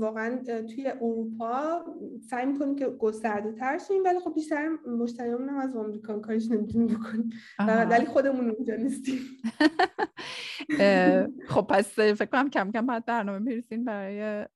واقعا 0.00 0.36
توی 0.44 0.86
اروپا 0.86 1.84
سعی 2.30 2.46
می‌کنیم 2.46 2.76
که 2.76 2.86
گسترده 2.86 3.52
تر 3.52 3.78
شیم 3.78 4.04
ولی 4.04 4.18
خب 4.18 4.34
بیشتر 4.34 4.68
مشتریمون 4.98 5.48
هم 5.48 5.56
از 5.56 5.76
آمریکا 5.76 6.18
کارش 6.18 6.50
نمی‌تونیم 6.50 6.86
بکنیم. 6.86 7.30
ولی 7.90 8.06
خودمون 8.06 8.50
اونجا 8.50 8.74
نیستیم. 8.74 9.18
خب 11.48 11.62
پس 11.62 11.98
فکر 11.98 12.24
کنم 12.24 12.50
کم 12.50 12.70
کم 12.70 12.86
باید 12.86 13.04
برنامه 13.04 13.38
می‌رسین 13.38 13.84
برای 13.84 14.46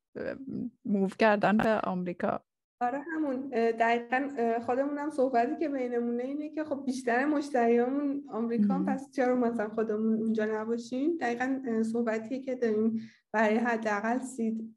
موو 0.84 1.08
کردن 1.08 1.56
به 1.56 1.70
آمریکا. 1.70 2.40
آره 2.80 3.00
همون 3.12 3.48
دقیقا 3.52 4.28
خودمون 4.66 4.98
هم 4.98 5.10
صحبتی 5.10 5.56
که 5.56 5.68
بینمونه 5.68 6.22
اینه 6.22 6.48
که 6.48 6.64
خب 6.64 6.84
بیشتر 6.86 7.24
مشتریامون 7.24 8.24
آمریکا 8.28 8.84
پس 8.86 9.10
چرا 9.10 9.34
مثلا 9.34 9.68
خودمون 9.68 10.14
اونجا 10.22 10.44
نباشیم؟ 10.44 11.18
دقیقا 11.20 11.82
صحبتیه 11.82 12.42
که 12.42 12.54
داریم 12.54 13.00
برای 13.32 13.56
حداقل 13.56 14.18
seed 14.18 14.76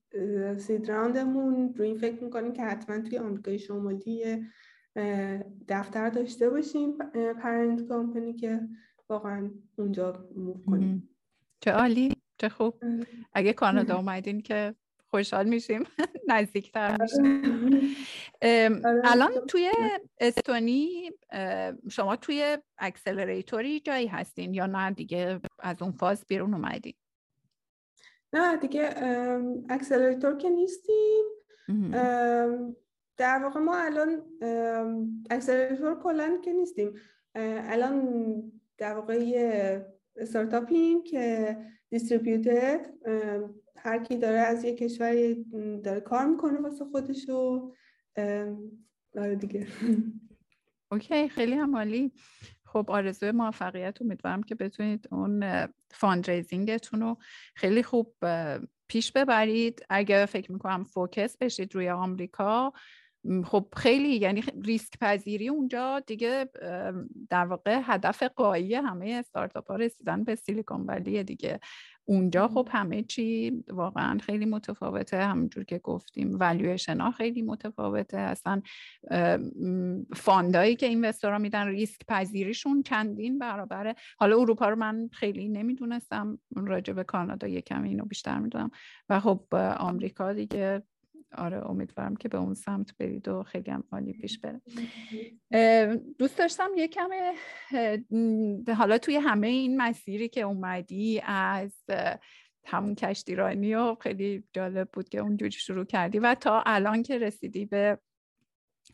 seed 0.58 0.90
round 0.90 1.42
مون 1.42 1.74
روی 1.78 1.88
این 1.88 1.98
فکر 1.98 2.24
می‌کنیم 2.24 2.54
که 2.54 2.64
حتما 2.64 3.00
توی 3.00 3.18
آمریکای 3.18 3.60
شمالی 3.60 4.48
دفتر 5.68 6.10
داشته 6.10 6.50
باشیم 6.50 6.98
parent 7.42 7.88
company 7.88 8.34
که 8.34 8.62
واقعا 9.10 9.52
اونجا 9.78 10.30
move 10.36 10.64
کنیم. 10.66 11.10
چه 11.60 11.72
عالی 11.72 12.16
چه 12.38 12.50
خوب. 12.50 12.74
اگه 13.34 13.54
کانادا 13.54 13.96
اومدین 14.00 14.42
که 14.42 14.76
خوشحال 15.14 15.50
میشیم. 15.50 15.84
نزدیکتر 16.30 16.92
آره. 16.92 17.02
میشیم. 17.02 17.96
آره. 18.86 19.02
الان 19.12 19.32
توی 19.48 19.72
استونی 20.20 21.12
شما 21.90 22.16
توی 22.16 22.58
accelerator 22.78 23.71
ی 23.71 23.80
جایی 23.80 24.08
هستین 24.08 24.54
یا 24.54 24.66
نه؟ 24.66 24.92
دیگه 24.92 25.40
از 25.60 25.82
اون 25.82 25.92
فاز 25.92 26.26
بیرون 26.28 26.54
اومدین. 26.54 26.94
نه 28.34 28.58
دیگه 28.58 28.94
accelerator 29.70 30.38
که 30.38 30.50
نیستیم. 30.50 31.26
در 33.18 33.40
واقع 33.44 33.60
ما 33.60 33.78
الان 33.78 34.22
accelerator 35.30 36.00
کلاً 36.04 36.42
که 36.42 36.54
نیستیم. 36.54 36.94
الان 37.36 38.52
در 38.78 38.94
واقع 38.96 39.16
یه 39.16 39.86
استارتاپیم 40.18 41.04
که 41.04 41.58
distributed 41.90 42.86
هر 43.84 44.04
کی 44.04 44.18
داره 44.18 44.40
از 44.40 44.64
یه 44.64 44.76
کشور 44.76 45.36
داره 45.84 46.00
کار 46.00 46.26
می‌کنه 46.26 46.62
واسه 46.62 46.86
خودش 46.86 47.30
و 47.30 47.74
داره 49.14 49.36
دیگه. 49.36 49.68
okay 50.92 51.30
خیلی 51.30 51.54
هم 51.54 52.12
خب 52.66 52.92
آرزوی 52.92 53.32
موفقیت 53.32 54.02
امیدوارم 54.02 54.44
که 54.44 54.56
بتونید 54.56 55.08
اون 55.12 55.68
fundraising 55.92 56.78
تون 56.78 57.02
رو 57.02 57.18
خیلی 57.56 57.84
خوب 57.84 58.16
پیش 58.88 59.12
ببرید. 59.12 59.86
اگر 59.90 60.26
فکر 60.26 60.52
می‌کنم 60.52 60.84
focus 60.84 61.38
بشید 61.38 61.76
روی 61.76 61.90
آمریکا 61.90 62.74
خب 63.46 63.68
خیلی 63.78 64.16
یعنی 64.16 64.44
ریسک 64.64 65.00
پذیری 65.02 65.50
اونجا 65.50 66.00
دیگه 66.00 66.50
در 67.30 67.46
واقع 67.46 67.82
هدف 67.84 68.24
غایی 68.24 68.76
همه 68.76 69.12
استارتاپ 69.12 69.72
ها 69.72 69.76
رسیدن 69.76 70.24
به 70.24 70.36
سیلیکون 70.36 70.82
ولیِ 70.82 71.24
دیگه. 71.24 71.60
اونجا 72.06 72.48
خب 72.48 72.70
همه 72.72 73.04
چی 73.04 73.52
واقعا 73.70 74.18
خیلی 74.18 74.46
متفاوته. 74.46 75.18
همونجور 75.18 75.64
که 75.64 75.78
گفتیم 75.78 76.38
والویشن 76.38 77.02
ها 77.02 77.12
خیلی 77.12 77.42
متفاوته. 77.42 78.18
اصلا 78.18 78.62
fund 80.16 80.56
ایی 80.56 80.76
که 80.76 80.86
investor 80.86 81.32
ها 81.32 81.38
میدن 81.38 81.68
ریسک 81.68 82.02
پذیریشون 82.08 82.84
چندین 82.84 83.40
برابره. 83.40 83.96
حالا 84.18 84.40
اروپا 84.40 84.70
رو 84.70 84.76
من 84.76 85.10
خیلی 85.14 85.50
نمی‌دونستم. 85.50 86.40
راجع 86.56 86.94
به 86.94 87.04
کانادا 87.04 87.48
یکم 87.48 87.84
اینو 87.84 88.06
بیشتر 88.06 88.40
می‌دونم. 88.40 88.72
و 89.10 89.20
خب 89.20 89.56
آمریکا 89.78 90.34
دیگه 90.34 90.84
آره 91.38 91.70
امیدوارم 91.70 92.16
که 92.16 92.30
به 92.30 92.38
اون 92.38 92.54
سمت 92.54 92.98
برید 92.98 93.28
و 93.28 93.44
خیلی 93.44 93.72
هم 93.72 93.84
عالی 93.92 94.14
پیش 94.14 94.40
بره. 94.40 94.62
دوست 96.20 96.38
داشتم 96.38 96.70
یه 96.78 96.88
کمه 96.88 97.34
حالا 98.74 98.98
توی 98.98 99.16
همه 99.16 99.48
این 99.48 99.78
مسیری 99.78 100.30
که 100.30 100.42
اومدی 100.42 101.22
از 101.26 101.84
همون 102.66 102.96
کشتیرانی 102.96 103.76
و 103.76 103.96
خیلی 103.96 104.44
جالب 104.54 104.90
بود 104.94 105.10
که 105.10 105.18
اونجوری 105.18 105.52
شروع 105.52 105.86
کردی 105.86 106.20
و 106.20 106.36
تا 106.36 106.64
الان 106.66 107.04
که 107.04 107.18
رسیدی 107.18 107.66
به 107.66 108.00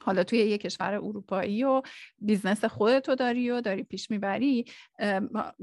حالا 0.02 0.24
توی 0.24 0.40
یه 0.40 0.58
کشور 0.58 0.94
اروپایی 0.94 1.64
و 1.64 1.82
business 2.18 2.66
خودتو 2.66 3.16
داری 3.16 3.52
و 3.52 3.62
داری 3.62 3.84
پیش 3.84 4.12
می‌بری 4.12 4.66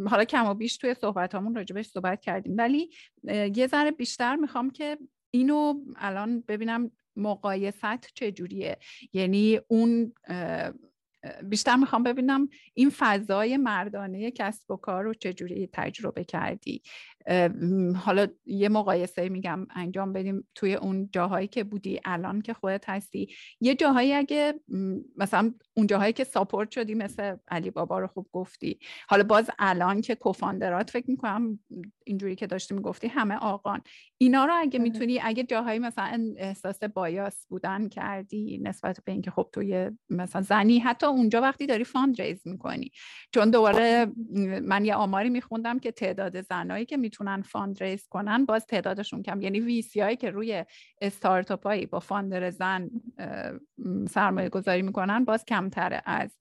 حالا 0.06 0.24
کم 0.28 0.46
و 0.46 0.54
بیش 0.54 0.76
توی 0.76 0.94
صحبت 0.94 1.34
همون 1.34 1.54
راجبش 1.54 1.86
صحبت 1.86 2.20
کردیم. 2.20 2.54
ولی 2.56 2.90
یه 3.54 3.66
ذره 3.66 3.90
بیشتر 3.90 4.36
می‌خوام 4.36 4.70
که 4.70 4.98
اینو 5.30 5.74
الان 5.96 6.44
ببینم 6.48 6.90
مقایست 7.16 8.14
چجوریه. 8.14 8.78
یعنی 9.12 9.60
اون 9.68 10.12
بیشتر 11.44 11.76
می‌خوام 11.76 12.02
ببینم 12.02 12.48
این 12.74 12.90
فضای 12.90 13.56
مردانه 13.56 14.30
کسب 14.30 14.70
و 14.70 14.76
کار 14.76 15.04
رو 15.04 15.14
چجوری 15.14 15.68
تجربه 15.72 16.24
کردی. 16.24 16.82
حالا 17.96 18.26
یه 18.46 18.68
مقایسه 18.68 19.28
میگم 19.28 19.66
انجام 19.74 20.12
بدیم 20.12 20.48
توی 20.54 20.74
اون 20.74 21.08
جاهایی 21.12 21.48
که 21.48 21.64
بودی 21.64 22.00
الان 22.04 22.42
که 22.42 22.54
خودت 22.54 22.88
هستی. 22.88 23.28
یه 23.60 23.74
جاهایی 23.74 24.12
اگه 24.12 24.54
مثلا 25.16 25.54
اون 25.76 25.86
جاهایی 25.86 26.12
که 26.12 26.24
support 26.24 26.70
شدی 26.70 26.94
مثل 26.94 27.36
علی 27.48 27.70
بابا 27.70 27.98
رو 27.98 28.06
خوب 28.06 28.26
گفتی. 28.32 28.78
حالا 29.08 29.24
باز 29.24 29.50
الان 29.58 30.00
که 30.00 30.14
co-founder 30.14 30.83
ات 30.83 30.90
فکر 30.90 31.10
می‌کنم 31.10 31.58
اینجوری 32.04 32.36
که 32.36 32.46
داشتی 32.46 32.74
می‌گفتی 32.74 33.08
همه 33.08 33.34
آقان. 33.34 33.80
اینا 34.18 34.44
رو 34.44 34.52
اگه 34.56 34.78
آره. 34.78 34.90
می‌تونی 34.90 35.20
اگه 35.22 35.42
جاهایی 35.42 35.78
مثلا 35.78 36.34
احساس 36.36 36.82
bias 36.84 37.46
بودن 37.46 37.88
کردی 37.88 38.60
نسبت 38.62 39.00
به 39.04 39.12
اینکه 39.12 39.30
خب 39.30 39.48
توی 39.52 39.90
مثلا 40.10 40.42
زنی 40.42 40.78
حتی 40.78 41.06
اونجا 41.06 41.40
وقتی 41.40 41.66
داری 41.66 41.84
fund 41.84 42.22
raise 42.22 42.46
می‌کنی. 42.46 42.90
چون 43.34 43.50
دوباره 43.50 44.06
من 44.62 44.84
یه 44.84 44.94
آماری 44.94 45.30
میخوندم 45.30 45.78
که 45.78 45.92
تعداد 45.92 46.40
زنایی 46.40 46.84
که 46.84 46.96
می‌تونن 46.96 47.42
fund 47.42 47.82
raise 47.82 48.06
کنن 48.08 48.44
باز 48.44 48.66
تعدادشون 48.66 49.22
کم. 49.22 49.40
یعنی 49.40 49.60
VC 49.60 50.00
هایی 50.00 50.16
که 50.16 50.30
روی 50.30 50.64
استارتاپ 51.00 51.84
با 51.84 52.00
founder 52.00 52.50
زن 52.50 52.90
سرمایه 54.08 54.48
گذاری 54.48 54.82
می‌کنن 54.82 55.24
باز 55.24 55.44
کمتره 55.66 56.02
از 56.04 56.38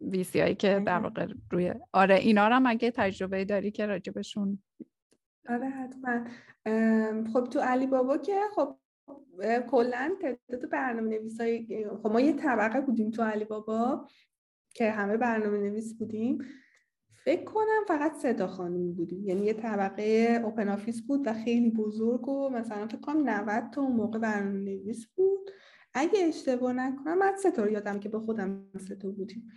VC 0.00 0.40
هایی 0.40 0.54
که 0.54 0.82
در 0.86 0.98
واقع 0.98 1.26
روی 1.50 1.74
آره 1.92 2.14
اینا 2.14 2.48
رو 2.48 2.54
هم 2.54 2.66
اگه 2.66 2.90
تجربه 2.90 3.44
داری 3.44 3.70
که 3.70 3.86
راجبشون. 3.86 4.62
آره 5.48 5.68
حتما. 5.68 6.24
خب 7.32 7.44
تو 7.44 7.60
علی 7.60 7.86
بابا 7.86 8.18
که 8.18 8.40
خب 8.54 8.76
کلا 9.70 10.16
تعداد 10.20 10.70
برنامه 10.70 11.18
نویس 11.18 11.40
های 11.40 11.86
خب 12.02 12.12
ما 12.12 12.20
یه 12.20 12.32
طبقه 12.32 12.80
بودیم 12.80 13.10
تو 13.10 13.22
علی 13.22 13.44
بابا 13.44 14.08
که 14.70 14.90
همه 14.90 15.16
برنامه 15.16 15.58
نویس 15.58 15.98
بودیم. 15.98 16.38
فکر 17.24 17.44
کنم 17.44 17.84
فقط 17.88 18.14
سه 18.14 18.34
تا 18.34 18.46
خانم 18.46 18.92
بودیم. 18.92 19.24
یعنی 19.24 19.44
یه 19.44 19.52
طبقه 19.52 20.40
open 20.44 20.68
office 20.68 21.02
بود 21.02 21.26
و 21.26 21.32
خیلی 21.32 21.70
بزرگ 21.70 22.28
و 22.28 22.50
مثلا 22.50 22.86
فکر 22.86 23.00
کنم 23.00 23.28
90 23.28 23.70
تا 23.72 23.80
اون 23.82 23.92
موقع 23.92 24.18
برنامه 24.18 24.58
نویس 24.58 25.06
بود. 25.06 25.50
اگه 25.94 26.24
اشتباه 26.24 26.72
نکنم 26.72 27.18
من 27.18 27.36
سه 27.36 27.50
تا 27.50 27.68
یادم 27.68 28.00
که 28.00 28.08
به 28.08 28.20
خودم 28.20 28.70
سه 28.88 28.94
تا 28.96 29.10
بودیم. 29.10 29.48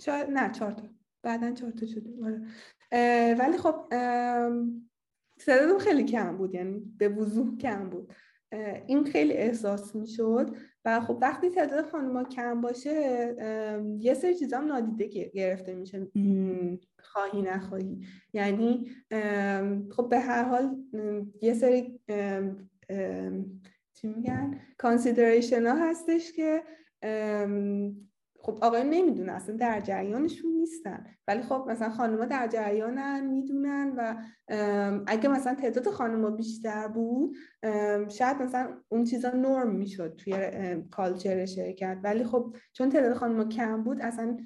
شاید 0.00 0.30
نه 0.30 0.52
چهار 0.52 0.72
تا. 0.72 0.82
بعدا 1.22 1.52
چهار 1.52 1.72
تا 1.72 1.86
شدیم 1.86 2.24
آره. 2.24 2.42
ولی 3.34 3.56
خب 3.58 3.88
تعدادم 5.38 5.78
خیلی 5.78 6.04
کم 6.04 6.36
بود 6.36 6.54
یعنی 6.54 6.94
به 6.98 7.08
وضوح 7.08 7.56
کم 7.56 7.90
بود. 7.90 8.12
این 8.86 9.04
خیلی 9.04 9.32
احساس 9.32 9.96
می‌شد. 9.96 10.56
و 10.84 11.00
خب 11.00 11.18
وقتی 11.22 11.50
تعداد 11.50 11.86
خانوما 11.86 12.24
کم 12.24 12.60
باشه 12.60 12.90
یه 14.00 14.14
سری 14.14 14.34
چیزا 14.34 14.58
هم 14.58 14.66
نادیده 14.66 15.28
گرفته 15.28 15.74
میشه. 15.74 16.06
خواهی 16.98 17.42
نخواهی. 17.42 18.06
یعنی 18.32 18.90
خب 19.90 20.08
به 20.08 20.18
هر 20.18 20.44
حال 20.44 20.76
یه 21.42 21.54
سری 21.54 22.00
چی 24.00 24.08
میگن؟ 24.08 24.60
کانسیدریشن 24.78 25.66
ها 25.66 25.74
هستش 25.74 26.32
که 26.32 26.62
خب 28.40 28.58
آقایون 28.62 28.90
نمی‌دونن 28.90 29.28
اصلا 29.28 29.56
در 29.56 29.80
جریانشون 29.80 30.52
نیستن. 30.52 31.06
ولی 31.28 31.42
خب 31.42 31.66
مثلا 31.68 31.90
خانوما 31.90 32.24
در 32.24 32.46
جریانن 32.46 33.26
می‌دونن 33.26 33.92
و 33.96 34.16
اگه 35.06 35.28
مثلا 35.28 35.54
تعداد 35.54 35.88
خانوما 35.88 36.30
بیشتر 36.30 36.88
بود 36.88 37.36
شاید 38.08 38.42
مثلا 38.42 38.68
اون 38.88 39.04
چیزا 39.04 39.30
نرم 39.30 39.76
می‌شد 39.76 40.16
توی 40.16 40.34
کالچر 40.90 41.46
شرکت. 41.46 41.98
ولی 42.02 42.24
خب 42.24 42.56
چون 42.72 42.88
تعداد 42.88 43.14
خانوما 43.14 43.44
کم 43.44 43.82
بود 43.82 44.00
اصلا 44.00 44.36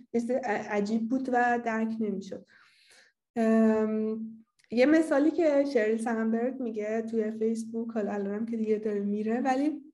عجیب 0.71 1.09
بود 1.09 1.29
و 1.33 1.61
درک 1.65 1.93
نمی‌شد. 2.01 2.47
یه 4.73 4.87
مثالی 4.87 5.31
که 5.31 5.65
شریل 5.73 5.99
سنبرگ 5.99 6.61
میگه 6.61 7.03
توی 7.03 7.31
فیسبوک 7.31 7.91
حالا 7.91 8.13
الانم 8.13 8.47
که 8.47 8.57
دیگه 8.57 8.79
داره 8.79 9.01
میره 9.01 9.41
ولی 9.41 9.93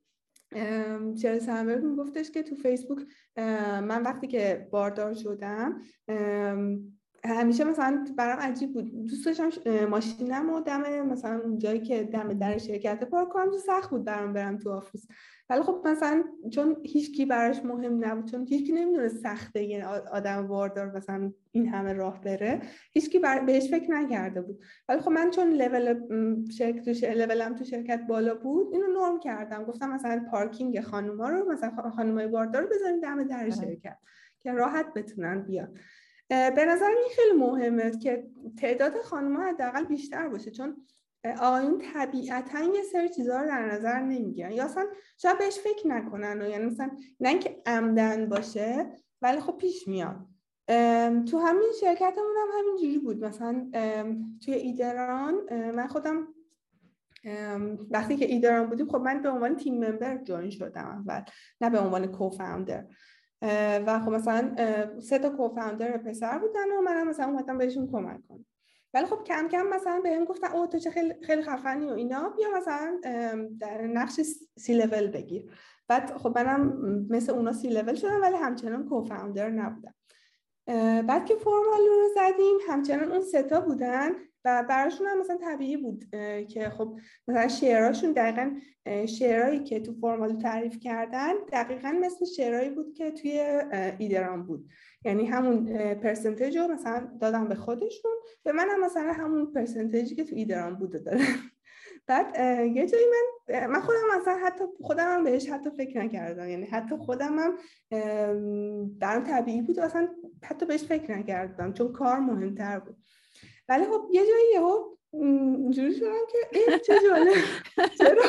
شریل 1.22 1.38
سنبرگ 1.38 1.84
میگفتش 1.84 2.30
که 2.30 2.42
تو 2.42 2.54
فیسبوک 2.54 2.98
من 3.36 4.02
وقتی 4.02 4.26
که 4.26 4.68
باردار 4.70 5.14
شدم 5.14 5.82
همیشه 7.24 7.64
مثلا 7.64 8.04
برام 8.16 8.38
عجیب 8.38 8.72
بود. 8.72 9.06
دوست 9.06 9.26
داشتم 9.26 9.50
ماشینم 9.84 10.50
و 10.50 10.60
دم 10.60 11.02
مثلا 11.02 11.40
اونجایی 11.44 11.80
که 11.80 12.04
دم 12.04 12.32
در 12.32 12.58
شرکت 12.58 13.04
پارک 13.04 13.28
کنم 13.28 13.50
تو 13.50 13.58
سخت 13.58 13.90
بود 13.90 14.04
برام 14.04 14.32
برم 14.32 14.58
تو 14.58 14.70
office. 14.70 15.08
ولی 15.50 15.62
خب 15.62 15.86
مثلا 15.86 16.24
چون 16.52 16.76
هیچکی 16.84 17.26
براش 17.26 17.64
مهم 17.64 18.04
نبود 18.04 18.30
چون 18.30 18.46
هیچکی 18.46 18.72
نمی‌دونه 18.72 19.08
سخته 19.08 19.62
یه 19.62 19.86
آدم 19.86 20.46
واردار 20.46 20.96
مثلا 20.96 21.32
این 21.50 21.68
همه 21.68 21.92
راه 21.92 22.20
بره 22.20 22.60
هیچکی 22.92 23.18
بر... 23.18 23.44
بهش 23.44 23.70
فکر 23.70 23.90
نکرده 23.90 24.42
بود. 24.42 24.62
ولی 24.88 25.00
خب 25.00 25.10
من 25.10 25.30
چون 25.30 25.52
لول 25.52 26.00
شرکت 26.50 27.00
تو 27.00 27.06
لولم 27.06 27.54
تو 27.54 27.64
شرکت 27.64 28.00
بالا 28.08 28.34
بود 28.34 28.72
اینو 28.72 28.86
نرم 28.86 29.20
کردم. 29.20 29.64
گفتم 29.64 29.90
مثلا 29.90 30.26
پارکینگ 30.30 30.80
خانوما 30.80 31.28
رو 31.28 31.52
مثلا 31.52 31.90
خانومای 31.90 32.26
واردار 32.26 32.62
رو 32.62 32.68
بزنید 32.68 33.02
دم 33.02 33.24
در 33.24 33.50
شرکت 33.50 33.98
که 34.40 34.52
راحت 34.52 34.94
بتونن 34.94 35.42
بیان. 35.42 35.74
به 36.28 36.64
نظر 36.68 36.86
این 36.86 37.08
خیلی 37.16 37.38
مهمه 37.38 37.98
که 37.98 38.26
تعداد 38.60 39.00
خانوما 39.00 39.42
حداقل 39.42 39.84
بیشتر 39.84 40.28
باشه 40.28 40.50
چون 40.50 40.86
آقایون 41.40 41.78
طبیعتا 41.94 42.60
یه 42.60 42.82
سری 42.92 43.08
چیزها 43.08 43.40
رو 43.40 43.46
در 43.46 43.66
نظر 43.66 44.00
نمی‌گیرن. 44.00 44.52
یا 44.52 44.64
اصلا 44.64 44.86
شاید 45.18 45.38
بهش 45.38 45.58
فکر 45.58 45.88
نکنن 45.88 46.42
و 46.42 46.48
یعنی 46.48 46.64
مثلا 46.64 46.90
نه 47.20 47.28
اینکه 47.28 47.62
عمدن 47.66 48.28
باشه 48.28 48.90
ولی 49.22 49.40
خب 49.40 49.56
پیش 49.56 49.88
میاد. 49.88 50.16
تو 51.30 51.38
همین 51.38 51.72
شرکتمون 51.80 52.36
هم 52.38 52.58
همینجوری 52.58 52.98
بود. 52.98 53.24
مثلا 53.24 53.70
توی 54.44 54.54
ایدران 54.54 55.34
من 55.70 55.86
خودم 55.86 56.28
وقتی 57.90 58.16
که 58.16 58.24
ایدران 58.24 58.68
بودیم 58.68 58.88
خب 58.88 58.96
من 58.96 59.22
به 59.22 59.28
عنوان 59.28 59.56
تیم 59.56 59.84
ممبر 59.84 60.16
جوین 60.24 60.50
شدم 60.50 60.86
اول 60.86 61.22
نه 61.60 61.70
به 61.70 61.78
عنوان 61.78 62.06
کوفاندر 62.06 62.86
و 63.86 64.00
خب 64.04 64.10
مثلا 64.10 64.54
سه 65.00 65.18
تا 65.18 65.30
کوفاندر 65.30 65.96
پسر 65.96 66.38
بودن 66.38 66.72
و 66.78 66.80
منم 66.80 67.08
مثلا 67.08 67.26
اومدم 67.26 67.58
بهشون 67.58 67.90
کمک 67.92 68.20
کنم. 68.28 68.44
ولی 68.94 69.06
خب 69.06 69.24
کم 69.24 69.48
کم 69.48 69.66
مثلا 69.66 70.00
بهم 70.00 70.24
گفتن 70.24 70.52
او 70.52 70.66
تو 70.66 70.78
چه 70.78 70.90
خیلی 70.90 71.14
خیلی 71.22 71.42
خفنی 71.42 71.90
و 71.90 71.92
اینا. 71.92 72.28
بیا 72.28 72.48
مثلا 72.56 73.00
در 73.60 73.86
نقش 73.86 74.20
سی 74.58 74.74
لول 74.74 75.06
بگیر. 75.06 75.50
بعد 75.88 76.16
خب 76.16 76.38
منم 76.38 76.78
مثل 77.10 77.32
اونا 77.32 77.52
سی 77.52 77.68
لول 77.68 77.94
شدم 77.94 78.22
ولی 78.22 78.36
همچنان 78.36 78.88
کوفاندر 78.88 79.50
نبودم. 79.50 79.94
بعد 81.02 81.24
که 81.24 81.34
فرمال 81.34 81.80
رو 81.88 82.08
زدیم 82.14 82.58
همچنان 82.68 83.12
اون 83.12 83.20
ستا 83.20 83.60
بودن. 83.60 84.10
و 84.44 84.64
براشون 84.68 85.06
هم 85.06 85.20
مثلا 85.20 85.36
طبیعی 85.36 85.76
بود 85.76 86.04
که 86.48 86.70
خب 86.70 86.98
مثلا 87.28 87.48
شعرهاشون 87.48 88.12
دقیقا 88.12 88.50
شعرهایی 89.06 89.64
که 89.64 89.80
تو 89.80 89.92
فرمال 90.00 90.38
تعریف 90.38 90.78
کردن 90.78 91.32
دقیقا 91.52 91.94
مثل 92.00 92.24
شعرهایی 92.24 92.70
بود 92.70 92.94
که 92.94 93.10
توی 93.10 93.40
ایدران 93.98 94.42
بود. 94.42 94.68
یعنی 95.04 95.26
همون 95.26 95.94
پرسنتیج 95.94 96.58
رو 96.58 96.68
مثلا 96.68 97.08
دادم 97.20 97.48
به 97.48 97.54
خودشون 97.54 98.12
به 98.44 98.52
من 98.52 98.68
هم 98.70 98.84
مثلا 98.84 99.12
همون 99.12 99.52
پرسنتیجی 99.52 100.14
که 100.14 100.24
تو 100.24 100.36
ایدران 100.36 100.74
بوده 100.74 100.98
داره 100.98 101.24
بعد 102.06 102.36
یه 102.76 102.86
جایی 102.86 103.04
من 103.06 103.66
من 103.66 103.80
خودم 103.80 103.98
مثلا 104.20 104.38
حتی 104.46 104.64
خودم 104.80 105.14
هم 105.14 105.24
بهش 105.24 105.48
حتی 105.50 105.70
فکر 105.70 105.98
نکردم. 105.98 106.48
یعنی 106.48 106.64
حتی 106.66 106.96
خودم 106.96 107.38
هم 107.38 107.54
برام 108.98 109.24
طبیعی 109.24 109.62
بود 109.62 109.78
و 109.78 109.82
اصلا 109.82 110.08
حتی 110.44 110.66
بهش 110.66 110.84
فکر 110.84 111.16
نکردم 111.16 111.72
چون 111.72 111.92
کار 111.92 112.18
مهمتر 112.18 112.78
بود. 112.78 112.96
ولی 113.68 113.84
خب 113.84 114.08
یه 114.10 114.26
جایی 114.26 114.52
یهو 114.54 114.84
اینجوری 115.12 115.94
شدم 115.94 116.26
که 116.32 116.78
چه 116.78 116.94
جالب. 117.08 117.34
چرا؟ 117.98 118.22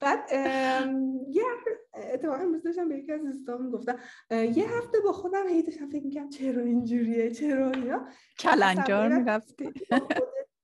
بعد 0.00 0.32
یه 1.28 1.42
اتفاقا 2.12 2.36
امروز 2.36 2.62
داشتم 2.62 2.88
به 2.88 2.98
یکی 2.98 3.12
از 3.12 3.22
دوستان 3.22 3.70
گفتم 3.70 3.98
یه 4.30 4.68
هفته 4.68 5.00
با 5.00 5.12
خودم 5.12 5.48
هی 5.48 5.62
داشتم 5.62 5.90
فکر 5.90 6.04
می‌کنم 6.04 6.30
چرا 6.30 6.62
اینجوریه 6.62 7.30
چرا 7.30 7.70
اینا؟ 7.70 8.08
کلنجار 8.38 9.08
می‌رفتی. 9.08 9.70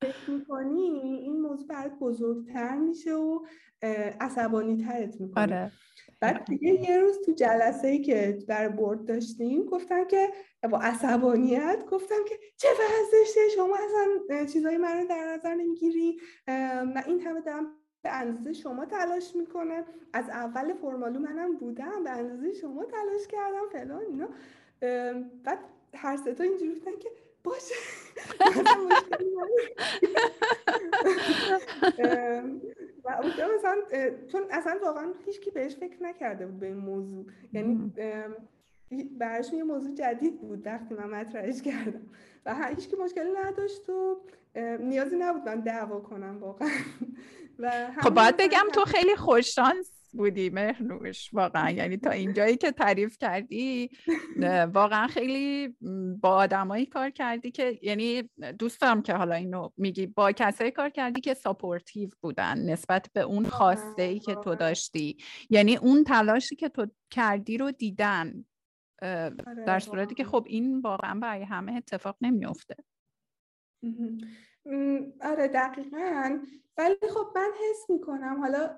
فکر 0.00 0.30
می‌کنی 0.30 0.80
این 0.80 1.40
موضوع 1.40 1.66
برات 1.66 1.92
بزرگتر 2.00 2.76
میشه 2.76 3.14
و 3.14 3.44
عصبانی 4.20 4.84
ترت 4.84 5.20
می‌کنه 5.20 5.42
آره. 5.42 5.72
بعد 6.20 6.44
دیگه 6.44 6.90
یه 6.90 6.98
روز 7.00 7.18
تو 7.26 7.32
جلسه 7.32 7.88
ای 7.88 7.98
که 8.02 8.38
بر 8.48 8.68
برد 8.68 9.04
داشتیم 9.04 9.64
گفتم 9.64 10.04
که 10.04 10.28
با 10.70 10.78
عصبانیت 10.78 11.84
گفتم 11.90 12.24
که 12.28 12.34
چه 12.56 12.68
وضعشه 12.72 13.40
شما 13.56 13.76
اصلا 13.76 14.46
چیزای 14.46 14.76
من 14.76 15.00
رو 15.00 15.06
در 15.08 15.24
نظر 15.34 15.54
نمی‌گیری؟ 15.54 16.20
من 16.48 17.02
این 17.06 17.20
همه 17.20 17.40
دارم 17.40 17.66
به 18.02 18.10
اندازه 18.10 18.52
شما 18.52 18.86
تلاش 18.86 19.36
می‌کنه 19.36 19.84
از 20.12 20.28
اول 20.30 20.74
فرمالو 20.74 21.18
منم 21.20 21.56
بودم 21.56 22.04
به 22.04 22.10
اندازه 22.10 22.52
شما 22.52 22.84
تلاش 22.84 23.26
کردم 23.28 23.68
فلان 23.72 24.02
اینا. 24.06 24.28
بعد 25.44 25.58
هر 25.94 26.16
ستا 26.16 26.44
اینجوری 26.44 26.70
بودن 26.70 26.98
که 26.98 27.08
باشه. 27.44 27.74
و 33.04 33.10
اونجا 33.22 33.48
مثلا 33.58 33.76
چون 34.32 34.42
اصلا 34.50 34.78
واقعا 34.82 35.12
هیچکی 35.26 35.50
بهش 35.50 35.76
فکر 35.76 36.02
نکرده 36.02 36.46
بود 36.46 36.60
به 36.60 36.66
این 36.66 36.76
موضوع. 36.76 37.26
یعنی 37.52 37.92
براشون 39.18 39.58
یه 39.58 39.64
موضوع 39.64 39.94
جدید 39.94 40.40
بود 40.40 40.66
وقتی 40.66 40.94
من 40.94 41.10
مطرحش 41.10 41.62
کردم. 41.62 42.06
و 42.46 42.54
هیچ 42.68 42.88
که 42.88 42.96
مشکلی 42.96 43.30
نداشت 43.44 43.88
و 43.90 44.20
نیازی 44.80 45.16
نبود 45.16 45.48
من 45.48 45.60
دعوا 45.60 46.00
کنم 46.00 46.38
واقعا. 46.38 46.68
خب 48.02 48.14
باید 48.14 48.36
بگم 48.36 48.66
تو 48.72 48.84
خیلی 48.84 49.16
خوششانس 49.16 49.99
بودی 50.16 50.50
مهنوش 50.50 51.34
واقعا. 51.34 51.70
یعنی 51.80 51.96
تا 51.96 52.10
اینجایی 52.10 52.56
که 52.56 52.72
تعریف 52.72 53.18
کردی 53.18 53.90
واقعا 54.74 55.06
خیلی 55.06 55.68
با 56.20 56.28
آدمایی 56.28 56.86
کار 56.86 57.10
کردی 57.10 57.50
که 57.50 57.78
یعنی 57.82 58.22
دوست 58.58 58.80
دارم 58.80 59.02
که 59.02 59.14
حالا 59.14 59.34
اینو 59.34 59.68
میگی 59.76 60.06
با 60.06 60.32
کسایی 60.32 60.70
کار 60.70 60.90
کردی 60.90 61.20
که 61.20 61.34
supportive 61.34 62.10
بودن 62.20 62.58
نسبت 62.70 63.10
به 63.12 63.20
اون 63.20 63.44
خواسته 63.44 64.02
ای 64.02 64.18
که 64.18 64.34
تو 64.34 64.54
داشتی. 64.54 65.16
یعنی 65.50 65.76
اون 65.76 66.04
تلاشی 66.04 66.56
که 66.56 66.68
تو 66.68 66.86
کردی 67.10 67.58
رو 67.58 67.70
دیدن 67.70 68.44
آره، 69.02 69.64
در 69.66 69.78
صورتی 69.78 70.14
که 70.14 70.24
خب 70.24 70.44
این 70.48 70.80
واقعا 70.80 71.20
برای 71.20 71.42
همه 71.42 71.72
اتفاق 71.72 72.16
نمیافته. 72.20 72.76
آره 75.20 75.48
دقیقا. 75.48 76.40
ولی 76.78 76.96
خب 77.14 77.32
من 77.36 77.50
حس 77.60 77.90
می‌کنم 77.90 78.40
حالا 78.40 78.76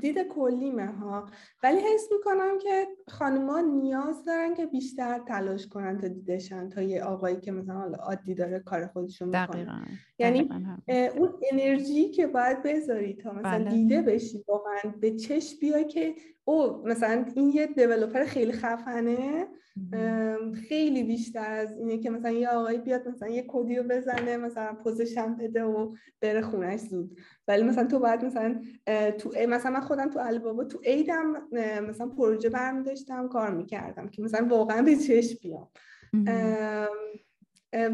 دید 0.00 0.18
کلیمه 0.18 0.86
ها. 0.86 1.26
ولی 1.62 1.80
حس 1.80 2.08
می‌کنم 2.12 2.58
که 2.58 2.86
خانوما 3.08 3.60
نیاز 3.60 4.24
دارن 4.24 4.54
که 4.54 4.66
بیشتر 4.66 5.18
تلاش 5.18 5.66
کنن 5.66 5.98
تا 5.98 6.08
دیدشن 6.08 6.68
تا 6.68 6.82
یه 6.82 7.02
آقایی 7.02 7.36
که 7.36 7.52
مثلا 7.52 7.74
حالا 7.74 7.98
عادی 7.98 8.34
داره 8.34 8.60
کار 8.60 8.86
خودشو 8.86 9.26
می‌کنه. 9.26 9.84
یعنی 10.18 10.50
اون 11.16 11.34
انرژی 11.52 12.10
که 12.10 12.26
باید 12.26 12.62
بذاری 12.62 13.14
تا 13.14 13.32
مثلا 13.32 13.58
بله. 13.58 13.70
دیده 13.70 14.02
بشی 14.02 14.44
واقعا 14.48 14.92
به 15.00 15.10
چشم 15.10 15.56
بیای 15.60 15.84
که 15.84 16.14
او 16.48 16.86
مثلا 16.86 17.24
این 17.34 17.50
یه 17.50 17.66
دیولوپر 17.66 18.24
خیلی 18.24 18.52
خفنه 18.52 19.46
خیلی 20.68 21.02
بیشتر 21.02 21.52
از 21.52 21.76
اینه 21.76 21.98
که 21.98 22.10
مثلا 22.10 22.30
یه 22.30 22.48
آقایی 22.48 22.78
بیاد 22.78 23.08
مثلا 23.08 23.28
یه 23.28 23.44
کدی 23.48 23.76
رو 23.76 23.82
بزنه 23.82 24.36
مثلا 24.36 24.74
پوزشم 24.74 25.36
بده 25.36 25.64
و 25.64 25.94
بره 26.20 26.40
خونش 26.40 26.80
زود. 26.80 27.20
ولی 27.48 27.62
مثلا 27.62 27.86
تو 27.86 27.98
باید 27.98 28.24
مثلا 28.24 28.60
تو 29.18 29.30
مثلا 29.48 29.70
من 29.72 29.80
خودم 29.80 30.10
تو 30.10 30.18
البابا 30.18 30.64
تو 30.64 30.80
ایدم 30.82 31.48
مثلا 31.88 32.08
پروژه 32.08 32.48
برمی 32.48 32.82
داشتم 32.82 33.28
کار 33.28 33.54
می‌کردم 33.54 34.08
که 34.08 34.22
مثلا 34.22 34.46
واقعا 34.48 34.82
به 34.82 34.96
چشم 34.96 35.38
بیام. 35.42 35.68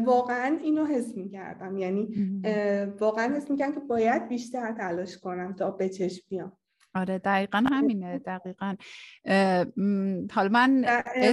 واقعا 0.05 0.57
اینو 0.63 0.85
حس 0.85 1.17
می‌کردم. 1.17 1.77
یعنی 1.77 2.09
واقعا 2.99 3.35
حس 3.35 3.51
می‌کردم 3.51 3.73
که 3.73 3.79
باید 3.79 4.27
بیشتر 4.27 4.71
تلاش 4.71 5.17
کنم 5.17 5.53
تا 5.53 5.71
به 5.71 5.89
چشم 5.89 6.25
بیام. 6.29 6.57
آره 6.95 7.17
دقیقا 7.17 7.63
همینه 7.71 8.19
دقیقا. 8.19 8.75
حالا 10.33 10.49
من 10.51 10.85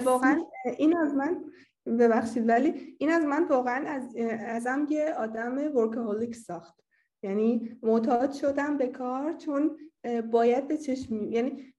واقعا 0.05 0.43
این 0.79 0.97
از 0.97 1.15
من 1.15 1.45
ببخشید 1.87 2.49
ولی 2.49 2.97
این 2.99 3.11
از 3.11 3.25
من 3.25 3.45
واقعا 3.45 3.89
از 3.89 4.17
ازم 4.47 4.87
یه 4.91 5.15
آدم 5.19 5.59
ورکهولیک 5.77 6.37
ساخت. 6.37 6.83
یعنی 7.23 7.79
معتاد 7.83 8.33
شدم 8.33 8.77
به 8.77 8.87
کار 8.87 9.33
چون 9.33 9.77
باید 10.31 10.69
به 10.69 10.77
چشم 10.77 11.15
یعنی 11.15 11.75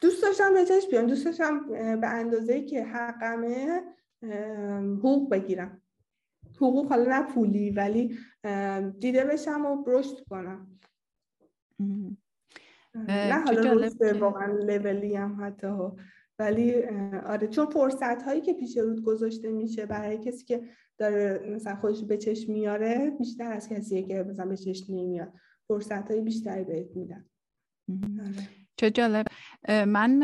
دوست 0.00 0.22
داشتم 0.22 0.54
به 0.54 0.64
چشم 0.64 0.90
بیام 0.90 1.06
دوست 1.06 1.24
داشتم 1.24 1.66
به 2.00 2.06
اندازه 2.06 2.62
که 2.62 2.84
حقمه 2.84 3.82
حقوق 4.98 5.30
بگیرم. 5.30 5.82
حقوق 6.56 6.88
حالا 6.88 7.18
نه 7.18 7.22
پولی 7.22 7.70
ولی 7.70 8.18
دیده 8.98 9.24
بشم 9.24 9.66
و 9.66 9.84
رشد 9.86 10.24
کنم. 10.30 10.80
نه 12.94 13.44
حالا 13.44 13.90
واقعا 14.18 14.52
لولی 14.52 15.16
هم 15.16 15.44
حتی 15.44 15.68
ولی 16.38 16.82
آره 17.26 17.48
چون 17.48 17.66
فرصت 17.66 18.22
هایی 18.22 18.40
که 18.40 18.52
پیش 18.52 18.76
رود 18.76 19.02
گذاشته 19.02 19.50
میشه 19.50 19.86
برای 19.86 20.18
کسی 20.18 20.44
که 20.44 20.62
داره 20.98 21.50
مثلا 21.54 21.76
خودش 21.76 22.02
به 22.02 22.16
چشم 22.16 22.52
میاره 22.52 23.10
بیشتر 23.18 23.52
از 23.52 23.68
کسی 23.68 24.02
که 24.02 24.22
مثلا 24.22 24.46
به 24.46 24.56
چشم 24.56 24.94
نمیاد. 24.94 25.32
فرصت 25.68 26.10
های 26.10 26.20
بیشتری 26.20 26.64
بهت 26.64 26.96
میدن. 26.96 27.24
آره. 28.20 28.48
چه 28.76 28.90
جالب. 28.90 29.26
من 29.68 30.22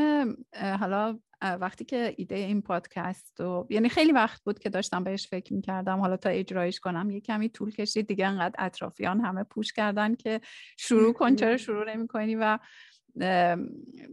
حالا 0.81 1.19
وقتی 1.43 1.85
که 1.85 2.15
ایده 2.17 2.35
این 2.35 2.63
پادکست 2.63 3.41
و 3.41 3.67
یعنی 3.71 3.89
خیلی 3.89 4.13
وقت 4.13 4.45
بود 4.45 4.59
که 4.59 4.69
داشتم 4.71 5.05
بهش 5.05 5.29
فکر 5.29 5.55
می‌کردم 5.55 6.01
حالا 6.01 6.17
تا 6.17 6.29
اجرایش 6.29 6.81
کنم 6.81 7.11
یه 7.11 7.21
کمی 7.21 7.49
طول 7.49 7.71
کشید 7.71 8.07
دیگه 8.07 8.27
انقدر 8.27 8.55
اطرافیان 8.59 9.21
همه 9.21 9.45
پوش 9.45 9.73
کردن 9.73 10.15
که 10.15 10.41
شروع 10.77 11.13
کن 11.13 11.37
چرا 11.37 11.57
شروع 11.57 11.95
نمی 11.95 12.07
کنی 12.07 12.35
و 12.35 12.59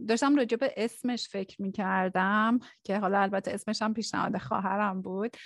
داشتم 0.08 0.36
راجع 0.36 0.56
به 0.56 0.74
اسمش 0.76 1.28
فکر 1.28 1.62
می 1.62 1.72
کردم 1.72 2.58
که 2.84 2.98
حالا 2.98 3.20
البته 3.20 3.50
اسمش 3.50 3.82
هم 3.82 3.94
پیشنهاد 3.94 4.38
خواهرم 4.38 5.02
بود. 5.02 5.36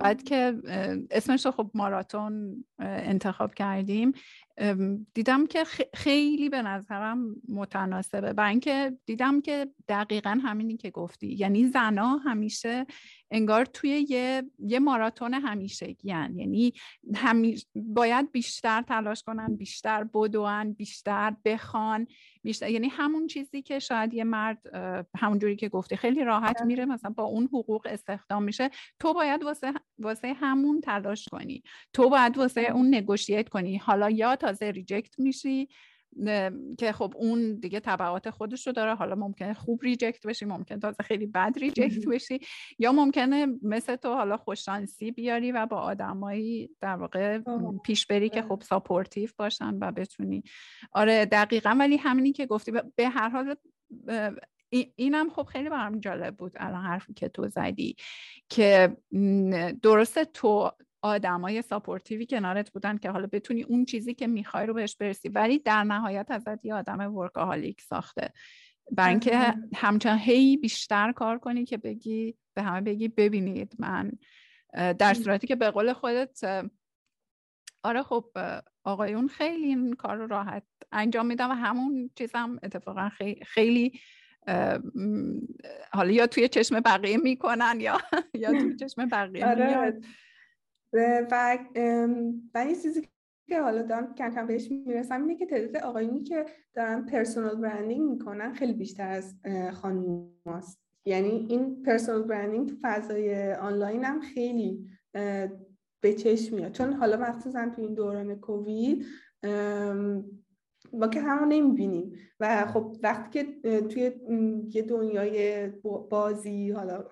بعد 0.00 0.22
که 0.22 0.56
اسمش 1.10 1.46
رو 1.46 1.52
خب 1.52 1.70
ماراتون 1.74 2.64
انتخاب 2.78 3.54
کردیم. 3.54 4.12
دیدم 5.14 5.46
که 5.46 5.64
خیلی 5.94 6.48
به 6.48 6.62
نظرم 6.62 7.36
متناسبه. 7.48 8.32
برای 8.32 8.50
اینکه 8.50 8.92
دیدم 9.06 9.40
که 9.40 9.66
دقیقا 9.88 10.40
همینی 10.44 10.76
که 10.76 10.90
گفتی. 10.90 11.26
یعنی 11.26 11.66
زنا 11.66 12.16
همیشه 12.16 12.86
انگار 13.30 13.64
توی 13.64 14.06
یه, 14.08 14.42
یه 14.58 14.78
ماراتون 14.78 15.34
همیشه 15.34 15.96
یعنی 16.04 16.72
باید 17.74 18.32
بیشتر 18.32 18.82
تلاش 18.82 19.22
کنن 19.22 19.56
بیشتر 19.56 20.04
بدون 20.04 20.72
بیشتر 20.72 21.34
بخوان 21.44 22.06
بیشتر 22.42 22.70
یعنی 22.70 22.88
همون 22.88 23.26
چیزی 23.26 23.62
که 23.62 23.78
شاید 23.78 24.14
یه 24.14 24.24
مرد 24.24 24.62
همون 25.16 25.38
جوری 25.38 25.56
که 25.56 25.68
گفتی 25.68 25.96
خیلی 25.96 26.24
راحت 26.24 26.62
میره 26.62 26.84
مثلا 26.84 27.10
با 27.10 27.24
اون 27.24 27.44
حقوق 27.44 27.86
استخدام 27.90 28.42
میشه. 28.42 28.70
تو 28.98 29.14
باید 29.14 29.42
واسه, 29.42 29.72
واسه 29.98 30.32
همون 30.32 30.80
تلاش 30.80 31.28
کنی. 31.28 31.62
تو 31.92 32.08
باید 32.08 32.38
واسه 32.38 32.60
اون 32.60 32.94
negotiate 32.94 33.48
کنی. 33.48 33.76
حالا 33.76 34.10
یا 34.10 34.36
تازه 34.36 34.70
reject 34.70 35.18
میشی 35.18 35.68
که 36.78 36.92
خب 36.92 37.12
اون 37.16 37.54
دیگه 37.54 37.80
تبعات 37.80 38.30
خودش 38.30 38.66
رو 38.66 38.72
داره. 38.72 38.94
حالا 38.94 39.14
ممکنه 39.14 39.54
خوب 39.54 39.82
reject 39.82 40.26
بشی 40.26 40.44
ممکن 40.44 40.80
تازه 40.80 41.02
خیلی 41.02 41.26
بد 41.26 41.52
reject 41.56 42.06
بشی. 42.08 42.40
یا 42.78 42.92
ممکنه 42.92 43.46
مثل 43.62 43.96
تو 43.96 44.14
حالا 44.14 44.36
خوش‌شانسی 44.36 45.10
بیاری 45.10 45.52
و 45.52 45.66
با 45.66 45.76
آدمایی 45.76 46.70
در 46.80 46.96
واقع 46.96 47.40
پیش 47.84 48.06
بری 48.06 48.28
که 48.28 48.42
خب 48.42 48.62
supportive 48.66 49.30
باشن 49.36 49.78
و 49.80 49.92
بتونی. 49.92 50.42
آره 50.92 51.24
دقیقا. 51.24 51.76
ولی 51.78 51.96
همینی 51.96 52.32
که 52.32 52.46
گفتی 52.46 52.72
به 52.96 53.08
هر 53.08 53.28
حال 53.28 53.54
اینم 54.96 55.30
خب 55.30 55.42
خیلی 55.42 55.68
برام 55.68 56.00
جالب 56.00 56.36
بود 56.36 56.52
الان 56.56 56.84
حرفی 56.84 57.14
که 57.14 57.28
تو 57.28 57.48
زدی 57.48 57.96
که 58.48 58.96
درسته 59.82 60.24
تو 60.24 60.70
آدمای 61.02 61.62
supportive 61.62 62.20
ی 62.20 62.26
کنارت 62.26 62.70
بودن 62.70 62.96
که 62.96 63.10
حالا 63.10 63.26
بتونی 63.26 63.62
اون 63.62 63.84
چیزی 63.84 64.14
که 64.14 64.26
می‌خوای 64.26 64.66
رو 64.66 64.74
بهش 64.74 64.96
برسی. 64.96 65.28
ولی 65.28 65.58
در 65.58 65.84
نهایت 65.84 66.30
ازت 66.30 66.64
یه 66.64 66.74
آدم 66.74 67.14
workaholic 67.16 67.80
ساخته. 67.80 68.32
برای 68.92 69.10
اینکه 69.10 69.54
همچنان 69.74 70.18
هی 70.18 70.56
بیشتر 70.56 71.12
کار 71.12 71.38
کنی 71.38 71.64
که 71.64 71.76
بگی 71.76 72.34
به 72.54 72.62
همه 72.62 72.80
بگی 72.80 73.08
ببینید 73.08 73.72
من 73.78 74.12
در 74.98 75.14
صورتی 75.14 75.46
که 75.46 75.56
به 75.56 75.70
قول 75.70 75.92
خودت 75.92 76.40
آره 77.82 78.02
خب 78.02 78.24
آقایون 78.84 79.28
خیلی 79.28 79.66
این 79.66 79.92
کار 79.92 80.16
رو 80.16 80.26
راحت 80.26 80.62
انجام 80.92 81.26
میدم 81.26 81.50
و 81.50 81.54
همون 81.54 82.10
چیزم 82.14 82.58
اتفاقا 82.62 83.08
خیلی, 83.08 83.44
خیلی 83.44 84.00
حالا 85.92 86.10
یا 86.10 86.26
توی 86.26 86.48
چشم 86.48 86.80
بقیه 86.80 87.16
می‌کنن 87.16 87.80
یا 87.80 87.98
یا 88.42 88.50
توی 88.50 88.76
چشم 88.76 89.08
بقیه 89.08 89.46
آره. 89.46 90.00
و 90.92 91.26
این 92.54 92.74
چیزی 92.82 93.08
که 93.48 93.60
حالا 93.60 93.82
دارم 93.82 94.14
کم 94.14 94.30
کم 94.30 94.46
بهش 94.46 94.70
می‌رسم 94.70 95.20
اینه 95.20 95.36
که 95.36 95.46
تعداد 95.46 95.82
آقایونی 95.82 96.22
که 96.22 96.44
دارن 96.74 97.06
پرسونال 97.06 97.56
برندینگ 97.56 98.10
می‌کنن 98.10 98.52
خیلی 98.52 98.72
بیشتر 98.72 99.08
از 99.08 99.34
خانم 99.72 100.30
هاست. 100.46 100.78
یعنی 101.06 101.46
این 101.48 101.82
پرسونال 101.82 102.22
برندینگ 102.22 102.68
تو 102.68 102.74
فضای 102.82 103.52
آنلاین 103.52 104.04
هم 104.04 104.20
خیلی 104.20 104.86
به 106.02 106.12
چشم 106.18 106.56
میاد. 106.56 106.72
چون 106.72 106.92
حالا 106.92 107.16
مخصوصا 107.16 107.70
تو 107.76 107.82
این 107.82 107.94
دوران 107.94 108.34
کووید 108.34 109.06
ما 110.92 111.08
که 111.12 111.20
همون 111.20 111.48
نمی‌بینیم. 111.48 112.12
و 112.40 112.66
خب 112.66 112.96
وقتی 113.02 113.44
که 113.44 113.80
توی 113.80 114.12
یه 114.74 114.82
دنیای 114.82 115.68
بازی 116.10 116.70
حالا 116.70 117.04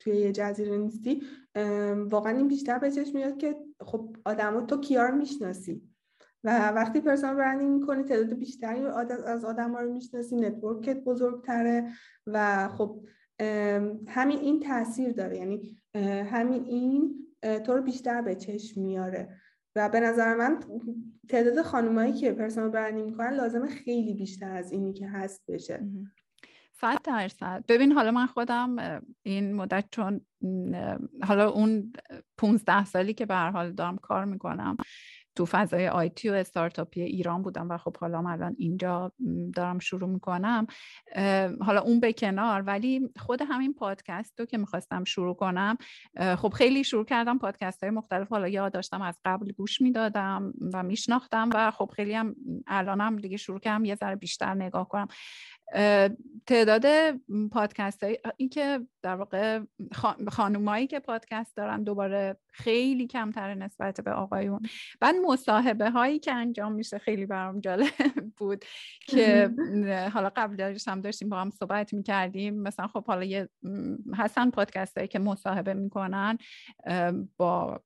توی 0.00 0.16
یه 0.16 0.32
جزیره 0.32 0.76
نیستی 0.76 1.22
واقعا 2.10 2.36
این 2.36 2.48
بیشتر 2.48 2.78
به 2.78 2.90
چشم 2.90 3.16
میاد 3.16 3.36
که 3.36 3.56
خب 3.80 4.16
آدم 4.24 4.66
تو 4.66 4.80
کیار 4.80 5.10
می‌شناسی. 5.10 5.82
و 6.44 6.68
وقتی 6.68 7.00
پرسونال 7.00 7.36
برندینگ 7.36 7.80
می‌کنی 7.80 8.02
تعداد 8.02 8.38
بیشتری 8.38 8.80
از 9.26 9.44
آدم 9.44 9.72
ها 9.72 9.80
رو 9.80 9.92
می‌شناسی 9.92 10.36
network 10.36 10.95
ت 10.95 11.04
بزرگتره 11.04 11.92
و 12.26 12.68
خب 12.68 13.00
همین 14.08 14.38
این 14.38 14.60
تاثیر 14.60 15.12
داره. 15.12 15.36
یعنی 15.36 15.78
همین 16.30 16.64
این 16.64 17.14
تو 17.64 17.72
رو 17.72 17.82
بیشتر 17.82 18.22
به 18.22 18.34
چشم 18.34 18.80
میاره. 18.80 19.28
و 19.76 19.88
به 19.88 20.00
نظر 20.00 20.34
من 20.34 20.60
تعداد 21.28 21.62
خانمایی 21.62 22.12
که 22.12 22.32
personal 22.32 22.70
branding 22.70 23.10
می‌کنن 23.10 23.30
لازمه 23.30 23.66
خیلی 23.66 24.14
بیشتر 24.14 24.56
از 24.56 24.72
اینی 24.72 24.92
که 24.92 25.08
هست 25.08 25.42
بشه. 25.48 25.86
صد 26.80 27.02
درصد. 27.04 27.64
ببین 27.68 27.92
حالا 27.92 28.10
من 28.10 28.26
خودم 28.26 29.00
این 29.22 29.54
مدت 29.54 29.84
چون 29.90 30.20
حالا 31.22 31.50
اون 31.50 31.92
15 32.38 32.84
سالی 32.84 33.14
که 33.14 33.26
به 33.26 33.36
حال 33.36 33.72
دارم 33.72 33.96
کار 33.96 34.24
می‌کنم 34.24 34.76
تو 35.36 35.46
فضای 35.46 35.88
آیتی 35.88 36.28
و 36.28 36.32
استارتاپی 36.32 37.02
ایران 37.02 37.42
بودم 37.42 37.70
و 37.70 37.78
خب 37.78 37.96
حالا 37.96 38.18
الان 38.28 38.56
اینجا 38.58 39.12
دارم 39.54 39.78
شروع 39.78 40.08
می‌کنم. 40.08 40.66
حالا 41.60 41.80
اون 41.80 42.00
به 42.00 42.12
کنار. 42.12 42.62
ولی 42.62 43.08
خود 43.16 43.42
همین 43.42 43.74
پادکست 43.74 44.40
رو 44.40 44.46
که 44.46 44.58
می‌خواستم 44.58 45.04
شروع 45.04 45.34
کنم 45.34 45.76
خب 46.36 46.48
خیلی 46.48 46.84
شروع 46.84 47.04
کردم 47.04 47.38
پادکست 47.38 47.82
های 47.82 47.90
مختلف. 47.90 48.28
حالا 48.28 48.48
یاد 48.48 48.72
داشتم 48.72 49.02
از 49.02 49.18
قبل 49.24 49.52
گوش 49.52 49.80
می‌دادم 49.80 50.52
و 50.74 50.82
میشناختم 50.82 51.50
و 51.54 51.70
خب 51.70 51.90
خیلی 51.96 52.14
هم 52.14 52.34
الانم 52.66 53.16
دیگه 53.16 53.36
شروع 53.36 53.60
کردم 53.60 53.84
یه 53.84 53.94
ذره 53.94 54.16
بیشتر 54.16 54.54
نگاه 54.54 54.88
کنم. 54.88 55.08
تعداد 56.46 56.86
پادکست 57.52 58.04
های 58.04 58.18
این 58.36 58.48
که 58.48 58.80
در 59.02 59.14
واقع 59.14 59.60
خانومایی 60.28 60.86
که 60.86 61.00
پادکست 61.00 61.56
دارن 61.56 61.82
دوباره 61.82 62.36
خیلی 62.58 63.06
کمتر 63.06 63.54
نسبت 63.54 64.00
به 64.00 64.12
آقایون. 64.12 64.60
بعد 65.00 65.14
مصاحبه 65.14 65.90
هایی 65.90 66.18
که 66.18 66.32
انجام 66.32 66.72
میشه 66.72 66.98
خیلی 66.98 67.26
برام 67.26 67.60
جالب 67.60 67.88
بود 68.36 68.64
که 69.06 69.50
حالا 70.14 70.30
قبل 70.36 70.56
داشتم 70.56 71.00
داشتیم 71.00 71.28
با 71.28 71.40
هم 71.40 71.50
صحبت 71.50 71.94
می‌کردیم. 71.94 72.62
مثلا 72.62 72.86
خب 72.86 73.06
حالا 73.06 73.24
یه 73.24 73.48
هستن 74.14 74.50
پادکست 74.50 74.96
هایی 74.96 75.08
که 75.08 75.18
مصاحبه 75.18 75.74
می‌کنن 75.74 76.38
با 77.36 77.80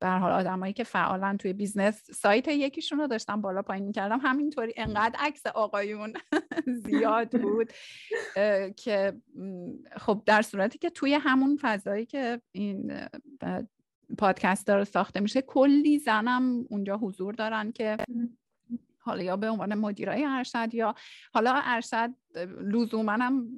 به 0.00 0.08
حال 0.08 0.32
آدمایی 0.32 0.72
که 0.72 0.84
فعالن 0.84 1.36
توی 1.36 1.52
business. 1.52 2.10
سایت 2.10 2.48
یکیشون 2.48 2.98
رو 2.98 3.06
داشتم 3.06 3.40
بالا 3.40 3.62
پایین 3.62 3.84
می‌کردم. 3.84 4.20
همینطوری 4.22 4.72
انقدر 4.76 5.16
عکس 5.18 5.46
آقایون 5.46 6.12
زیاد 6.86 7.40
بود 7.42 7.72
که 8.76 9.12
خب 9.96 10.22
در 10.26 10.42
صورتی 10.42 10.78
که 10.78 10.90
توی 10.90 11.14
همون 11.14 11.58
فضایی 11.60 12.06
که 12.06 12.40
این 12.52 12.92
پادکست 14.18 14.66
داره 14.66 14.84
ساخته 14.84 15.20
میشه 15.20 15.42
کلی 15.42 15.98
زنم 15.98 16.64
اونجا 16.68 16.96
حضور 16.96 17.34
دارن 17.34 17.72
که 17.72 17.96
حالا 18.98 19.22
یا 19.22 19.36
به 19.36 19.50
عنوان 19.50 19.74
مدیرای 19.74 20.24
ارشد 20.24 20.74
یا 20.74 20.94
حالا 21.34 21.60
ارشد 21.64 22.10
لزوما 22.60 23.12
هم 23.12 23.48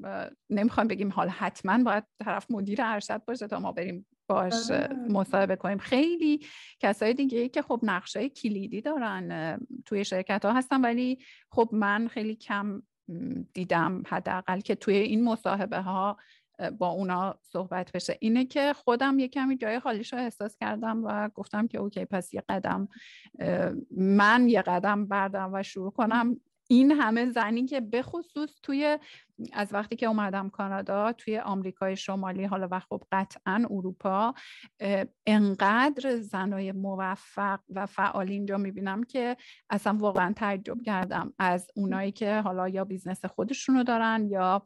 نمی‌خوام 0.51 0.89
بگیم 0.89 1.11
حالا 1.11 1.31
حتما 1.31 1.85
باید 1.85 2.05
طرف 2.25 2.51
مدیر 2.51 2.83
ارشد 2.83 3.25
باشه 3.25 3.47
تا 3.47 3.61
ما 3.61 3.73
بریم 3.73 4.07
باش 4.29 4.71
آره. 4.71 4.95
مصاحبه 5.09 5.57
کنیم 5.57 5.79
خیلی 5.79 6.47
کسای 6.81 7.15
دیگه 7.15 7.49
که 7.49 7.63
خب 7.63 7.81
نقشه 7.83 8.29
کلیدی 8.29 8.81
دارن 8.81 9.59
توی 9.85 10.05
شرکت 10.05 10.45
ها 10.45 10.53
هستن 10.53 10.81
ولی 10.81 11.19
خب 11.51 11.69
من 11.73 12.09
خیلی 12.09 12.35
کم 12.35 12.83
دیدم 13.53 14.03
حداقل 14.07 14.61
که 14.61 14.75
توی 14.75 14.97
این 14.97 15.25
مصاحبه 15.25 15.81
ها 15.81 16.19
با 16.71 16.89
اونا 16.89 17.39
صحبت 17.43 17.93
بشه. 17.93 18.17
اینه 18.21 18.45
که 18.45 18.73
خودم 18.73 19.19
یه 19.19 19.29
کمی 19.29 19.57
جای 19.57 19.81
خالیش 19.81 20.13
رو 20.13 20.19
احساس 20.19 20.57
کردم 20.57 21.05
و 21.05 21.29
گفتم 21.29 21.67
که 21.67 21.79
okay 21.79 22.05
پس 22.05 22.35
یه 22.35 22.43
قدم 22.49 22.89
من 23.91 24.49
یه 24.49 24.63
قدم 24.63 25.07
بردم 25.07 25.51
و 25.55 25.63
شروع 25.63 25.91
کنم. 25.91 26.41
این 26.69 26.91
همه 26.91 27.31
زنی 27.31 27.67
که 27.67 27.81
به 27.81 28.03
خصوص 28.03 28.51
توی 28.63 28.99
از 29.53 29.75
وقتی 29.75 29.97
که 29.97 30.07
اومدم 30.07 30.49
کانادا 30.49 31.13
توی 31.13 31.39
آمریکای 31.39 31.97
شمالی 31.97 32.45
حالا 32.45 32.69
و 32.71 32.81
خب 32.81 33.03
قطعا 33.13 33.67
اروپا 33.71 34.35
انقدر 35.27 36.17
زنای 36.17 36.73
موفق 36.73 37.61
و 37.69 37.87
فعال 37.87 38.29
اینجا 38.29 38.57
می‌بینم 38.57 39.03
که 39.03 39.37
اصلا 39.71 39.97
واقعا 39.99 40.33
تعجب 40.33 40.83
کردم 40.83 41.33
از 41.39 41.67
اونایی 41.77 42.13
که 42.13 42.41
حالا 42.41 42.69
یا 42.69 42.85
business 42.85 43.25
خودشونو 43.25 43.85
دارن 43.85 44.27
یا 44.31 44.63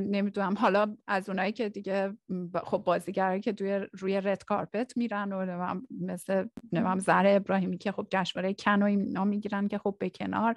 نمی‌دونم 0.00 0.54
حالا 0.58 0.96
از 1.06 1.28
اونایی 1.28 1.52
که 1.52 1.68
دیگه 1.68 2.16
خب 2.64 2.78
بازیگرایی 2.78 3.40
که 3.40 3.52
توی 3.52 3.86
روی 3.92 4.20
red 4.20 4.44
carpet 4.44 4.96
میرن 4.96 5.32
و 5.32 5.80
مثل 6.00 6.46
نمی‌دونم 6.72 6.98
زهرا 6.98 7.24
ابراهیمی 7.26 7.78
که 7.78 7.92
خب 7.92 8.06
جشنواره 8.10 8.54
کن 8.54 8.82
و 8.82 8.84
اینا 8.84 9.24
می‌گیرن 9.24 9.68
که 9.68 9.78
خب 9.78 9.96
به 9.98 10.10
کنار. 10.10 10.54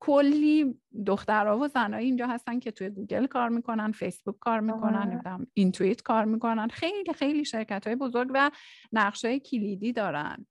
کلی 0.00 0.74
دخترها 1.06 1.58
و 1.58 1.68
زنایی 1.68 2.06
اینجا 2.06 2.26
هستن 2.26 2.58
که 2.58 2.70
توی 2.70 2.90
گوگل 2.90 3.26
کار 3.26 3.48
می‌کنن 3.48 3.92
فیسبوک 3.92 4.38
کار 4.38 4.60
می‌کنن 4.60 5.10
نمی‌دونم 5.10 5.46
اینتویت 5.54 6.02
کار 6.02 6.24
می‌کنن. 6.24 6.68
خیلی 6.68 7.12
خیلی 7.12 7.44
شرکت 7.44 7.86
های 7.86 7.96
بزرگ 7.96 8.30
و 8.34 8.50
نقش 8.92 9.38
کلیدی 9.38 9.92
دارن. 9.92 10.46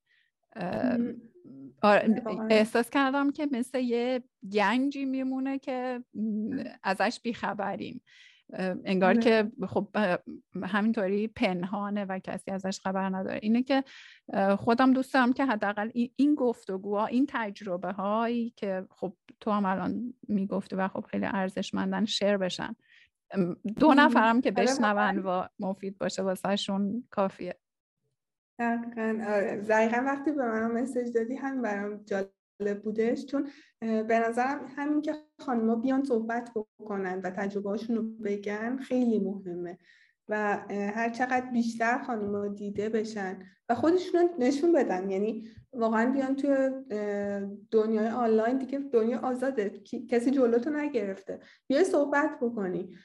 آره، 1.82 2.24
احساس 2.50 2.90
کردم 2.90 3.32
که 3.32 3.48
مثل 3.52 3.80
یه 3.80 4.24
گنجی 4.54 5.06
میمونه 5.06 5.60
که 5.60 6.04
ازش 6.84 7.20
بیخبریم. 7.24 8.02
انگار 8.86 9.14
که 9.14 9.52
خب 9.68 9.88
همینطوری 10.64 11.28
پنهانه 11.28 12.06
و 12.06 12.20
کسی 12.20 12.52
ازش 12.52 12.80
خبر 12.80 13.10
نداره. 13.10 13.40
اینه 13.44 13.64
که 13.64 13.84
خودم 14.58 14.94
دوست 14.94 15.14
دارم 15.14 15.34
که 15.34 15.46
حداقل 15.46 15.92
این 16.16 16.36
گفتگوها 16.36 17.06
این 17.06 17.26
تجربه 17.30 17.92
هایی 17.92 18.54
که 18.56 18.88
خب 18.90 19.14
تو 19.40 19.52
هم 19.52 19.66
الان 19.66 20.14
می‌گفتی 20.28 20.76
و 20.76 20.88
خب 20.88 21.06
خیلی 21.06 21.26
ارزشمندن 21.26 22.06
شیر 22.06 22.38
بشن. 22.38 22.76
دو 23.80 23.94
نفرم 23.94 24.42
که 24.42 24.54
آره، 24.58 24.64
بشنون 24.64 25.20
و 25.20 25.48
مفید 25.60 25.98
باشه 25.98 26.22
واسهشون 26.22 27.04
کافیه. 27.10 27.56
دقیقا 28.60 29.24
آره. 29.28 30.02
وقتی 30.06 30.32
به 30.32 30.46
من 30.46 30.82
مسیج 30.82 31.14
دادی 31.16 31.36
هم 31.36 31.62
برام 31.62 32.04
جالب 32.04 32.32
بودش 32.60 33.26
چون 33.26 33.48
به 33.82 34.20
نظرم 34.28 34.66
همین 34.76 35.02
که 35.02 35.14
خانم‌ها 35.40 35.76
بیان 35.76 36.04
صحبت 36.04 36.52
بکنن 36.56 37.22
و 37.24 37.30
تجربه 37.30 37.80
رو 37.90 38.04
بگن 38.24 38.78
خیلی 38.78 39.20
مهمه 39.20 39.78
و 40.30 40.58
هر 40.70 41.10
چقدر 41.10 41.50
بیشتر 41.52 41.98
خانم‌ها 41.98 42.48
دیده 42.48 42.90
بشن 42.90 43.40
و 43.70 43.76
خودشون 43.76 44.30
نشون 44.40 44.74
بدن. 44.74 45.10
یعنی 45.10 45.48
واقعا 45.74 46.12
بیان 46.12 46.36
توی 46.36 46.70
دنیای 47.72 48.08
آنلاین 48.08 48.58
دیگه 48.58 48.80
دنیا 48.80 49.20
آزاده. 49.20 49.70
کسی 50.10 50.32
جلوتو 50.32 50.70
نگرفته. 50.70 51.40
بیای 51.68 51.84
صحبت 51.84 52.40
بکنی. 52.42 52.96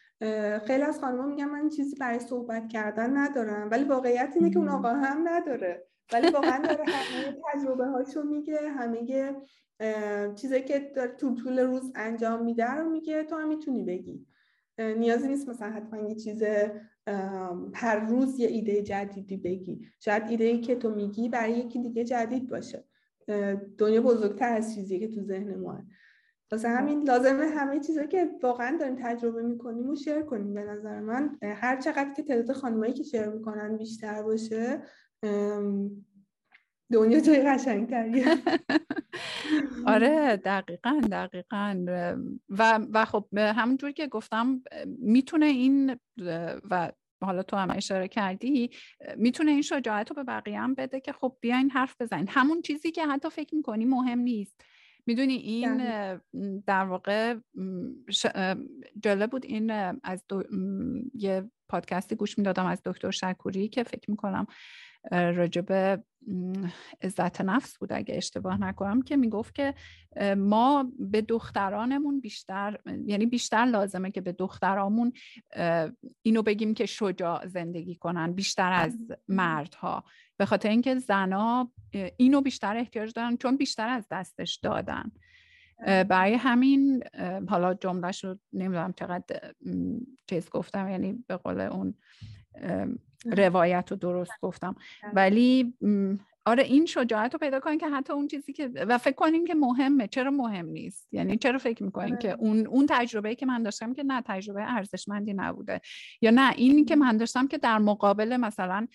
خیلی 0.67 0.83
از 0.83 1.01
خانم‌ها 1.01 1.27
میگن 1.27 1.45
من 1.45 1.69
چیزی 1.69 1.97
برای 1.97 2.19
صحبت 2.19 2.69
کردن 2.69 3.17
ندارم 3.17 3.71
ولی 3.71 3.85
واقعیت 3.85 4.33
اینه 4.35 4.51
که 4.51 4.59
اون 4.59 4.69
آقا 4.69 4.89
هم 4.89 5.29
نداره. 5.29 5.87
ولی 6.13 6.31
واقعا 6.31 6.63
داره 6.63 6.85
همه 6.85 7.37
تجربه 7.53 7.87
هاشو 7.87 8.23
میگه 8.23 8.59
همه 8.69 9.35
چیزایی 10.35 10.63
که 10.63 10.93
تو 11.19 11.35
طول 11.35 11.59
روز 11.59 11.93
انجام 11.95 12.45
میده 12.45 12.71
رو 12.71 12.91
میگه 12.91 13.25
تو 13.25 13.37
هم 13.37 13.49
می‌تونی 13.49 13.83
بگی. 13.83 14.27
نیازی 14.79 15.29
نیست 15.29 15.49
مثلا 15.49 15.71
حتما 15.71 16.09
یه 16.09 16.15
چیز 16.15 16.43
هر 17.75 17.99
روز 18.09 18.39
یه 18.39 18.49
ایده 18.49 18.83
جدیدی 18.83 19.37
بگی. 19.37 19.89
شاید 20.01 20.23
ایده 20.29 20.45
ای 20.45 20.61
که 20.61 20.77
تو 20.77 20.91
میگی 20.91 21.29
برای 21.29 21.53
یکی 21.53 21.79
دیگه 21.79 22.05
جدید 22.05 22.51
باشه. 22.51 22.85
دنیا 23.79 24.03
بزرگتر 24.03 24.57
از 24.57 24.75
چیزی 24.75 24.99
که 24.99 25.09
تو 25.09 25.23
ذهن 25.23 25.55
ما 25.55 25.83
واسه 26.53 26.69
همین 26.69 27.03
لازمه 27.03 27.47
همه 27.47 27.81
چیزایی 27.81 28.09
که 28.09 28.31
واقعا 28.43 28.77
داریم 28.81 28.97
تجربه 29.03 29.43
می‌کنیم 29.43 29.91
و 29.91 29.97
شیر 29.97 30.23
کنیم. 30.23 30.55
به 30.55 30.65
نظر 30.65 31.01
من 31.01 31.39
هر 31.43 31.81
چقدر 31.81 32.13
که 32.13 32.23
تعداد 32.23 32.57
خانمایی 32.57 32.93
که 32.93 33.03
شیر 33.03 33.27
می‌کنن 33.27 33.77
بیشتر 33.77 34.23
باشه 34.23 34.83
دنیا 36.93 37.21
جای 37.21 37.43
قشنگتریه. 37.43 38.25
آره 39.87 40.37
دقیقا 40.37 41.01
دقیقا. 41.11 41.85
و, 42.49 42.81
و 42.93 43.05
خب 43.05 43.27
همونجور 43.39 43.91
که 43.91 44.07
گفتم 44.07 44.63
می‌تونه 44.99 45.47
این 45.47 45.97
و 46.71 46.93
حالا 47.23 47.43
تو 47.43 47.57
هم 47.57 47.71
اشاره 47.71 48.09
کردی 48.09 48.71
می‌تونه 49.17 49.51
این 49.51 49.63
شجاعت 49.63 50.11
رو 50.11 50.17
به 50.17 50.25
بقیه 50.25 50.61
هم 50.61 50.75
بده 50.75 51.01
که 51.01 51.13
خب 51.13 51.37
بیاین 51.41 51.71
حرف 51.71 51.97
بزنین. 52.01 52.29
همون 52.29 52.63
چیزی 52.63 52.91
که 52.91 53.07
حتی 53.07 53.31
فکر 53.31 53.55
می‌کنی 53.55 53.85
مهم 53.85 54.19
نیست. 54.19 54.61
می‌دونی 55.07 55.35
این 55.35 55.77
در 56.67 56.85
واقع 56.85 57.35
جالب 59.03 59.31
بود 59.31 59.45
این 59.45 59.71
از 60.03 60.25
یه 61.15 61.51
پادکستی 61.69 62.15
گوش 62.15 62.39
می‌دادم 62.39 62.67
از 62.67 62.83
دکتر 62.85 63.11
شکوری 63.11 63.69
که 63.69 63.83
فکر 63.83 64.11
می‌کنم 64.11 64.47
راجب 65.11 66.01
عزت 67.03 67.41
نفس 67.41 67.79
بود. 67.79 67.93
اگه 67.93 68.17
اشتباه 68.17 68.61
نکنم 68.61 69.03
که 69.03 69.17
می‌گفت 69.17 69.55
که 69.55 69.75
ما 70.37 70.93
به 70.99 71.23
دخترانمون 71.23 72.21
بیشتر 72.21 72.79
یعنی 73.07 73.27
بیشتر 73.27 73.65
لازمه 73.65 74.11
که 74.11 74.21
به 74.21 74.33
دخترامون 74.33 75.13
اینو 76.23 76.43
بگیم 76.43 76.75
که 76.75 76.87
شجاع 76.87 77.47
زندگی 77.47 77.95
کنن 77.95 78.33
بیشتر 78.33 78.73
از 78.73 78.99
مردها. 79.29 80.05
به 80.37 80.47
خاطر 80.47 80.69
اینکه 80.69 80.99
زنا 80.99 81.73
اینو 82.17 82.41
بیشتر 82.41 82.77
احتیاج 82.77 83.13
دارن 83.13 83.37
چون 83.37 83.57
بیشتر 83.57 83.89
از 83.89 84.07
دستش 84.11 84.57
دادن. 84.57 85.13
برای 85.85 86.35
همین 86.35 87.05
حالا 87.49 87.75
جملهش 87.75 88.25
رو 88.25 88.39
نمی‌دونم 88.53 88.93
چقدر 88.93 89.55
چیز 90.27 90.51
گفتم 90.51 90.89
یعنی 90.89 91.25
به 91.27 91.37
قول 91.37 91.61
اون 91.61 91.95
روایت 93.25 93.91
رو 93.91 93.97
درست 93.97 94.33
گفتم. 94.43 94.77
ولی 95.13 95.75
آره 96.47 96.63
این 96.63 96.87
شجاعت 96.87 97.33
رو 97.33 97.39
پیدا 97.39 97.61
کنین 97.61 97.79
که 97.79 97.89
حتی 97.89 98.13
اون 98.13 98.29
چیزی 98.29 98.53
که 98.53 98.69
و 98.75 98.99
فکر 98.99 99.15
کنین 99.15 99.45
که 99.45 99.55
مهمه. 99.55 100.09
چرا 100.09 100.31
مهم 100.31 100.67
نیست؟ 100.67 101.09
یعنی 101.13 101.37
چرا 101.37 101.59
فکر 101.59 101.83
می‌کنین 101.83 102.17
که 102.17 102.29
آره. 102.29 102.41
اون 102.41 102.67
اون 102.67 102.87
تجربه 102.89 103.35
که 103.35 103.47
من 103.47 103.63
داشتم 103.63 103.95
که 103.95 104.03
نه 104.03 104.23
تجربه 104.27 104.73
ارزشمندی 104.75 105.35
نبوده. 105.35 105.81
یا 106.23 106.31
نه 106.31 106.53
اینی 106.57 106.85
که 106.85 106.97
من 106.97 107.17
داشتم 107.17 107.49
که 107.49 107.59
در 107.59 107.79
مقابل 107.79 108.37
مثلا 108.37 108.87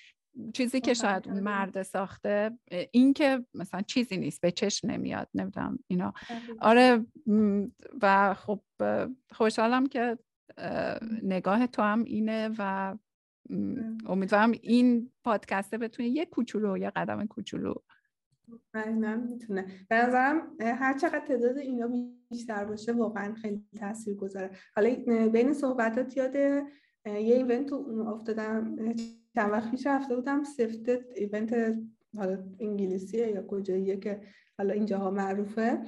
چیزی 0.53 0.81
که 0.81 0.93
شاید 0.93 1.27
اون 1.27 1.39
مرد 1.39 1.81
ساخته 1.81 2.51
این 2.91 3.13
که 3.13 3.45
مثلا 3.53 3.81
چیزی 3.81 4.17
نیست 4.17 4.41
به 4.41 4.51
چشم 4.51 4.91
نمیاد 4.91 5.27
نمی‌دونم 5.33 5.79
اینا. 5.87 6.13
آره 6.59 7.05
و 8.01 8.33
خب 8.33 8.61
خوشحالم 9.31 9.87
که 9.87 10.17
نگاه 11.23 11.67
تو 11.67 11.81
هم 11.81 12.03
اینه 12.03 12.49
و 12.57 12.97
امیدوارم 14.05 14.51
این 14.51 15.11
پادکسته 15.23 15.77
بتونه 15.77 16.09
یه 16.09 16.25
کوچولو 16.25 16.77
یه 16.77 16.89
قدم 16.89 17.25
کوچولو. 17.25 17.73
من 18.73 19.27
می‌تونه. 19.29 19.65
به 19.89 19.95
نظرم 19.95 20.41
هر 20.59 20.97
چقدر 20.97 21.25
تعداد 21.27 21.57
اینا 21.57 21.89
بیشتر 22.29 22.65
باشه 22.65 22.91
واقعا 22.91 23.33
خیلی 23.33 23.63
تاثیر 23.79 24.15
گذاره 24.15 24.51
حالا 24.75 24.95
بین 25.29 25.53
صحبتات 25.53 26.17
یاد 26.17 26.35
یه 26.35 26.65
ایونت 27.05 27.73
افتادم. 27.73 28.75
چند 29.35 29.51
وقت 29.51 29.71
پیش 29.71 29.87
رفته 29.87 30.15
بودم 30.15 30.43
سفته 30.43 31.05
ایونت 31.15 31.77
حالا 32.17 32.43
انگلیسیه 32.59 33.27
یا 33.27 33.47
کجاییه 33.47 33.97
که 33.97 34.21
حالا 34.57 34.73
اینجاها 34.73 35.11
معروفه. 35.11 35.81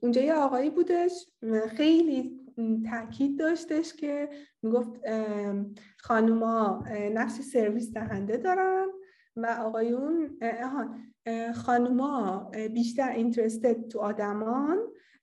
اونجا 0.00 0.22
یه 0.22 0.34
آقایی 0.34 0.70
بودش. 0.70 1.26
خیلی 1.68 2.43
تاکید 2.90 3.38
داشتش 3.38 3.92
که 3.92 4.28
می‌گفت 4.62 4.90
خانوما 5.98 6.84
نقش 7.12 7.32
سرویس 7.32 7.92
دهنده 7.92 8.36
دارن 8.36 8.86
و 9.36 9.46
آقایون 9.46 10.38
خانوما 11.54 12.50
بیشتر 12.74 13.08
اینترستد 13.08 13.88
تو 13.88 13.98
آدمان 14.00 14.78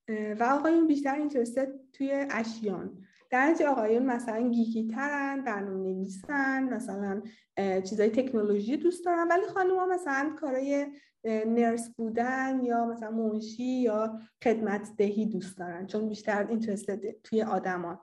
و 0.10 0.44
آقایون 0.44 0.88
بیشتر 0.88 1.16
اینترستد 1.16 1.68
توی 1.94 2.26
اشیان. 2.32 3.01
در 3.32 3.56
آقایون 3.68 4.06
مثلا 4.06 4.50
گیگی 4.50 4.88
ترن 4.88 5.44
برنامه 5.44 5.94
نویسن 5.94 6.64
مثلا 6.64 7.22
چیزای 7.58 8.10
تکنولوژی 8.10 8.78
دوست 8.78 9.06
دارن 9.06 9.28
ولی 9.28 9.46
خانوما 9.54 9.86
مثلا 9.86 10.36
کارای 10.40 10.88
نرس 11.26 11.90
بودن 11.90 12.60
یا 12.64 12.86
مثلا 12.86 13.12
منشی 13.12 13.64
یا 13.64 14.20
خدمت 14.44 14.90
دهی 14.98 15.26
دوست 15.26 15.58
دارن 15.58 15.88
چون 15.88 16.10
بیشتر 16.10 16.48
اینترستد 16.48 17.22
توی 17.24 17.44
آدمان. 17.44 18.00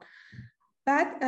بعد 0.85 1.25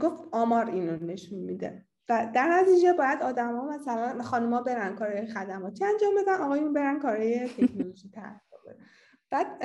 گفت 0.00 0.22
آمار 0.32 0.70
اینو 0.70 1.06
نشون 1.06 1.38
میده. 1.38 1.86
و 2.08 2.30
در 2.34 2.48
نتیجه 2.48 2.92
باید 2.92 3.22
آدما 3.22 3.68
مثلا 3.68 4.22
خانوما 4.22 4.62
برن 4.62 4.96
کارهای 4.96 5.26
خدماتی 5.26 5.84
انجام 5.84 6.14
بدن 6.22 6.40
آقایون 6.40 6.72
برن 6.72 6.98
کارهای 6.98 7.48
تکنولوژی 7.48 8.08
تر 8.08 8.40
بعد 9.30 9.58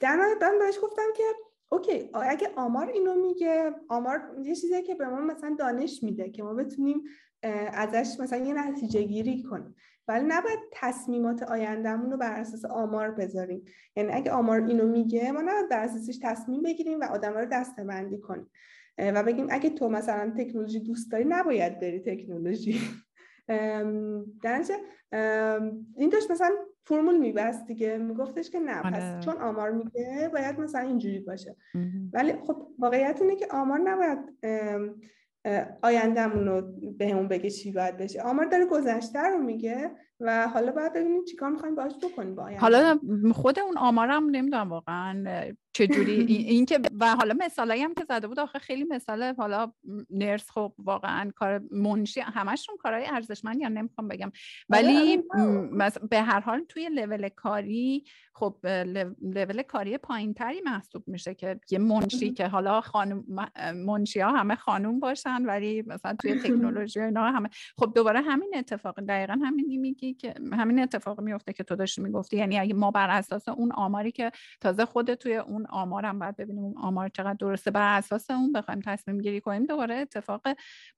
در 0.00 0.16
من 0.16 0.58
بهش 0.58 0.78
گفتم 0.82 1.08
که 1.16 1.22
اوکی 1.72 2.10
اگه 2.14 2.48
آمار 2.56 2.88
اینو 2.88 3.14
میگه 3.14 3.74
آمار 3.88 4.20
یه 4.42 4.54
چیزی 4.54 4.82
که 4.82 4.94
به 4.94 5.08
ما 5.08 5.20
مثلا 5.20 5.56
دانش 5.58 6.02
میده 6.02 6.30
که 6.30 6.42
ما 6.42 6.54
بتونیم 6.54 7.02
ازش 7.72 8.20
مثلا 8.20 8.44
یه 8.44 8.54
نتیجه 8.54 9.02
گیری 9.02 9.42
کنیم. 9.42 9.74
ولی 10.08 10.24
نباید 10.28 10.58
تصمیمات 10.72 11.42
آیندهمون 11.42 12.10
رو 12.10 12.16
بر 12.16 12.32
اساس 12.32 12.64
آمار 12.64 13.10
بذاریم. 13.10 13.64
یعنی 13.96 14.12
اگه 14.12 14.30
آمار 14.30 14.60
اینو 14.60 14.86
میگه 14.86 15.32
ما 15.32 15.40
نباید 15.40 15.68
بر 15.68 15.84
اساسش 15.84 16.18
تصمیم 16.22 16.62
بگیریم 16.62 17.00
و 17.00 17.04
آدم 17.04 17.32
رو 17.34 17.46
دستبندی 17.52 18.18
کنیم. 18.18 18.50
و 18.98 19.22
بگیم 19.22 19.46
اگه 19.50 19.70
تو 19.70 19.88
مثلا 19.88 20.34
تکنولوژی 20.38 20.80
دوست 20.80 21.12
داری 21.12 21.24
نباید 21.24 21.80
بری 21.80 22.00
تکنولوژی. 22.00 22.80
در 24.42 24.62
این 25.96 26.10
داشت 26.12 26.30
مثلا 26.30 26.50
فرمول 26.84 27.16
میبست 27.16 27.66
دیگه. 27.66 27.98
میگفتش 27.98 28.50
که 28.50 28.60
نه 28.60 28.82
پس 28.82 29.02
آره. 29.02 29.20
چون 29.20 29.36
آمار 29.36 29.70
میگه 29.70 30.30
باید 30.32 30.60
مثلا 30.60 30.80
اینجوری 30.80 31.20
باشه. 31.20 31.56
ولی 32.12 32.32
خب 32.32 32.68
واقعیت 32.78 33.22
اینه 33.22 33.36
که 33.36 33.46
آمار 33.50 33.78
نباید 33.78 34.18
آیندهمون 35.82 36.46
رو 36.46 36.62
به 36.98 37.08
همون 37.08 37.28
بگه 37.28 37.50
چی 37.50 37.72
باید 37.72 37.96
بشه. 37.96 38.22
آمار 38.22 38.46
داره 38.46 38.66
گذشته 38.66 39.18
رو 39.18 39.38
میگه. 39.38 39.90
و 40.20 40.48
حالا 40.48 40.72
باید 40.72 40.92
ببینیم 40.92 41.24
چیکار 41.24 41.50
می‌خوایم 41.50 41.74
باش 41.74 41.92
بکنیم 42.02 42.34
با 42.34 42.50
حالا 42.58 42.98
خود 43.34 43.58
اون 43.58 43.78
آمارم 43.78 44.30
نمی‌دونم 44.30 44.70
واقعا 44.70 45.24
چجوری. 45.72 46.12
این 46.52 46.66
که 46.66 46.80
و 47.00 47.16
حالا 47.16 47.34
مثالایی 47.38 47.82
هم 47.82 47.94
که 47.94 48.04
زده 48.08 48.26
بود 48.28 48.40
آخه 48.40 48.58
خیلی 48.58 48.84
مثال 48.84 49.22
حالا 49.22 49.72
نرس 50.10 50.50
خب 50.50 50.72
واقعا 50.78 51.30
کار 51.36 51.60
منشی 51.70 52.20
همشون 52.20 52.76
کارهای 52.76 53.06
ارزشمند 53.06 53.60
یا 53.60 53.68
نمی‌خوام 53.68 54.08
بگم. 54.08 54.32
ولی 54.68 55.22
آره، 55.30 55.90
به 56.10 56.22
هر 56.22 56.40
حال 56.40 56.64
توی 56.68 56.88
لول 56.88 57.28
کاری 57.28 58.04
خب 58.34 58.56
لول 59.22 59.62
کاری 59.62 59.98
پایین 59.98 60.34
تری 60.34 60.60
محسوب 60.60 61.04
میشه 61.06 61.34
که 61.34 61.60
یه 61.70 61.78
منشی 61.78 62.32
که 62.32 62.46
حالا 62.46 62.80
خانم 62.80 63.24
منشی 63.74 64.20
ها 64.20 64.30
همه 64.30 64.54
خانوم 64.54 65.00
باشن 65.00 65.46
ولی 65.46 65.82
مثلا 65.82 66.16
توی 66.22 66.34
تکنولوژی 66.44 67.00
اینا 67.00 67.22
همه. 67.22 67.48
خب 67.76 67.92
دوباره 67.94 68.20
همین 68.20 68.50
اتفاق 68.54 69.00
دقیقا 69.00 69.40
همین 69.44 69.80
میگی. 69.80 70.09
که 70.14 70.34
همین 70.52 70.80
اتفاق 70.80 71.20
میفته 71.20 71.52
که 71.52 71.64
تو 71.64 71.76
داشتی 71.76 72.02
می‌گفتی. 72.02 72.36
یعنی 72.36 72.58
اگه 72.58 72.74
ما 72.74 72.90
بر 72.90 73.10
اساس 73.10 73.48
اون 73.48 73.72
آماری 73.72 74.12
که 74.12 74.30
تازه 74.60 74.84
خود 74.84 75.14
توی 75.14 75.36
اون 75.36 75.66
آمارم 75.66 76.18
باید 76.18 76.36
ببینیم 76.36 76.64
اون 76.64 76.78
آمار 76.78 77.08
چقدر 77.08 77.34
درسته 77.34 77.70
بر 77.70 77.98
اساس 77.98 78.30
اون 78.30 78.52
بخوایم 78.52 78.80
تصمیم 78.80 79.18
گیری 79.18 79.40
کنیم 79.40 79.66
دوباره 79.66 79.94
اتفاق 79.94 80.42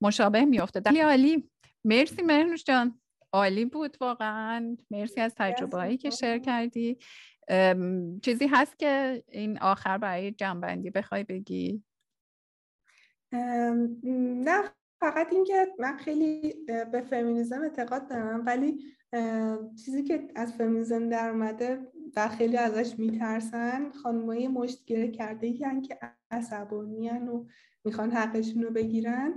مشابه 0.01 0.45
میفته 0.45 0.81
خیلی 0.81 0.99
عالی. 0.99 1.49
مرسی 1.85 2.21
مهنوش 2.21 2.63
جان. 2.63 2.99
عالی 3.33 3.65
بود 3.65 3.97
واقعا. 4.01 4.77
مرسی 4.91 5.21
از 5.21 5.35
تجربه 5.37 5.77
هایی 5.77 5.97
که 5.97 6.09
شیر 6.09 6.37
کردی. 6.37 6.97
چیزی 8.21 8.47
هست 8.47 8.79
که 8.79 9.23
این 9.31 9.59
آخر 9.59 9.97
برای 9.97 10.31
جنبندی 10.31 10.89
بخوای 10.89 11.23
بگی؟ 11.23 11.83
نه 13.33 14.63
فقط 14.99 15.33
اینکه 15.33 15.67
من 15.79 15.97
خیلی 15.97 16.53
به 16.91 17.01
فمینیزم 17.01 17.61
اعتقاد 17.61 18.09
دارم 18.09 18.45
ولی 18.45 18.79
چیزی 19.85 20.03
که 20.03 20.27
از 20.35 20.53
فمینیزم 20.53 21.09
در 21.09 21.29
اومده 21.29 21.87
و 22.15 22.27
خیلی 22.27 22.57
ازش 22.57 22.99
میترسن 22.99 23.91
خانمایی 23.91 24.47
مشتگیره 24.47 25.07
کرده 25.11 25.47
یعنی 25.47 25.81
که 25.81 25.99
عصبانی 26.31 27.09
و 27.09 27.45
می‌خوان 27.85 28.11
حقشون 28.11 28.63
رو 28.63 28.69
بگیرن. 28.69 29.33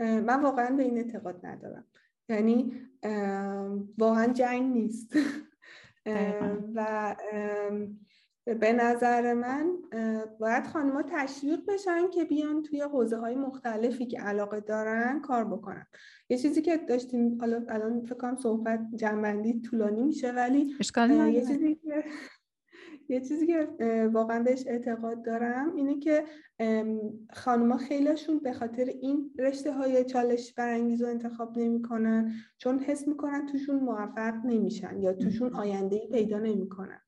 من 0.00 0.42
واقعا 0.42 0.76
به 0.76 0.82
این 0.82 0.96
اعتقاد 0.96 1.46
ندارم. 1.46 1.84
یعنی 2.28 2.72
واقعا 3.98 4.26
جنگ 4.32 4.72
نیست. 4.72 5.16
و 6.74 7.16
به 8.54 8.72
نظر 8.72 9.34
من 9.34 9.72
باید 10.40 10.66
خانمها 10.66 11.02
تشویق 11.02 11.60
بشن 11.68 12.10
که 12.10 12.24
بیان 12.24 12.62
توی 12.62 12.80
حوزه 12.80 13.16
های 13.16 13.34
مختلفی 13.34 14.06
که 14.06 14.20
علاقه 14.20 14.60
دارن 14.60 15.20
کار 15.20 15.44
بکنن. 15.44 15.86
یه 16.28 16.38
چیزی 16.38 16.62
که 16.62 16.76
داشتیم 16.76 17.40
حالا 17.40 17.64
الان 17.68 18.04
فکر 18.04 18.14
کنم 18.14 18.36
صحبت 18.36 18.80
جنبندی 18.96 19.60
طولانی 19.60 20.02
میشه 20.02 20.32
ولی 20.32 20.74
یه 21.34 21.40
چیزی 21.46 21.74
که 21.74 22.04
یه 23.08 23.20
چیزی 23.20 23.46
که 23.46 23.68
واقعا 24.12 24.42
بهش 24.42 24.64
اعتقاد 24.66 25.24
دارم 25.24 25.76
اینه 25.76 25.98
که 25.98 26.24
خانوما 27.32 27.76
خیلیشون 27.76 28.38
به 28.38 28.52
خاطر 28.52 28.84
این 28.84 29.30
رشته 29.38 29.72
های 29.72 30.04
چالش 30.04 30.52
برانگیز 30.52 31.02
رو 31.02 31.08
انتخاب 31.08 31.58
نمی‌کنن 31.58 32.32
چون 32.58 32.78
حس 32.78 33.08
می‌کنن 33.08 33.46
توشون 33.46 33.76
موفق 33.76 34.34
نمیشن 34.44 35.02
یا 35.02 35.12
توشون 35.12 35.54
آینده 35.54 35.96
ای 35.96 36.08
پیدا 36.08 36.38
نمی‌کنن. 36.38 37.00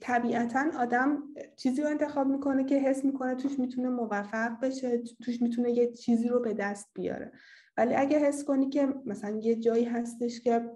طبیعتا 0.00 0.64
آدم 0.78 1.22
چیزی 1.56 1.82
رو 1.82 1.88
انتخاب 1.88 2.26
می‌کنه 2.26 2.64
که 2.64 2.78
حس 2.78 3.04
می‌کنه 3.04 3.34
توش 3.34 3.58
می‌تونه 3.58 3.88
موفق 3.88 4.60
بشه 4.62 4.98
توش 4.98 5.42
می‌تونه 5.42 5.70
یه 5.70 5.92
چیزی 5.92 6.28
رو 6.28 6.40
به 6.40 6.54
دست 6.54 6.90
بیاره. 6.94 7.32
ولی 7.76 7.94
اگه 7.94 8.18
حس 8.18 8.44
کنی 8.44 8.68
که 8.68 8.94
مثلا 9.06 9.30
یه 9.30 9.54
جایی 9.54 9.84
هستش 9.84 10.40
که 10.40 10.70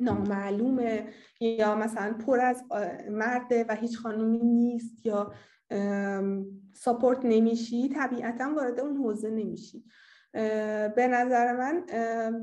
نامعلومه 0.00 1.08
یا 1.40 1.74
مثلا 1.74 2.12
پر 2.12 2.40
از 2.40 2.64
مرده 3.10 3.64
و 3.68 3.74
هیچ 3.74 3.98
خانومی 3.98 4.38
نیست 4.38 5.06
یا 5.06 5.32
ساپورت 6.74 7.18
نمیشی 7.24 7.88
طبیعتا 7.88 8.54
وارد 8.54 8.80
اون 8.80 8.96
حوزه 8.96 9.30
نمیشی. 9.30 9.84
به 10.96 11.08
نظر 11.10 11.56
من 11.56 11.84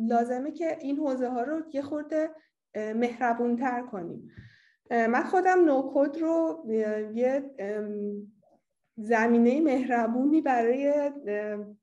لازمه 0.08 0.52
که 0.52 0.78
این 0.82 0.98
حوزه 0.98 1.30
ها 1.30 1.42
رو 1.42 1.62
یه 1.74 1.82
خورده 1.82 2.30
مهربون 2.76 3.56
تر 3.56 3.82
کنیم. 3.82 4.32
من 4.90 5.24
خودم 5.24 5.66
نوکود 5.66 6.22
رو 6.22 6.66
یه 7.14 7.52
زمینه 8.98 9.62
مهربونی 9.62 10.42
برای 10.42 11.12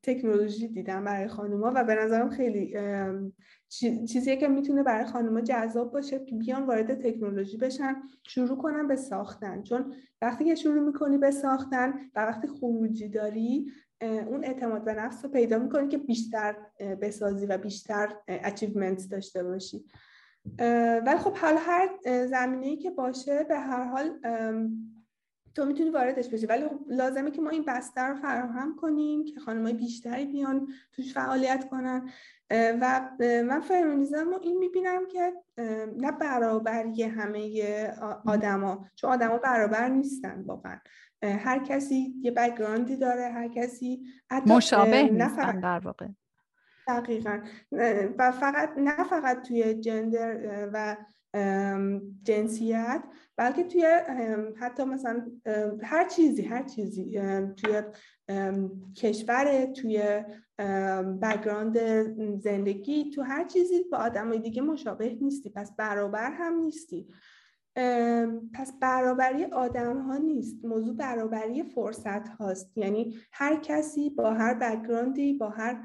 تکنولوژی 0.02 0.68
دیدم 0.68 1.04
برای 1.04 1.28
خانوما 1.28 1.72
و 1.74 1.84
به 1.84 1.94
نظرم 1.94 2.30
خیلی 2.30 2.78
چیزیه 4.08 4.36
که 4.36 4.48
می‌تونه 4.48 4.82
برای 4.82 5.04
خانوما 5.04 5.40
جذاب 5.40 5.92
باشه 5.92 6.24
که 6.24 6.34
بیان 6.34 6.66
وارد 6.66 6.94
تکنولوژی 6.94 7.56
بشن 7.56 7.94
شروع 8.26 8.58
کنن 8.58 8.88
به 8.88 8.96
ساختن. 8.96 9.62
چون 9.62 9.94
وقتی 10.22 10.44
که 10.44 10.54
شروع 10.54 10.86
می‌کنی 10.86 11.18
به 11.18 11.30
ساختن 11.30 11.94
و 12.14 12.26
وقتی 12.26 12.48
خروجی 12.48 13.08
داری 13.08 13.72
اون 14.00 14.44
اعتماد 14.44 14.84
به 14.84 14.94
نفس 14.94 15.24
رو 15.24 15.30
پیدا 15.30 15.58
می‌کنی 15.58 15.88
که 15.88 15.98
بیشتر 15.98 16.56
بسازی 17.00 17.46
و 17.46 17.58
بیشتر 17.58 18.08
اچیومنت 18.28 19.08
داشته 19.10 19.44
باشی. 19.44 19.84
ولی 21.06 21.18
خب 21.18 21.36
حال 21.36 21.56
هر 21.58 21.88
زمینه 22.26 22.66
ای 22.66 22.76
که 22.76 22.90
باشه 22.90 23.44
به 23.44 23.58
هر 23.58 23.84
حال 23.84 24.18
تو 25.54 25.64
می‌تونی 25.64 25.90
واردش 25.90 26.28
بشی. 26.28 26.46
ولی 26.46 26.68
خب 26.68 26.80
لازمه 26.88 27.30
که 27.30 27.40
ما 27.40 27.50
این 27.50 27.64
بستر 27.66 28.08
رو 28.08 28.16
فراهم 28.16 28.76
کنیم 28.76 29.24
که 29.24 29.40
خانمای 29.40 29.72
بیشتری 29.72 30.24
بیان 30.24 30.68
توش 30.92 31.14
فعالیت 31.14 31.68
کنن. 31.68 32.10
و 32.50 33.10
من 33.20 33.60
فمینیزم 33.60 34.28
رو 34.28 34.38
این 34.42 34.58
می‌بینم 34.58 35.06
که 35.06 35.32
نه 35.96 36.12
برابری 36.12 37.02
همه 37.02 37.86
آدما 38.26 38.86
چون 38.94 39.10
آدما 39.10 39.38
برابر 39.38 39.88
نیستن 39.88 40.44
واقعا. 40.46 40.78
هر 41.22 41.58
کسی 41.58 42.14
یه 42.22 42.30
بکگراندی 42.30 42.96
داره 42.96 43.28
هر 43.28 43.48
کسی 43.48 44.06
مشابه 44.46 45.02
نیستن 45.02 45.60
در 45.60 45.78
واقع. 45.78 46.06
دقیقا. 46.86 47.40
و 48.18 48.32
فقط 48.32 48.78
نه 48.78 49.04
فقط 49.04 49.42
توی 49.42 49.74
جندر 49.74 50.68
و 50.72 50.96
جنسیت 52.22 53.02
بلکه 53.36 53.64
توی 53.64 53.86
حتی 54.56 54.84
مثلا 54.84 55.26
هر 55.82 56.08
چیزی 56.08 56.42
هر 56.42 56.62
چیزی 56.62 57.20
توی 57.56 57.82
کشور 58.96 59.64
توی 59.64 60.24
بگراند 61.22 61.78
زندگی 62.40 63.10
تو 63.10 63.22
هر 63.22 63.44
چیزی 63.44 63.84
با 63.92 63.98
آدم 63.98 64.36
دیگه 64.36 64.62
مشابه 64.62 65.18
نیستی. 65.20 65.50
پس 65.50 65.76
برابر 65.76 66.30
هم 66.30 66.54
نیستی. 66.54 67.08
پس 68.54 68.72
برابری 68.80 69.44
آدم 69.44 69.98
ها 69.98 70.16
نیست. 70.16 70.64
موضوع 70.64 70.96
برابری 70.96 71.62
فرصت 71.62 72.28
هاست. 72.28 72.78
یعنی 72.78 73.16
هر 73.32 73.56
کسی 73.56 74.10
با 74.10 74.34
هر 74.34 74.54
بگراندی 74.54 75.32
با 75.32 75.48
هر 75.48 75.82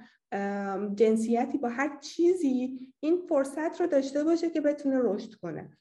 جنسیتی 0.96 1.58
با 1.58 1.70
هر 1.70 1.98
چیزی 2.02 2.80
این 3.00 3.18
فرصت 3.30 3.82
رو 3.82 3.88
داشته 3.88 4.24
باشه 4.24 4.50
که 4.50 4.62
بتونه 4.62 5.00
رشد 5.02 5.34
کنه. 5.34 5.78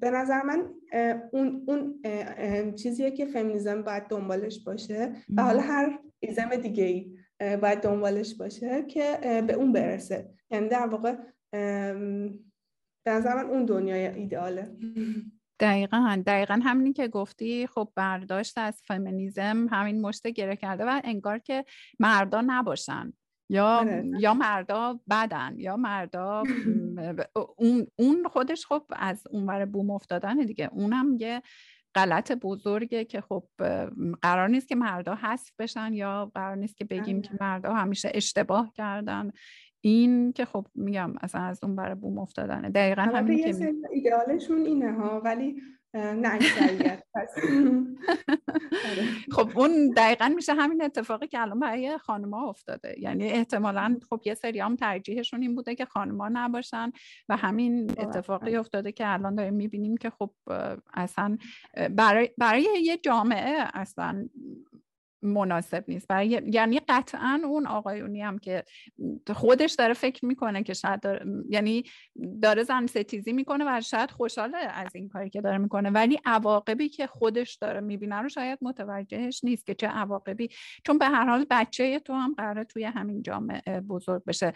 به 0.00 0.10
نظر 0.10 0.42
من 0.42 0.74
اون, 1.32 1.64
اون 1.66 2.02
چیزیه 2.74 3.10
که 3.10 3.26
فمینیزم 3.26 3.82
باید 3.82 4.02
دنبالش 4.08 4.64
باشه 4.64 5.12
و 5.36 5.42
حالا 5.42 5.60
هر 5.60 5.98
ایزم 6.20 6.48
دیگه 6.48 6.84
ای 6.84 7.16
باید 7.56 7.80
دنبالش 7.80 8.34
باشه 8.34 8.82
که 8.82 9.18
به 9.46 9.52
اون 9.52 9.72
برسه. 9.72 10.30
یعنی 10.50 10.68
در 10.68 10.86
واقع 10.86 11.16
به 13.04 13.10
نظر 13.10 13.34
من 13.34 13.50
اون 13.50 13.64
دنیای 13.64 14.06
ایدئاله. 14.06 14.76
دقیقا 15.60 16.22
دقیقا 16.26 16.60
همینی 16.64 16.92
که 16.92 17.08
گفتی. 17.08 17.66
خب 17.66 17.88
برداشت 17.94 18.58
از 18.58 18.82
فمینیزم 18.84 19.66
همین 19.70 20.00
مشت 20.00 20.26
گره 20.26 20.56
کرده 20.56 20.84
و 20.84 21.00
انگار 21.04 21.38
که 21.38 21.64
مردا 22.00 22.44
نباشن. 22.46 23.12
یا 23.48 23.66
آره، 23.66 24.04
یا 24.18 24.34
مردا 24.34 25.00
بدن 25.10 25.54
یا 25.56 25.76
مردا 25.76 26.42
اون 27.56 27.86
اون 27.96 28.28
خودش 28.28 28.66
خب 28.66 28.82
از 28.90 29.26
اونور 29.30 29.64
بوم 29.64 29.90
افتادن 29.90 30.36
دیگه. 30.36 30.68
اونم 30.72 31.16
یه 31.18 31.42
غلط 31.94 32.32
بزرگه 32.32 33.04
که 33.04 33.20
خب 33.20 33.44
قرار 34.22 34.48
نیست 34.48 34.68
که 34.68 34.74
مردا 34.74 35.14
حذف 35.14 35.50
بشن 35.58 35.92
یا 35.92 36.32
قرار 36.34 36.56
نیست 36.56 36.76
که 36.76 36.84
بگیم 36.84 37.22
که 37.22 37.30
آره. 37.30 37.38
مردا 37.40 37.74
همیشه 37.74 38.12
اشتباه 38.14 38.72
کردن. 38.74 39.30
این 39.84 40.32
که 40.32 40.44
خب 40.44 40.66
میگم 40.74 41.14
اصلا 41.20 41.40
از 41.40 41.64
اون 41.64 41.76
برای 41.76 41.94
بوم 41.94 42.18
افتادنه. 42.18 42.70
دقیقا 42.70 43.02
همین 43.02 43.52
که 43.52 43.74
ایدئالشون 43.90 44.66
اینه 44.66 44.92
ها 44.92 45.20
ولی 45.20 45.62
نه. 45.94 46.38
خب 49.34 49.50
اون 49.54 49.90
دقیقا 49.96 50.32
میشه 50.36 50.54
همین 50.54 50.84
اتفاقی 50.84 51.26
که 51.26 51.40
الان 51.40 51.60
برای 51.60 51.98
خانما 51.98 52.48
افتاده. 52.48 52.94
یعنی 52.98 53.24
احتمالا 53.24 53.98
خب 54.10 54.20
یه 54.24 54.34
سری 54.34 54.60
هم 54.60 54.76
ترجیحشون 54.76 55.42
این 55.42 55.54
بوده 55.54 55.74
که 55.74 55.84
خانما 55.84 56.28
نباشن 56.28 56.92
و 57.28 57.36
همین 57.36 57.90
اتفاقی 57.98 58.56
افتاده 58.56 58.92
که 58.92 59.12
الان 59.12 59.34
داریم 59.34 59.54
می‌بینیم 59.54 59.96
که 59.96 60.10
خب 60.10 60.30
اصلا 60.94 61.38
برای, 61.90 62.30
برای 62.38 62.66
یه 62.82 62.96
جامعه 62.96 63.68
اصلا 63.74 64.28
مناسب 65.22 65.84
نیست. 65.88 66.08
برای 66.08 66.42
یعنی 66.46 66.80
قطعا 66.88 67.40
اون 67.44 67.66
آقایونی 67.66 68.22
هم 68.22 68.38
که 68.38 68.64
خودش 69.34 69.72
داره 69.72 69.94
فکر 69.94 70.26
می‌کنه 70.26 70.62
که 70.62 70.74
شاید 70.74 71.00
داره... 71.00 71.26
یعنی 71.48 71.84
داره 72.42 72.62
زن 72.62 72.86
ستیزی 72.86 73.32
می‌کنه 73.32 73.64
و 73.66 73.80
شاید 73.80 74.10
خوشحاله 74.10 74.58
از 74.58 74.96
این 74.96 75.08
کاری 75.08 75.30
که 75.30 75.40
داره 75.40 75.58
می‌کنه. 75.58 75.90
ولی 75.90 76.18
عواقبی 76.24 76.88
که 76.88 77.06
خودش 77.06 77.54
داره 77.54 77.80
می‌بینه 77.80 78.16
رو 78.16 78.28
شاید 78.28 78.58
متوجهش 78.62 79.44
نیست 79.44 79.66
که 79.66 79.74
چه 79.74 79.86
عواقبی. 79.86 80.48
چون 80.86 80.98
به 80.98 81.06
هر 81.06 81.26
حال 81.26 81.46
بچه 81.50 81.98
تو 81.98 82.12
هم 82.12 82.34
قراره 82.34 82.64
توی 82.64 82.84
همین 82.84 83.22
جامعه 83.22 83.80
بزرگ 83.80 84.24
بشه. 84.24 84.52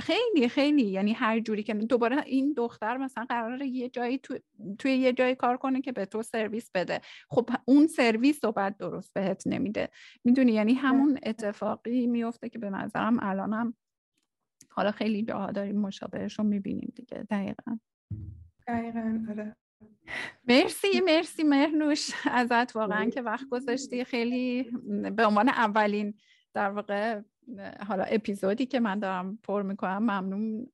خیلی 0.00 0.48
خیلی. 0.48 0.82
یعنی 0.82 1.12
هر 1.12 1.40
جوری 1.40 1.62
که 1.62 1.74
دوباره 1.74 2.22
این 2.26 2.52
دختر 2.52 2.96
مثلا 2.96 3.24
قراره 3.28 3.66
یه 3.66 3.88
جایی 3.88 4.18
تو... 4.18 4.38
توی 4.78 4.92
یه 4.92 5.12
جایی 5.12 5.34
کار 5.34 5.56
کنه 5.56 5.80
که 5.80 5.92
به 5.92 6.06
تو 6.06 6.22
سرویس 6.22 6.70
بده. 6.74 7.00
خب 7.28 7.50
اون 7.64 7.86
سرویس 7.86 8.44
رو 8.44 8.52
بعد 8.52 8.76
درست 9.02 9.14
بهت 9.14 9.42
نمیده. 9.46 9.88
می‌دونی 10.24 10.52
یعنی 10.52 10.74
همون 10.74 11.18
اتفاقی 11.22 12.06
میفته 12.06 12.48
که 12.48 12.58
به 12.58 12.70
نظرم 12.70 13.18
الانم 13.20 13.74
حالا 14.70 14.90
خیلی 14.90 15.22
جاها 15.22 15.50
داریم 15.50 15.80
مشابهش 15.80 16.38
رو 16.38 16.44
می‌بینیم 16.44 16.92
دیگه 16.94 17.26
دقیقا. 17.30 17.78
دقیقا 18.66 19.26
آره. 19.30 19.56
مرسی 20.48 21.00
مرسی 21.00 21.42
مهنوش. 21.42 22.10
ازت 22.30 22.76
واقعا 22.76 23.10
که 23.10 23.22
وقت 23.22 23.48
گذاشتی. 23.48 24.04
خیلی 24.04 24.62
به 25.16 25.26
عنوان 25.26 25.48
اولین 25.48 26.14
در 26.54 26.70
واقع 26.70 27.20
حالا 27.88 28.04
اپیزودی 28.04 28.66
که 28.66 28.80
من 28.80 28.98
دارم 28.98 29.38
پر 29.42 29.62
می‌کنم 29.62 29.98
ممنون 29.98 30.66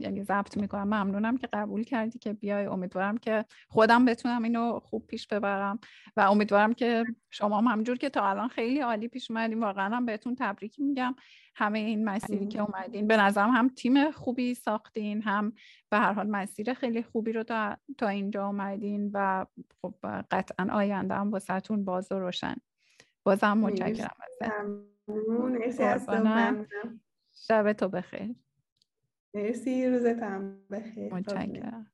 یعنی 0.00 0.22
ضبط 0.22 0.56
می‌کنم. 0.56 0.84
ممنونم 0.84 1.36
که 1.36 1.48
قبول 1.52 1.82
کردی 1.82 2.18
که 2.18 2.32
بیای. 2.32 2.66
امیدوارم 2.66 3.18
که 3.18 3.44
خودم 3.68 4.04
بتونم 4.04 4.42
اینو 4.42 4.80
خوب 4.80 5.06
پیش 5.06 5.26
ببرم. 5.26 5.78
و 6.16 6.20
امیدوارم 6.20 6.72
که 6.72 7.04
شما 7.30 7.58
هم 7.58 7.66
همجور 7.66 7.96
که 7.96 8.10
تا 8.10 8.28
الان 8.28 8.48
خیلی 8.48 8.80
عالی 8.80 9.08
پیش 9.08 9.30
اومدین. 9.30 9.60
واقعا 9.60 9.96
هم 9.96 10.06
بهتون 10.06 10.34
تبریک 10.38 10.80
میگم. 10.80 11.14
همه 11.54 11.78
این 11.78 12.04
مسیری 12.04 12.46
که 12.46 12.62
اومدین. 12.62 13.06
به 13.06 13.16
نظرم 13.16 13.50
هم 13.50 13.68
تیم 13.68 14.10
خوبی 14.10 14.54
ساختین. 14.54 15.22
هم 15.22 15.52
به 15.90 15.96
هر 15.96 16.12
حال 16.12 16.26
مسیر 16.26 16.74
خیلی 16.74 17.02
خوبی 17.02 17.32
رو 17.32 17.42
تا, 17.42 17.76
تا 17.98 18.08
اینجا 18.08 18.46
اومدین 18.46 19.10
و 19.14 19.46
خب 19.82 19.94
قطعا 20.30 20.68
آینده 20.72 21.14
هم 21.14 21.30
واسهتون 21.30 21.84
باز 21.84 22.12
و 22.12 22.18
روشن. 22.18 22.56
بازم 23.24 23.58
متشکرم 23.58 24.86
مرسی 25.08 26.66
شب 27.32 27.72
تو 27.72 27.88
بخیر. 27.88 28.34
مرسی 29.34 29.86
روزتم 29.88 30.60
بخیر. 30.70 31.14
متشکرم. 31.14 31.90